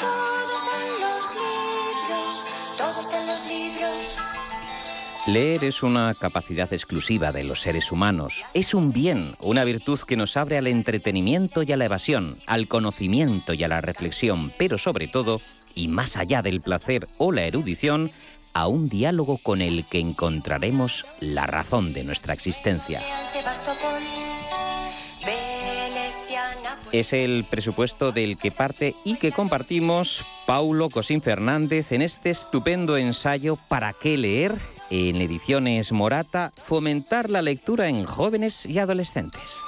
todo 0.00 0.52
está 0.58 0.76
en 0.86 1.00
los 1.04 1.24
libros, 1.34 2.46
todo 2.76 3.00
está 3.00 3.18
en 3.18 3.26
los 3.26 3.44
libros. 3.46 4.47
Leer 5.28 5.62
es 5.64 5.82
una 5.82 6.14
capacidad 6.14 6.72
exclusiva 6.72 7.32
de 7.32 7.44
los 7.44 7.60
seres 7.60 7.92
humanos. 7.92 8.46
Es 8.54 8.72
un 8.72 8.94
bien, 8.94 9.32
una 9.40 9.62
virtud 9.64 10.00
que 10.00 10.16
nos 10.16 10.38
abre 10.38 10.56
al 10.56 10.66
entretenimiento 10.66 11.62
y 11.62 11.70
a 11.70 11.76
la 11.76 11.84
evasión, 11.84 12.34
al 12.46 12.66
conocimiento 12.66 13.52
y 13.52 13.62
a 13.62 13.68
la 13.68 13.82
reflexión, 13.82 14.50
pero 14.56 14.78
sobre 14.78 15.06
todo, 15.06 15.42
y 15.74 15.88
más 15.88 16.16
allá 16.16 16.40
del 16.40 16.62
placer 16.62 17.08
o 17.18 17.30
la 17.30 17.44
erudición, 17.44 18.10
a 18.54 18.68
un 18.68 18.88
diálogo 18.88 19.36
con 19.36 19.60
el 19.60 19.84
que 19.84 20.00
encontraremos 20.00 21.04
la 21.20 21.46
razón 21.46 21.92
de 21.92 22.04
nuestra 22.04 22.32
existencia. 22.32 23.02
Es 26.90 27.12
el 27.12 27.44
presupuesto 27.44 28.12
del 28.12 28.38
que 28.38 28.50
parte 28.50 28.94
y 29.04 29.16
que 29.16 29.30
compartimos 29.30 30.24
Paulo 30.46 30.88
Cosín 30.88 31.20
Fernández 31.20 31.92
en 31.92 32.00
este 32.00 32.30
estupendo 32.30 32.96
ensayo 32.96 33.58
¿Para 33.68 33.92
qué 33.92 34.16
leer? 34.16 34.54
En 34.90 35.16
ediciones 35.16 35.92
Morata, 35.92 36.52
fomentar 36.56 37.30
la 37.30 37.42
lectura 37.42 37.88
en 37.88 38.04
jóvenes 38.04 38.66
y 38.66 38.78
adolescentes. 38.78 39.58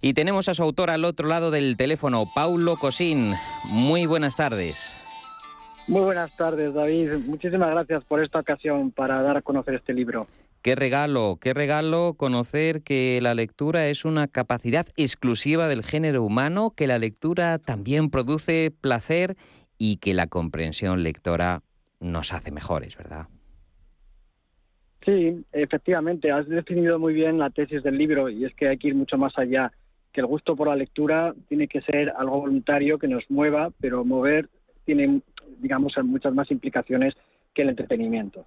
Y 0.00 0.12
tenemos 0.12 0.48
a 0.48 0.54
su 0.54 0.62
autor 0.62 0.90
al 0.90 1.04
otro 1.04 1.28
lado 1.28 1.50
del 1.50 1.76
teléfono, 1.78 2.24
Paulo 2.34 2.76
Cosín. 2.76 3.32
Muy 3.70 4.04
buenas 4.04 4.36
tardes. 4.36 5.00
Muy 5.88 6.02
buenas 6.02 6.36
tardes, 6.36 6.74
David. 6.74 7.12
Muchísimas 7.26 7.70
gracias 7.70 8.04
por 8.04 8.22
esta 8.22 8.40
ocasión 8.40 8.90
para 8.90 9.22
dar 9.22 9.38
a 9.38 9.42
conocer 9.42 9.74
este 9.74 9.94
libro. 9.94 10.26
Qué 10.60 10.74
regalo, 10.74 11.38
qué 11.40 11.52
regalo 11.52 12.14
conocer 12.16 12.82
que 12.82 13.18
la 13.20 13.34
lectura 13.34 13.88
es 13.88 14.06
una 14.06 14.28
capacidad 14.28 14.86
exclusiva 14.96 15.68
del 15.68 15.84
género 15.84 16.22
humano, 16.22 16.72
que 16.74 16.86
la 16.86 16.98
lectura 16.98 17.58
también 17.58 18.08
produce 18.08 18.74
placer 18.80 19.36
y 19.76 19.96
que 19.96 20.14
la 20.14 20.26
comprensión 20.26 21.02
lectora 21.02 21.62
nos 22.04 22.32
hace 22.32 22.50
mejores, 22.50 22.96
¿verdad? 22.96 23.26
Sí, 25.04 25.44
efectivamente, 25.52 26.30
has 26.30 26.48
definido 26.48 26.98
muy 26.98 27.12
bien 27.12 27.38
la 27.38 27.50
tesis 27.50 27.82
del 27.82 27.98
libro 27.98 28.28
y 28.28 28.44
es 28.44 28.54
que 28.54 28.68
hay 28.68 28.78
que 28.78 28.88
ir 28.88 28.94
mucho 28.94 29.18
más 29.18 29.36
allá, 29.38 29.72
que 30.12 30.20
el 30.20 30.26
gusto 30.26 30.54
por 30.56 30.68
la 30.68 30.76
lectura 30.76 31.34
tiene 31.48 31.66
que 31.66 31.82
ser 31.82 32.10
algo 32.16 32.40
voluntario 32.40 32.98
que 32.98 33.08
nos 33.08 33.24
mueva, 33.28 33.70
pero 33.80 34.04
mover 34.04 34.48
tiene, 34.84 35.20
digamos, 35.58 35.94
muchas 36.04 36.32
más 36.34 36.50
implicaciones 36.50 37.14
que 37.52 37.62
el 37.62 37.70
entretenimiento. 37.70 38.46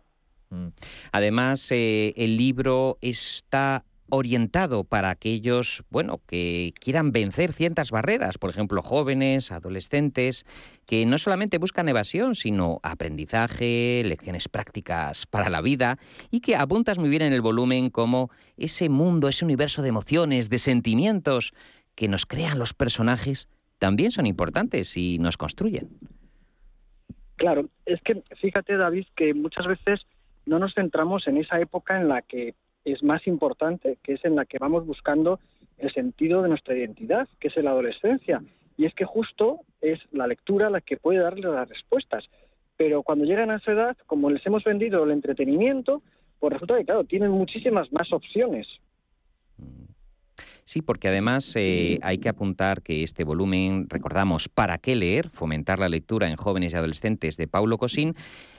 Mm. 0.49 0.67
Además, 1.11 1.71
eh, 1.71 2.13
el 2.15 2.37
libro 2.37 2.97
está 3.01 3.83
orientado 4.09 4.83
para 4.83 5.09
aquellos, 5.09 5.83
bueno, 5.89 6.21
que 6.27 6.73
quieran 6.79 7.11
vencer 7.11 7.53
ciertas 7.53 7.91
barreras, 7.91 8.37
por 8.37 8.49
ejemplo, 8.49 8.81
jóvenes, 8.81 9.51
adolescentes, 9.51 10.45
que 10.85 11.05
no 11.05 11.17
solamente 11.17 11.57
buscan 11.57 11.89
evasión, 11.89 12.35
sino 12.35 12.79
aprendizaje, 12.83 14.01
lecciones 14.05 14.47
prácticas 14.49 15.25
para 15.25 15.49
la 15.49 15.61
vida, 15.61 15.97
y 16.31 16.39
que 16.39 16.55
apuntas 16.55 16.97
muy 16.97 17.09
bien 17.09 17.23
en 17.23 17.33
el 17.33 17.41
volumen 17.41 17.89
como 17.89 18.29
ese 18.57 18.89
mundo, 18.89 19.27
ese 19.27 19.45
universo 19.45 19.81
de 19.81 19.89
emociones, 19.89 20.49
de 20.49 20.59
sentimientos 20.59 21.53
que 21.95 22.07
nos 22.07 22.25
crean 22.25 22.59
los 22.59 22.73
personajes, 22.73 23.49
también 23.79 24.11
son 24.11 24.25
importantes 24.25 24.97
y 24.97 25.19
nos 25.19 25.37
construyen. 25.37 25.89
Claro, 27.35 27.69
es 27.85 28.01
que 28.01 28.23
fíjate 28.41 28.77
David 28.77 29.05
que 29.15 29.33
muchas 29.33 29.67
veces 29.67 30.01
no 30.45 30.59
nos 30.59 30.73
centramos 30.73 31.27
en 31.27 31.37
esa 31.37 31.59
época 31.59 31.99
en 31.99 32.07
la 32.07 32.21
que 32.21 32.55
es 32.93 33.03
más 33.03 33.27
importante, 33.27 33.97
que 34.03 34.13
es 34.13 34.25
en 34.25 34.35
la 34.35 34.45
que 34.45 34.59
vamos 34.59 34.85
buscando 34.85 35.39
el 35.77 35.91
sentido 35.93 36.41
de 36.41 36.49
nuestra 36.49 36.75
identidad, 36.75 37.27
que 37.39 37.49
es 37.49 37.57
la 37.57 37.71
adolescencia. 37.71 38.41
Y 38.77 38.85
es 38.85 38.93
que 38.93 39.05
justo 39.05 39.61
es 39.81 39.99
la 40.11 40.27
lectura 40.27 40.69
la 40.69 40.81
que 40.81 40.97
puede 40.97 41.19
darle 41.19 41.49
las 41.49 41.67
respuestas. 41.67 42.25
Pero 42.77 43.03
cuando 43.03 43.25
llegan 43.25 43.51
a 43.51 43.57
esa 43.57 43.71
edad, 43.71 43.97
como 44.05 44.29
les 44.29 44.45
hemos 44.45 44.63
vendido 44.63 45.03
el 45.03 45.11
entretenimiento, 45.11 46.01
pues 46.39 46.53
resulta 46.53 46.77
que, 46.77 46.85
claro, 46.85 47.03
tienen 47.03 47.31
muchísimas 47.31 47.91
más 47.91 48.11
opciones. 48.13 48.67
Sí, 50.63 50.81
porque 50.81 51.07
además 51.07 51.55
eh, 51.55 51.97
hay 52.03 52.17
que 52.17 52.27
apuntar 52.27 52.81
que 52.81 53.01
este 53.01 53.23
volumen, 53.23 53.87
recordamos, 53.89 54.49
¿Para 54.49 54.77
qué 54.77 54.95
leer? 54.97 55.29
Fomentar 55.29 55.79
la 55.79 55.87
lectura 55.87 56.27
en 56.27 56.35
jóvenes 56.35 56.73
y 56.73 56.75
adolescentes 56.75 57.37
de 57.37 57.47
Paulo 57.47 57.77
Cosín, 57.77 58.15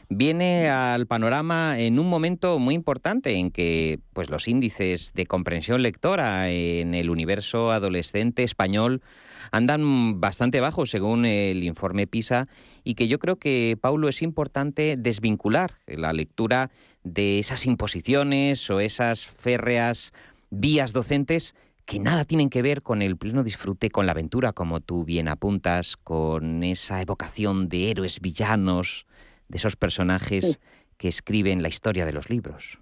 viene 0.09 0.69
al 0.69 1.07
panorama 1.07 1.79
en 1.79 1.99
un 1.99 2.09
momento 2.09 2.59
muy 2.59 2.75
importante 2.75 3.35
en 3.35 3.51
que 3.51 4.01
pues, 4.13 4.31
los 4.31 4.49
índices 4.49 5.13
de 5.15 5.27
comprensión 5.27 5.83
lectora 5.83 6.51
en 6.51 6.95
el 6.95 7.11
universo 7.11 7.71
adolescente 7.71 8.43
español 8.43 9.03
andan 9.51 10.21
bastante 10.21 10.61
bajos 10.61 10.91
según 10.91 11.25
el 11.25 11.63
informe 11.65 12.07
PISA 12.07 12.49
y 12.85 12.95
que 12.95 13.09
yo 13.09 13.19
creo 13.19 13.37
que, 13.37 13.77
Paulo, 13.81 14.09
es 14.09 14.23
importante 14.23 14.97
desvincular 14.99 15.75
la 15.87 16.13
lectura 16.13 16.71
de 17.05 17.39
esas 17.39 17.67
imposiciones 17.67 18.69
o 18.71 18.81
esas 18.81 19.27
férreas 19.27 20.13
vías 20.51 20.93
docentes 20.93 21.55
que 21.85 21.99
nada 21.99 22.27
tienen 22.27 22.51
que 22.51 22.61
ver 22.61 22.83
con 22.83 23.01
el 23.01 23.17
pleno 23.17 23.43
disfrute, 23.43 23.91
con 23.91 24.05
la 24.05 24.13
aventura, 24.13 24.53
como 24.53 24.81
tú 24.81 25.05
bien 25.05 25.27
apuntas, 25.27 25.97
con 25.97 26.63
esa 26.63 27.01
evocación 27.01 27.71
de 27.71 27.91
héroes 27.91 28.21
villanos, 28.21 29.07
de 29.49 29.57
esos 29.57 29.77
personajes 29.77 30.61
que 30.97 31.09
escriben 31.09 31.63
la 31.63 31.69
historia 31.69 32.05
de 32.05 32.13
los 32.13 32.29
libros. 32.29 32.79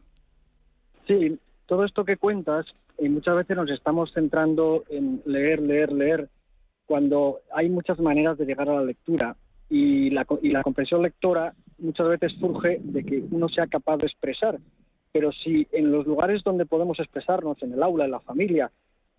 Sí, 1.06 1.38
todo 1.66 1.84
esto 1.84 2.04
que 2.04 2.16
cuentas, 2.16 2.66
y 2.98 3.08
muchas 3.08 3.36
veces 3.36 3.56
nos 3.56 3.70
estamos 3.70 4.12
centrando 4.12 4.84
en 4.88 5.22
leer, 5.26 5.60
leer, 5.60 5.92
leer, 5.92 6.28
cuando 6.86 7.40
hay 7.52 7.68
muchas 7.68 7.98
maneras 7.98 8.38
de 8.38 8.46
llegar 8.46 8.68
a 8.68 8.76
la 8.76 8.84
lectura 8.84 9.36
y 9.68 10.10
la, 10.10 10.26
y 10.42 10.50
la 10.50 10.62
comprensión 10.62 11.02
lectora 11.02 11.54
muchas 11.78 12.08
veces 12.08 12.32
surge 12.38 12.80
de 12.82 13.04
que 13.04 13.22
uno 13.30 13.48
sea 13.48 13.66
capaz 13.66 13.98
de 13.98 14.06
expresar. 14.06 14.58
Pero 15.12 15.32
si 15.32 15.66
en 15.72 15.90
los 15.92 16.06
lugares 16.06 16.42
donde 16.44 16.66
podemos 16.66 16.98
expresarnos, 17.00 17.62
en 17.62 17.72
el 17.72 17.82
aula, 17.82 18.04
en 18.04 18.10
la 18.12 18.20
familia, 18.20 18.70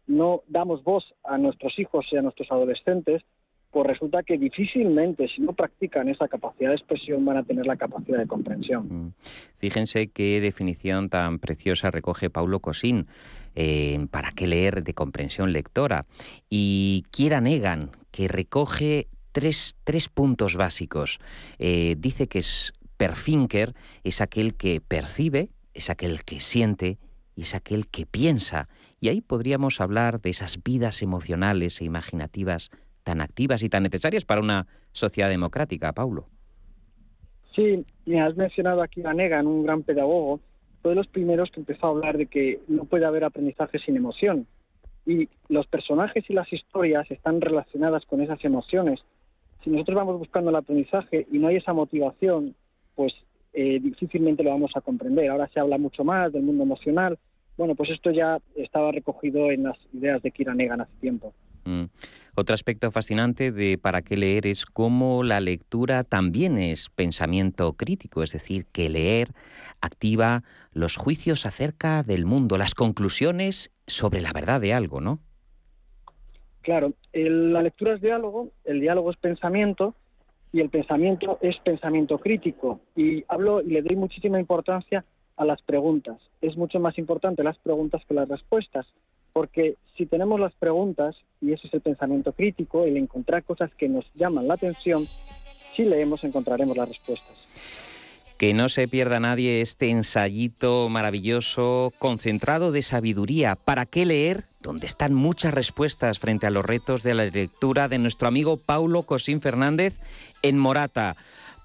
no 0.08 0.41
damos 0.48 0.84
voz 0.84 1.04
a 1.24 1.38
nuestros 1.38 1.78
hijos 1.80 2.06
y 2.12 2.18
a 2.18 2.22
nuestros 2.22 2.52
adolescentes, 2.52 3.24
pues 3.72 3.86
resulta 3.86 4.24
que 4.24 4.38
difícilmente, 4.38 5.28
si 5.28 5.41
no 5.41 5.53
practican 5.53 6.09
esa 6.09 6.28
capacidad 6.28 6.70
de 6.70 6.76
expresión, 6.76 7.26
van 7.26 7.38
a 7.38 7.43
tener 7.43 7.65
la 7.65 7.76
capacidad 7.76 8.18
de 8.18 8.28
comprensión. 8.28 8.88
Mm. 8.89 9.13
Fíjense 9.57 10.07
qué 10.07 10.39
definición 10.41 11.09
tan 11.09 11.39
preciosa 11.39 11.91
recoge 11.91 12.30
Paulo 12.30 12.59
Cosín 12.59 13.07
eh, 13.55 14.07
para 14.11 14.32
qué 14.32 14.47
leer 14.47 14.84
de 14.84 14.93
comprensión 14.93 15.51
lectora. 15.51 16.05
Y 16.49 17.03
Kiera 17.11 17.41
Negan, 17.41 17.91
que 18.11 18.28
recoge 18.28 19.07
tres, 19.32 19.78
tres 19.84 20.09
puntos 20.09 20.55
básicos. 20.55 21.20
Eh, 21.59 21.95
dice 21.97 22.28
que 22.28 22.39
es 22.39 22.74
perfinker 22.97 23.74
es 24.03 24.22
aquel 24.22 24.55
que 24.55 24.82
percibe, 24.82 25.49
es 25.74 25.89
aquel 25.89 26.24
que 26.24 26.39
siente 26.39 26.97
y 27.36 27.41
es 27.41 27.53
aquel 27.53 27.88
que 27.88 28.05
piensa. 28.05 28.68
Y 28.99 29.09
ahí 29.09 29.22
podríamos 29.22 29.80
hablar 29.80 30.20
de 30.20 30.32
esas 30.32 30.61
vidas 30.63 31.03
emocionales 31.03 31.80
e 31.80 31.86
imaginativas 31.86 32.72
tan 33.08 33.22
activas 33.22 33.64
y 33.64 33.70
tan 33.70 33.84
necesarias 33.84 34.26
para 34.26 34.41
una 34.41 34.68
sociedad 34.91 35.30
democrática, 35.30 35.93
Paulo. 35.93 36.28
Sí, 37.55 37.86
me 38.05 38.20
has 38.20 38.36
mencionado 38.36 38.82
aquí 38.82 39.01
a 39.05 39.14
Negan, 39.14 39.47
un 39.47 39.64
gran 39.64 39.84
pedagogo, 39.84 40.41
fue 40.82 40.91
de 40.91 40.95
los 40.95 41.08
primeros 41.08 41.49
que 41.49 41.62
empezó 41.62 41.88
a 41.88 41.89
hablar 41.91 42.18
de 42.18 42.26
que 42.26 42.60
no 42.68 42.84
puede 42.84 43.05
haber 43.05 43.24
aprendizaje 43.24 43.80
sin 43.80 43.95
emoción. 43.95 44.45
Y 45.05 45.30
los 45.47 45.68
personajes 45.68 46.30
y 46.30 46.34
las 46.34 46.51
historias 46.51 47.10
están 47.10 47.39
relacionadas 47.39 48.05
con 48.05 48.20
esas 48.20 48.43
emociones. 48.43 48.99
Si 49.64 49.70
nosotros 49.70 49.95
vamos 49.95 50.20
buscando 50.20 50.49
el 50.49 50.58
aprendizaje 50.58 51.26
y 51.32 51.39
no 51.39 51.47
hay 51.47 51.55
esa 51.55 51.72
motivación, 51.72 52.55
pues 52.93 53.14
eh, 53.53 53.80
difícilmente 53.80 54.43
lo 54.43 54.49
vamos 54.49 54.72
a 54.76 54.82
comprender. 54.82 55.30
Ahora 55.30 55.47
se 55.53 55.62
habla 55.62 55.78
mucho 55.78 56.03
más 56.03 56.34
del 56.34 56.43
mundo 56.43 56.64
emocional. 56.64 57.18
Bueno, 57.55 57.74
pues 57.74 57.89
esto 57.89 58.12
ya 58.12 58.38
estaba 58.55 58.91
recogido 58.91 59.49
en 59.49 59.64
las 59.64 59.78
ideas 59.93 60.22
de 60.22 60.32
Kira 60.32 60.53
Negan 60.53 60.82
hace 60.82 60.97
tiempo. 60.99 61.34
Mm. 61.68 61.89
Otro 62.36 62.53
aspecto 62.53 62.91
fascinante 62.91 63.51
de 63.51 63.78
para 63.78 64.01
qué 64.01 64.15
leer 64.15 64.47
es 64.47 64.65
cómo 64.65 65.24
la 65.24 65.41
lectura 65.41 66.03
también 66.03 66.57
es 66.57 66.89
pensamiento 66.89 67.74
crítico, 67.74 68.24
es 68.24 68.32
decir, 68.32 68.65
que 68.72 68.89
leer 68.89 69.30
activa 69.82 70.43
los 70.72 70.95
juicios 70.95 71.45
acerca 71.45 72.03
del 72.03 72.26
mundo, 72.26 72.57
las 72.57 72.74
conclusiones 72.74 73.72
sobre 73.86 74.22
la 74.22 74.32
verdad 74.34 74.61
de 74.61 74.74
algo, 74.74 75.01
¿no? 75.01 75.20
Claro, 76.61 76.93
la 77.11 77.59
lectura 77.59 77.95
es 77.95 78.01
diálogo, 78.01 78.51
el 78.63 78.80
diálogo 78.80 79.11
es 79.11 79.18
pensamiento 79.18 79.95
y 80.53 80.61
el 80.61 80.70
pensamiento 80.70 81.39
es 81.41 81.57
pensamiento 81.59 82.18
crítico. 82.20 82.80
Y 82.95 83.26
hablo 83.28 83.61
y 83.61 83.72
le 83.72 83.82
doy 83.82 83.95
muchísima 83.95 84.39
importancia 84.39 85.03
a 85.36 85.43
las 85.43 85.61
preguntas. 85.63 86.18
Es 86.41 86.55
mucho 86.55 86.80
más 86.80 86.97
importante 86.97 87.43
las 87.43 87.57
preguntas 87.57 88.03
que 88.07 88.13
las 88.13 88.30
respuestas 88.30 88.86
porque 89.38 89.75
si 89.95 90.07
tenemos 90.07 90.39
las 90.39 90.55
preguntas, 90.55 91.15
y 91.41 91.53
ese 91.53 91.67
es 91.67 91.73
el 91.75 91.81
pensamiento 91.81 92.31
crítico, 92.31 92.85
el 92.85 92.97
encontrar 92.97 93.43
cosas 93.43 93.69
que 93.77 93.88
nos 93.88 94.03
llaman 94.15 94.47
la 94.47 94.55
atención, 94.55 95.05
si 95.75 95.85
leemos 95.85 96.23
encontraremos 96.23 96.75
las 96.75 96.89
respuestas. 96.89 97.35
Que 98.39 98.55
no 98.55 98.67
se 98.67 98.88
pierda 98.88 99.19
nadie 99.19 99.61
este 99.61 99.91
ensayito 99.91 100.89
maravilloso, 100.89 101.93
concentrado 101.99 102.71
de 102.71 102.81
sabiduría. 102.81 103.55
¿Para 103.55 103.85
qué 103.85 104.07
leer? 104.07 104.45
Donde 104.61 104.88
están 104.88 105.13
muchas 105.13 105.53
respuestas 105.53 106.17
frente 106.17 106.47
a 106.47 106.49
los 106.49 106.65
retos 106.65 107.03
de 107.03 107.13
la 107.13 107.25
lectura 107.25 107.88
de 107.88 107.99
nuestro 107.99 108.27
amigo 108.27 108.57
Paulo 108.57 109.03
Cosín 109.03 109.39
Fernández 109.39 109.93
en 110.41 110.57
Morata. 110.57 111.15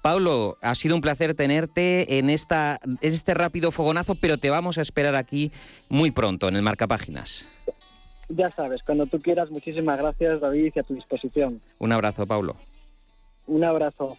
Paulo, 0.03 0.57
ha 0.61 0.75
sido 0.75 0.95
un 0.95 1.01
placer 1.01 1.33
tenerte 1.33 2.19
en, 2.19 2.29
esta, 2.29 2.77
en 2.83 2.97
este 3.01 3.33
rápido 3.33 3.71
fogonazo, 3.71 4.15
pero 4.15 4.37
te 4.37 4.49
vamos 4.49 4.77
a 4.77 4.81
esperar 4.81 5.15
aquí 5.15 5.53
muy 5.87 6.11
pronto 6.11 6.49
en 6.49 6.57
el 6.57 6.61
Marcapáginas. 6.61 7.45
Ya 8.27 8.49
sabes, 8.49 8.83
cuando 8.83 9.05
tú 9.05 9.19
quieras, 9.19 9.49
muchísimas 9.49 9.97
gracias 9.97 10.41
David 10.41 10.73
y 10.75 10.79
a 10.79 10.83
tu 10.83 10.93
disposición. 10.93 11.61
Un 11.79 11.93
abrazo, 11.93 12.25
Paulo. 12.25 12.57
Un 13.47 13.63
abrazo. 13.63 14.17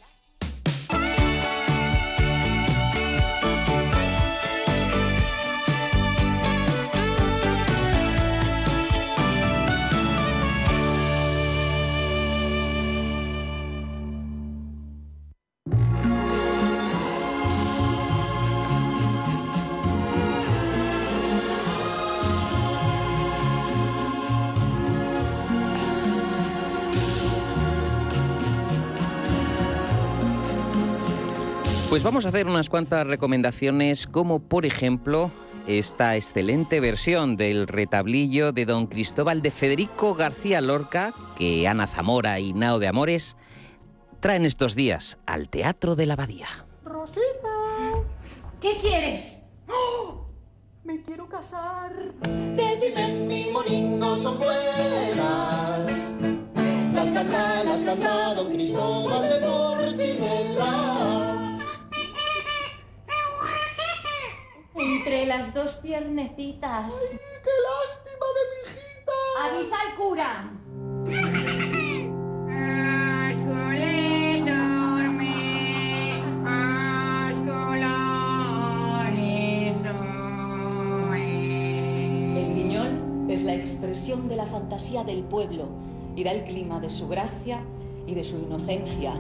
Pues 31.95 32.03
vamos 32.03 32.27
a 32.27 32.31
hacer 32.31 32.49
unas 32.49 32.69
cuantas 32.71 33.07
recomendaciones, 33.07 34.09
como 34.09 34.41
por 34.41 34.67
ejemplo 34.67 35.31
esta 35.69 36.17
excelente 36.17 36.81
versión 36.81 37.37
del 37.37 37.69
retablillo 37.69 38.51
de 38.51 38.67
Don 38.67 38.89
Cristóbal 38.89 39.43
de 39.43 39.53
Federico 39.53 40.17
García 40.17 40.61
Lorca, 40.61 41.15
que 41.39 41.69
Ana 41.69 41.87
Zamora 41.87 42.41
y 42.41 42.53
Nao 42.53 42.81
de 42.81 42.89
Amores 42.89 43.37
traen 44.19 44.45
estos 44.45 44.75
días 44.75 45.19
al 45.25 45.49
Teatro 45.49 45.95
de 45.95 46.07
la 46.07 46.15
Abadía. 46.15 46.49
Rosita, 46.85 47.23
¿qué 48.61 48.77
quieres? 48.81 49.45
¡Oh! 49.69 50.27
Me 50.83 51.01
quiero 51.01 51.29
casar. 51.29 51.95
Decime, 52.57 53.25
mi 53.29 53.53
monino 53.53 54.17
son 54.17 54.41
buenas. 54.41 55.93
Las 56.93 57.13
canta, 57.13 57.63
las 57.63 57.83
canta 57.85 58.35
Don 58.35 58.53
Cristóbal 58.53 59.29
de 59.29 59.47
Porcinela. 59.47 61.24
Entre 64.77 65.25
las 65.27 65.55
dos 65.55 65.77
piernecitas. 65.77 66.93
¡Qué 67.11 67.51
lástima 67.63 68.27
de 68.35 68.43
mi 68.51 68.59
hijita! 68.67 69.13
¡Avisa 69.45 69.77
al 69.81 69.95
cura! 69.95 70.31
El 82.37 82.55
guiñol 82.55 83.31
es 83.31 83.43
la 83.45 83.55
expresión 83.55 84.29
de 84.29 84.35
la 84.35 84.47
fantasía 84.47 85.05
del 85.05 85.23
pueblo 85.23 85.69
y 86.17 86.25
da 86.25 86.33
el 86.33 86.43
clima 86.43 86.81
de 86.81 86.91
su 86.91 87.07
gracia 87.07 87.63
y 88.09 88.15
de 88.15 88.25
su 88.25 88.39
inocencia. 88.39 89.15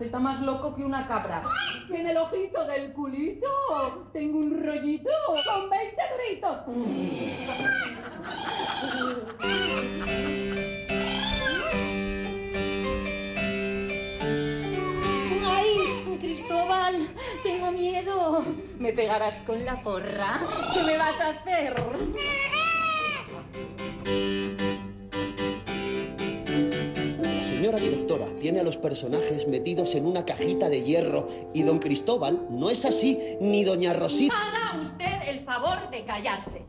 Está 0.00 0.18
más 0.18 0.40
loco 0.40 0.74
que 0.74 0.82
una 0.82 1.06
cabra. 1.06 1.42
¡Ah! 1.44 1.50
En 1.90 2.06
el 2.06 2.16
ojito 2.16 2.64
del 2.64 2.92
culito 2.94 4.08
tengo 4.14 4.38
un 4.38 4.64
rollito 4.64 5.10
con 5.26 5.68
20 5.68 6.02
gritos. 6.16 6.58
¡Ay, 15.46 16.18
Cristóbal! 16.18 17.06
Tengo 17.42 17.70
miedo. 17.70 18.42
¿Me 18.78 18.92
pegarás 18.94 19.42
con 19.42 19.62
la 19.66 19.76
porra? 19.76 20.40
¿Qué 20.72 20.82
me 20.82 20.96
vas 20.96 21.20
a 21.20 21.28
hacer? 21.28 21.74
Señora 27.60 27.78
directora, 27.78 28.24
tiene 28.40 28.60
a 28.60 28.62
los 28.62 28.78
personajes 28.78 29.46
metidos 29.46 29.94
en 29.94 30.06
una 30.06 30.24
cajita 30.24 30.70
de 30.70 30.82
hierro 30.82 31.28
y 31.52 31.62
don 31.62 31.78
Cristóbal 31.78 32.46
no 32.48 32.70
es 32.70 32.86
así, 32.86 33.36
ni 33.38 33.64
doña 33.64 33.92
Rosita. 33.92 34.34
Haga 34.34 34.80
usted 34.80 35.28
el 35.28 35.40
favor 35.40 35.90
de 35.90 36.02
callarse. 36.06 36.64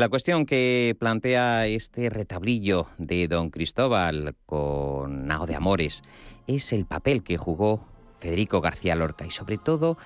La 0.00 0.08
cuestión 0.08 0.46
que 0.46 0.96
plantea 0.98 1.66
este 1.66 2.08
retablillo 2.08 2.86
de 2.96 3.28
don 3.28 3.50
Cristóbal 3.50 4.34
con 4.46 5.26
Nao 5.26 5.44
de 5.44 5.54
Amores 5.54 6.00
es 6.46 6.72
el 6.72 6.86
papel 6.86 7.22
que 7.22 7.36
jugó 7.36 7.86
Federico 8.18 8.62
García 8.62 8.94
Lorca 8.94 9.26
y 9.26 9.30
sobre 9.30 9.58
todo 9.58 9.98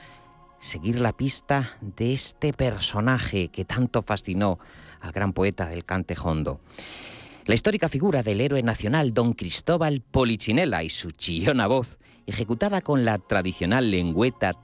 seguir 0.59 0.99
la 0.99 1.13
pista 1.13 1.79
de 1.81 2.13
este 2.13 2.53
personaje 2.53 3.51
que 3.51 3.65
tanto 3.65 4.03
fascinó 4.03 4.59
al 5.01 5.13
gran 5.13 5.33
poeta 5.33 5.67
del 5.67 5.85
cante 5.85 6.17
hondo. 6.21 6.59
La 7.47 7.55
histórica 7.55 7.89
figura 7.89 8.25
del 8.25 8.41
héroe 8.41 8.65
nacional 8.65 9.15
don 9.15 9.33
Cristóbal 9.33 10.01
Polichinela 10.01 10.83
y 10.83 10.91
su 10.91 11.13
chillona 11.13 11.69
voz, 11.69 12.01
ejecutada 12.27 12.81
con 12.81 13.05
la 13.05 13.19
tradicional 13.19 13.93
lengüeta 13.93 14.55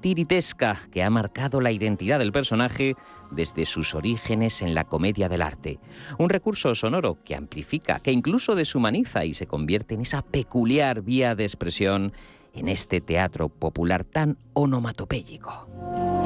titiritesca 0.00 0.80
que 0.92 1.02
ha 1.02 1.10
marcado 1.10 1.60
la 1.60 1.72
identidad 1.72 2.18
del 2.18 2.32
personaje, 2.32 2.96
desde 3.30 3.66
sus 3.66 3.94
orígenes 3.94 4.62
en 4.62 4.74
la 4.74 4.84
comedia 4.84 5.28
del 5.28 5.42
arte. 5.42 5.78
Un 6.18 6.30
recurso 6.30 6.74
sonoro 6.74 7.18
que 7.24 7.34
amplifica, 7.34 8.00
que 8.00 8.12
incluso 8.12 8.54
deshumaniza 8.54 9.24
y 9.24 9.34
se 9.34 9.46
convierte 9.46 9.94
en 9.94 10.02
esa 10.02 10.22
peculiar 10.22 11.02
vía 11.02 11.34
de 11.34 11.44
expresión 11.44 12.12
en 12.54 12.68
este 12.68 13.00
teatro 13.00 13.48
popular 13.48 14.04
tan 14.04 14.38
onomatopéyico. 14.54 16.17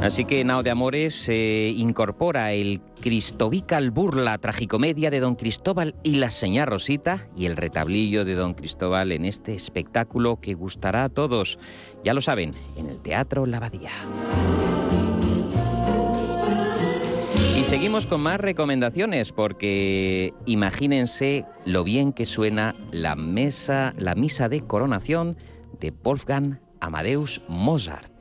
Así 0.00 0.24
que 0.24 0.44
Nao 0.44 0.62
de 0.62 0.70
Amores 0.70 1.14
se 1.14 1.72
incorpora 1.74 2.52
el 2.52 2.80
Cristovical 3.00 3.90
Burla, 3.90 4.38
tragicomedia 4.38 5.10
de 5.10 5.20
Don 5.20 5.36
Cristóbal 5.36 5.94
y 6.02 6.16
la 6.16 6.30
señora 6.30 6.66
Rosita 6.66 7.26
y 7.36 7.46
el 7.46 7.56
retablillo 7.56 8.24
de 8.24 8.34
Don 8.34 8.54
Cristóbal 8.54 9.10
en 9.10 9.24
este 9.24 9.54
espectáculo 9.54 10.38
que 10.40 10.54
gustará 10.54 11.04
a 11.04 11.08
todos, 11.08 11.58
ya 12.04 12.14
lo 12.14 12.20
saben, 12.20 12.52
en 12.76 12.90
el 12.90 13.00
Teatro 13.00 13.46
Lavadía. 13.46 13.90
Y 17.58 17.64
seguimos 17.64 18.06
con 18.06 18.20
más 18.20 18.38
recomendaciones 18.38 19.32
porque 19.32 20.34
imagínense 20.44 21.46
lo 21.64 21.84
bien 21.84 22.12
que 22.12 22.26
suena 22.26 22.74
la 22.92 23.16
mesa, 23.16 23.94
la 23.98 24.14
misa 24.14 24.48
de 24.50 24.60
coronación 24.60 25.36
de 25.80 25.90
Wolfgang 25.90 26.60
Amadeus 26.80 27.40
Mozart. 27.48 28.12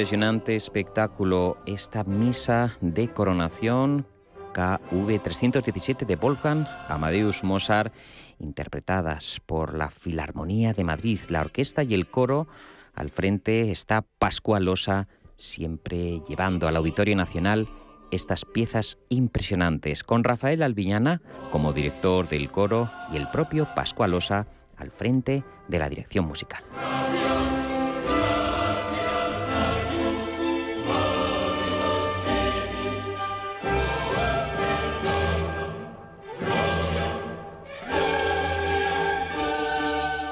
Impresionante 0.00 0.56
espectáculo 0.56 1.58
esta 1.66 2.04
misa 2.04 2.74
de 2.80 3.08
coronación 3.12 4.06
KV 4.54 5.22
317 5.22 6.06
de 6.06 6.16
Volcan, 6.16 6.66
Amadeus 6.88 7.44
Mozart, 7.44 7.92
interpretadas 8.38 9.42
por 9.44 9.76
la 9.76 9.90
Filarmonía 9.90 10.72
de 10.72 10.84
Madrid, 10.84 11.20
la 11.28 11.42
orquesta 11.42 11.82
y 11.82 11.92
el 11.92 12.08
coro. 12.08 12.48
Al 12.94 13.10
frente 13.10 13.70
está 13.70 14.06
Pascual 14.18 14.68
Osa, 14.68 15.06
siempre 15.36 16.22
llevando 16.26 16.66
al 16.66 16.76
Auditorio 16.76 17.14
Nacional 17.14 17.68
estas 18.10 18.46
piezas 18.46 18.96
impresionantes, 19.10 20.02
con 20.02 20.24
Rafael 20.24 20.62
Albiñana 20.62 21.20
como 21.50 21.74
director 21.74 22.26
del 22.26 22.50
coro 22.50 22.90
y 23.12 23.18
el 23.18 23.28
propio 23.28 23.68
Pascual 23.74 24.14
Osa 24.14 24.46
al 24.78 24.90
frente 24.90 25.44
de 25.68 25.78
la 25.78 25.90
dirección 25.90 26.24
musical. 26.24 26.64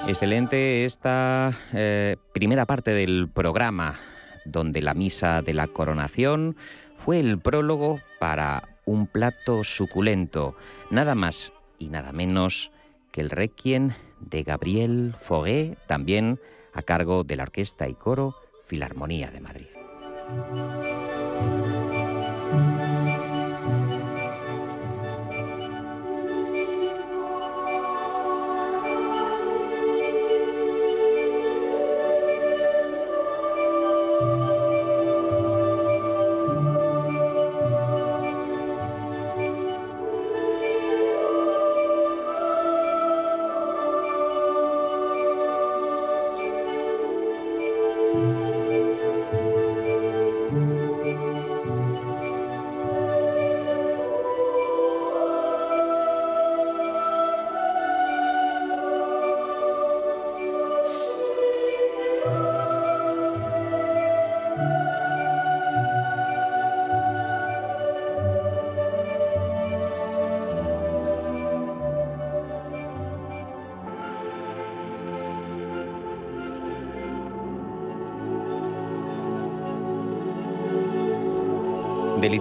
Excelente 0.08 0.86
esta 0.86 1.52
eh, 1.74 2.16
primera 2.32 2.64
parte 2.64 2.94
del 2.94 3.28
programa, 3.28 4.00
donde 4.46 4.80
la 4.80 4.94
misa 4.94 5.42
de 5.42 5.52
la 5.52 5.66
coronación 5.66 6.56
fue 6.96 7.20
el 7.20 7.38
prólogo 7.38 8.00
para 8.18 8.78
un 8.86 9.06
plato 9.06 9.64
suculento, 9.64 10.56
nada 10.90 11.14
más 11.14 11.52
y 11.78 11.90
nada 11.90 12.12
menos 12.12 12.72
que 13.12 13.20
el 13.20 13.28
requiem 13.28 13.90
de 14.18 14.44
Gabriel 14.44 15.14
Foguet, 15.20 15.76
también 15.86 16.40
a 16.72 16.80
cargo 16.80 17.22
de 17.22 17.36
la 17.36 17.42
Orquesta 17.42 17.86
y 17.86 17.92
Coro 17.92 18.34
Filarmonía 18.64 19.30
de 19.30 19.40
Madrid. 19.40 19.66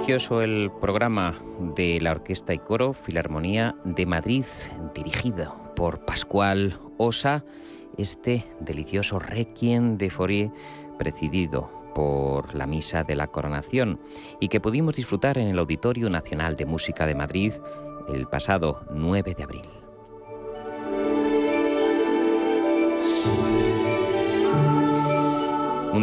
El 0.08 0.72
programa 0.80 1.36
de 1.76 2.00
la 2.00 2.12
Orquesta 2.12 2.54
y 2.54 2.60
Coro 2.60 2.94
Filarmonía 2.94 3.76
de 3.84 4.06
Madrid, 4.06 4.46
dirigido 4.96 5.54
por 5.76 6.06
Pascual 6.06 6.80
Osa, 6.98 7.44
este 7.98 8.46
delicioso 8.62 9.20
requiem 9.20 9.98
de 9.98 10.10
Fourier, 10.10 10.50
presidido 10.98 11.70
por 11.94 12.56
la 12.56 12.66
Misa 12.66 13.04
de 13.04 13.18
la 13.18 13.28
Coronación, 13.28 14.00
y 14.40 14.48
que 14.48 14.62
pudimos 14.62 14.96
disfrutar 14.96 15.38
en 15.38 15.50
el 15.50 15.60
Auditorio 15.60 16.10
Nacional 16.10 16.56
de 16.56 16.66
Música 16.66 17.06
de 17.06 17.16
Madrid 17.16 17.52
el 18.08 18.28
pasado 18.28 18.86
9 18.90 19.36
de 19.36 19.44
abril. 19.44 19.77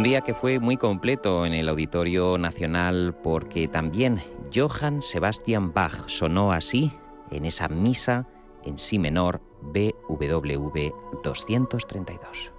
Día 0.05 0.21
que 0.21 0.35
fue 0.35 0.59
muy 0.59 0.77
completo 0.77 1.47
en 1.47 1.53
el 1.55 1.67
Auditorio 1.67 2.37
Nacional 2.37 3.15
porque 3.23 3.67
también 3.67 4.21
Johann 4.53 5.01
Sebastian 5.01 5.73
Bach 5.73 6.07
sonó 6.07 6.51
así 6.51 6.91
en 7.31 7.43
esa 7.43 7.67
misa 7.69 8.27
en 8.63 8.77
si 8.77 8.99
menor 8.99 9.41
BWV 9.63 10.93
232. 11.23 12.51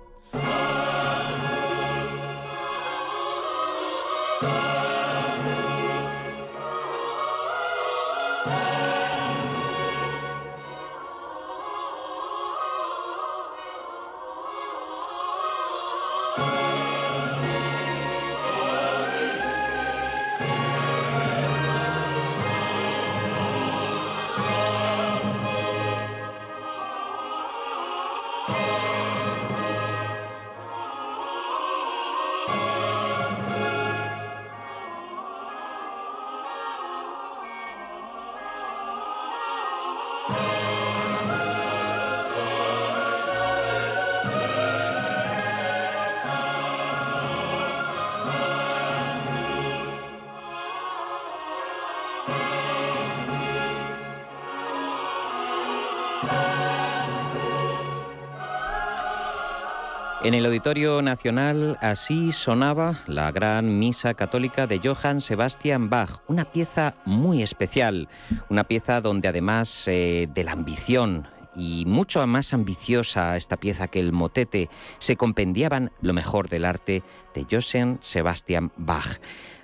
En 60.27 60.35
el 60.35 60.45
Auditorio 60.45 61.03
Nacional 61.03 61.79
así 61.81 62.33
sonaba 62.33 62.99
la 63.07 63.31
gran 63.31 63.79
misa 63.79 64.15
católica 64.15 64.67
de 64.67 64.81
Johann 64.83 65.21
Sebastian 65.21 65.89
Bach, 65.89 66.21
una 66.27 66.51
pieza 66.51 66.97
muy 67.05 67.45
especial, 67.45 68.09
una 68.49 68.65
pieza 68.65 69.01
donde 69.01 69.29
además 69.29 69.87
eh, 69.87 70.29
de 70.35 70.43
la 70.43 70.51
ambición 70.51 71.29
y 71.55 71.85
mucho 71.87 72.27
más 72.27 72.53
ambiciosa 72.53 73.37
esta 73.37 73.57
pieza 73.57 73.87
que 73.87 74.01
el 74.01 74.13
motete, 74.13 74.69
se 74.99 75.17
compendiaban 75.17 75.93
lo 76.01 76.13
mejor 76.13 76.49
del 76.49 76.65
arte 76.65 77.05
de 77.33 77.47
Johann 77.49 77.99
Sebastian 78.01 78.73
Bach. 78.77 79.21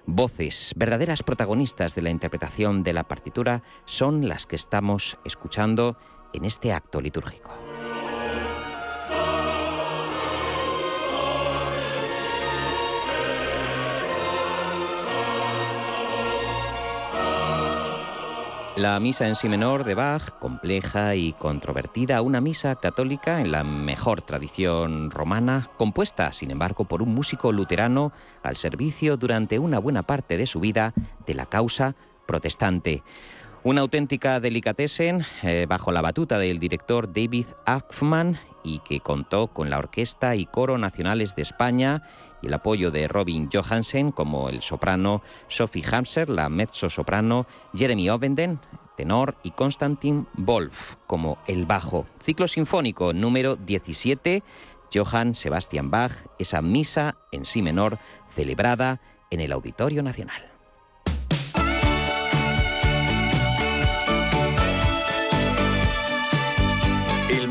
Voces, 0.06 0.74
verdaderas 0.76 1.24
protagonistas 1.24 1.96
de 1.96 2.02
la 2.02 2.10
interpretación 2.10 2.84
de 2.84 2.92
la 2.92 3.02
partitura, 3.02 3.64
son 3.84 4.28
las 4.28 4.46
que 4.46 4.54
estamos 4.54 5.18
escuchando 5.24 5.96
en 6.32 6.44
este 6.44 6.72
acto 6.72 7.00
litúrgico. 7.00 7.61
La 18.82 18.98
misa 18.98 19.28
en 19.28 19.36
sí 19.36 19.48
menor 19.48 19.84
de 19.84 19.94
Bach, 19.94 20.40
compleja 20.40 21.14
y 21.14 21.34
controvertida, 21.34 22.20
una 22.20 22.40
misa 22.40 22.74
católica 22.74 23.40
en 23.40 23.52
la 23.52 23.62
mejor 23.62 24.22
tradición 24.22 25.12
romana, 25.12 25.70
compuesta, 25.78 26.32
sin 26.32 26.50
embargo, 26.50 26.84
por 26.84 27.00
un 27.00 27.14
músico 27.14 27.52
luterano 27.52 28.10
al 28.42 28.56
servicio 28.56 29.16
durante 29.16 29.60
una 29.60 29.78
buena 29.78 30.02
parte 30.02 30.36
de 30.36 30.48
su 30.48 30.58
vida 30.58 30.94
de 31.28 31.34
la 31.34 31.46
causa 31.46 31.94
protestante. 32.26 33.04
Una 33.64 33.82
auténtica 33.82 34.40
delicatessen 34.40 35.24
eh, 35.44 35.66
bajo 35.68 35.92
la 35.92 36.02
batuta 36.02 36.36
del 36.36 36.58
director 36.58 37.12
David 37.12 37.46
Ackman 37.64 38.40
y 38.64 38.80
que 38.80 38.98
contó 38.98 39.46
con 39.46 39.70
la 39.70 39.78
Orquesta 39.78 40.34
y 40.34 40.46
Coro 40.46 40.78
Nacionales 40.78 41.36
de 41.36 41.42
España 41.42 42.02
y 42.42 42.48
el 42.48 42.54
apoyo 42.54 42.90
de 42.90 43.06
Robin 43.06 43.48
Johansen 43.52 44.10
como 44.10 44.48
el 44.48 44.62
soprano, 44.62 45.22
Sophie 45.46 45.84
Hamser, 45.92 46.28
la 46.28 46.48
mezzo 46.48 46.90
soprano, 46.90 47.46
Jeremy 47.72 48.10
Ovenden, 48.10 48.58
tenor 48.96 49.36
y 49.44 49.52
Konstantin 49.52 50.26
Wolf 50.34 50.96
como 51.06 51.38
el 51.46 51.64
bajo. 51.64 52.06
Ciclo 52.20 52.48
sinfónico 52.48 53.12
número 53.12 53.54
17, 53.54 54.42
Johann 54.92 55.36
Sebastian 55.36 55.88
Bach, 55.88 56.12
esa 56.40 56.62
misa 56.62 57.14
en 57.30 57.44
sí 57.44 57.62
menor 57.62 57.98
celebrada 58.28 59.00
en 59.30 59.38
el 59.38 59.52
Auditorio 59.52 60.02
Nacional. 60.02 60.51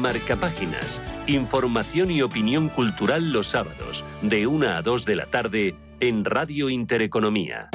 Marcapáginas. 0.02 1.00
Información 1.28 2.12
y 2.12 2.22
opinión 2.22 2.70
cultural 2.70 3.32
los 3.32 3.48
sábados, 3.48 4.04
de 4.22 4.48
1 4.48 4.68
a 4.68 4.82
2 4.82 5.06
de 5.06 5.16
la 5.16 5.26
tarde, 5.28 5.76
en 6.00 6.26
Radio 6.26 6.70
Intereconomía. 6.70 7.70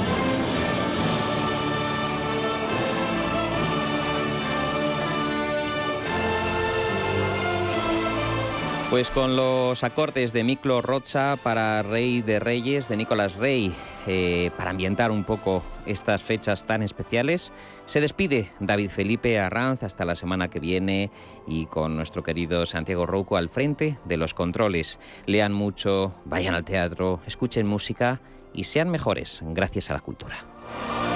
Pues 8.88 9.10
con 9.10 9.34
los 9.34 9.82
acordes 9.82 10.32
de 10.32 10.44
Miklo 10.44 10.80
Rocha 10.80 11.36
para 11.42 11.82
Rey 11.82 12.22
de 12.22 12.38
Reyes 12.38 12.88
de 12.88 12.96
Nicolás 12.96 13.36
Rey, 13.36 13.74
eh, 14.06 14.52
para 14.56 14.70
ambientar 14.70 15.10
un 15.10 15.24
poco 15.24 15.64
estas 15.86 16.22
fechas 16.22 16.64
tan 16.66 16.82
especiales, 16.84 17.52
se 17.84 18.00
despide 18.00 18.52
David 18.60 18.90
Felipe 18.90 19.40
Arranz 19.40 19.82
hasta 19.82 20.04
la 20.04 20.14
semana 20.14 20.48
que 20.48 20.60
viene 20.60 21.10
y 21.48 21.66
con 21.66 21.96
nuestro 21.96 22.22
querido 22.22 22.64
Santiago 22.64 23.06
Rouco 23.06 23.36
al 23.36 23.48
frente 23.48 23.98
de 24.04 24.16
los 24.16 24.34
controles. 24.34 25.00
Lean 25.26 25.52
mucho, 25.52 26.14
vayan 26.24 26.54
al 26.54 26.64
teatro, 26.64 27.20
escuchen 27.26 27.66
música 27.66 28.20
y 28.54 28.64
sean 28.64 28.88
mejores 28.88 29.40
gracias 29.42 29.90
a 29.90 29.94
la 29.94 30.00
cultura. 30.00 31.15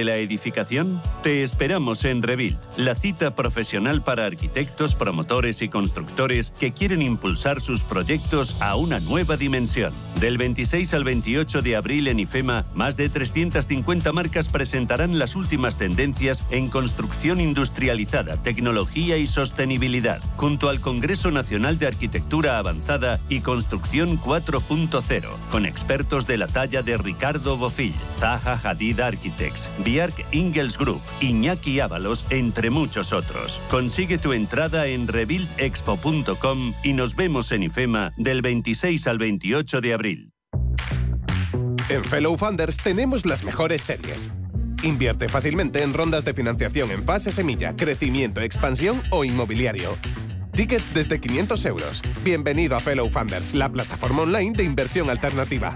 la 0.03 0.17
edificación? 0.17 1.01
Te 1.23 1.43
esperamos 1.43 2.05
en 2.05 2.21
Rebuild, 2.23 2.57
la 2.77 2.95
cita 2.95 3.35
profesional 3.35 4.01
para 4.01 4.25
arquitectos, 4.25 4.95
promotores 4.95 5.61
y 5.61 5.69
constructores 5.69 6.51
que 6.51 6.71
quieren 6.71 7.01
impulsar 7.01 7.61
sus 7.61 7.83
proyectos 7.83 8.61
a 8.61 8.75
una 8.75 8.99
nueva 8.99 9.37
dimensión. 9.37 9.93
Del 10.19 10.37
26 10.37 10.93
al 10.93 11.03
28 11.03 11.61
de 11.61 11.75
abril 11.75 12.07
en 12.07 12.19
IFEMA, 12.19 12.65
más 12.73 12.97
de 12.97 13.09
350 13.09 14.11
marcas 14.11 14.49
presentarán 14.49 15.19
las 15.19 15.35
últimas 15.35 15.77
tendencias 15.77 16.45
en 16.51 16.69
construcción 16.69 17.39
industrializada, 17.39 18.41
tecnología 18.41 19.17
y 19.17 19.25
sostenibilidad, 19.25 20.21
junto 20.37 20.69
al 20.69 20.79
Congreso 20.79 21.31
Nacional 21.31 21.79
de 21.79 21.87
Arquitectura 21.87 22.57
Avanzada 22.57 23.19
y 23.29 23.41
Construcción 23.41 24.19
4.0, 24.19 25.29
con 25.51 25.65
expertos 25.65 26.27
de 26.27 26.37
la 26.37 26.47
talla 26.47 26.81
de 26.81 26.97
Ricardo 26.97 27.57
Bofill, 27.57 27.93
Zaha 28.17 28.59
Hadid 28.63 28.99
Architects, 28.99 29.71
Biark 29.91 30.25
Ingels 30.31 30.77
Group, 30.77 31.01
Iñaki 31.19 31.81
Ábalos, 31.81 32.25
entre 32.29 32.69
muchos 32.69 33.11
otros. 33.11 33.61
Consigue 33.69 34.17
tu 34.17 34.31
entrada 34.31 34.87
en 34.87 35.05
rebuildexpo.com 35.05 36.73
y 36.81 36.93
nos 36.93 37.17
vemos 37.17 37.51
en 37.51 37.63
IFEMA 37.63 38.13
del 38.15 38.41
26 38.41 39.05
al 39.07 39.17
28 39.17 39.81
de 39.81 39.93
abril. 39.93 40.31
En 41.89 42.05
Fellow 42.05 42.37
Funders 42.37 42.77
tenemos 42.77 43.25
las 43.25 43.43
mejores 43.43 43.81
series. 43.81 44.31
Invierte 44.81 45.27
fácilmente 45.27 45.83
en 45.83 45.93
rondas 45.93 46.23
de 46.23 46.33
financiación 46.33 46.89
en 46.91 47.03
fase 47.03 47.33
semilla, 47.33 47.75
crecimiento, 47.75 48.39
expansión 48.39 49.03
o 49.11 49.25
inmobiliario. 49.25 49.97
Tickets 50.53 50.93
desde 50.93 51.19
500 51.19 51.65
euros. 51.65 52.01
Bienvenido 52.23 52.77
a 52.77 52.79
Fellow 52.79 53.09
Funders, 53.09 53.53
la 53.55 53.69
plataforma 53.69 54.21
online 54.21 54.53
de 54.55 54.63
inversión 54.63 55.09
alternativa. 55.09 55.75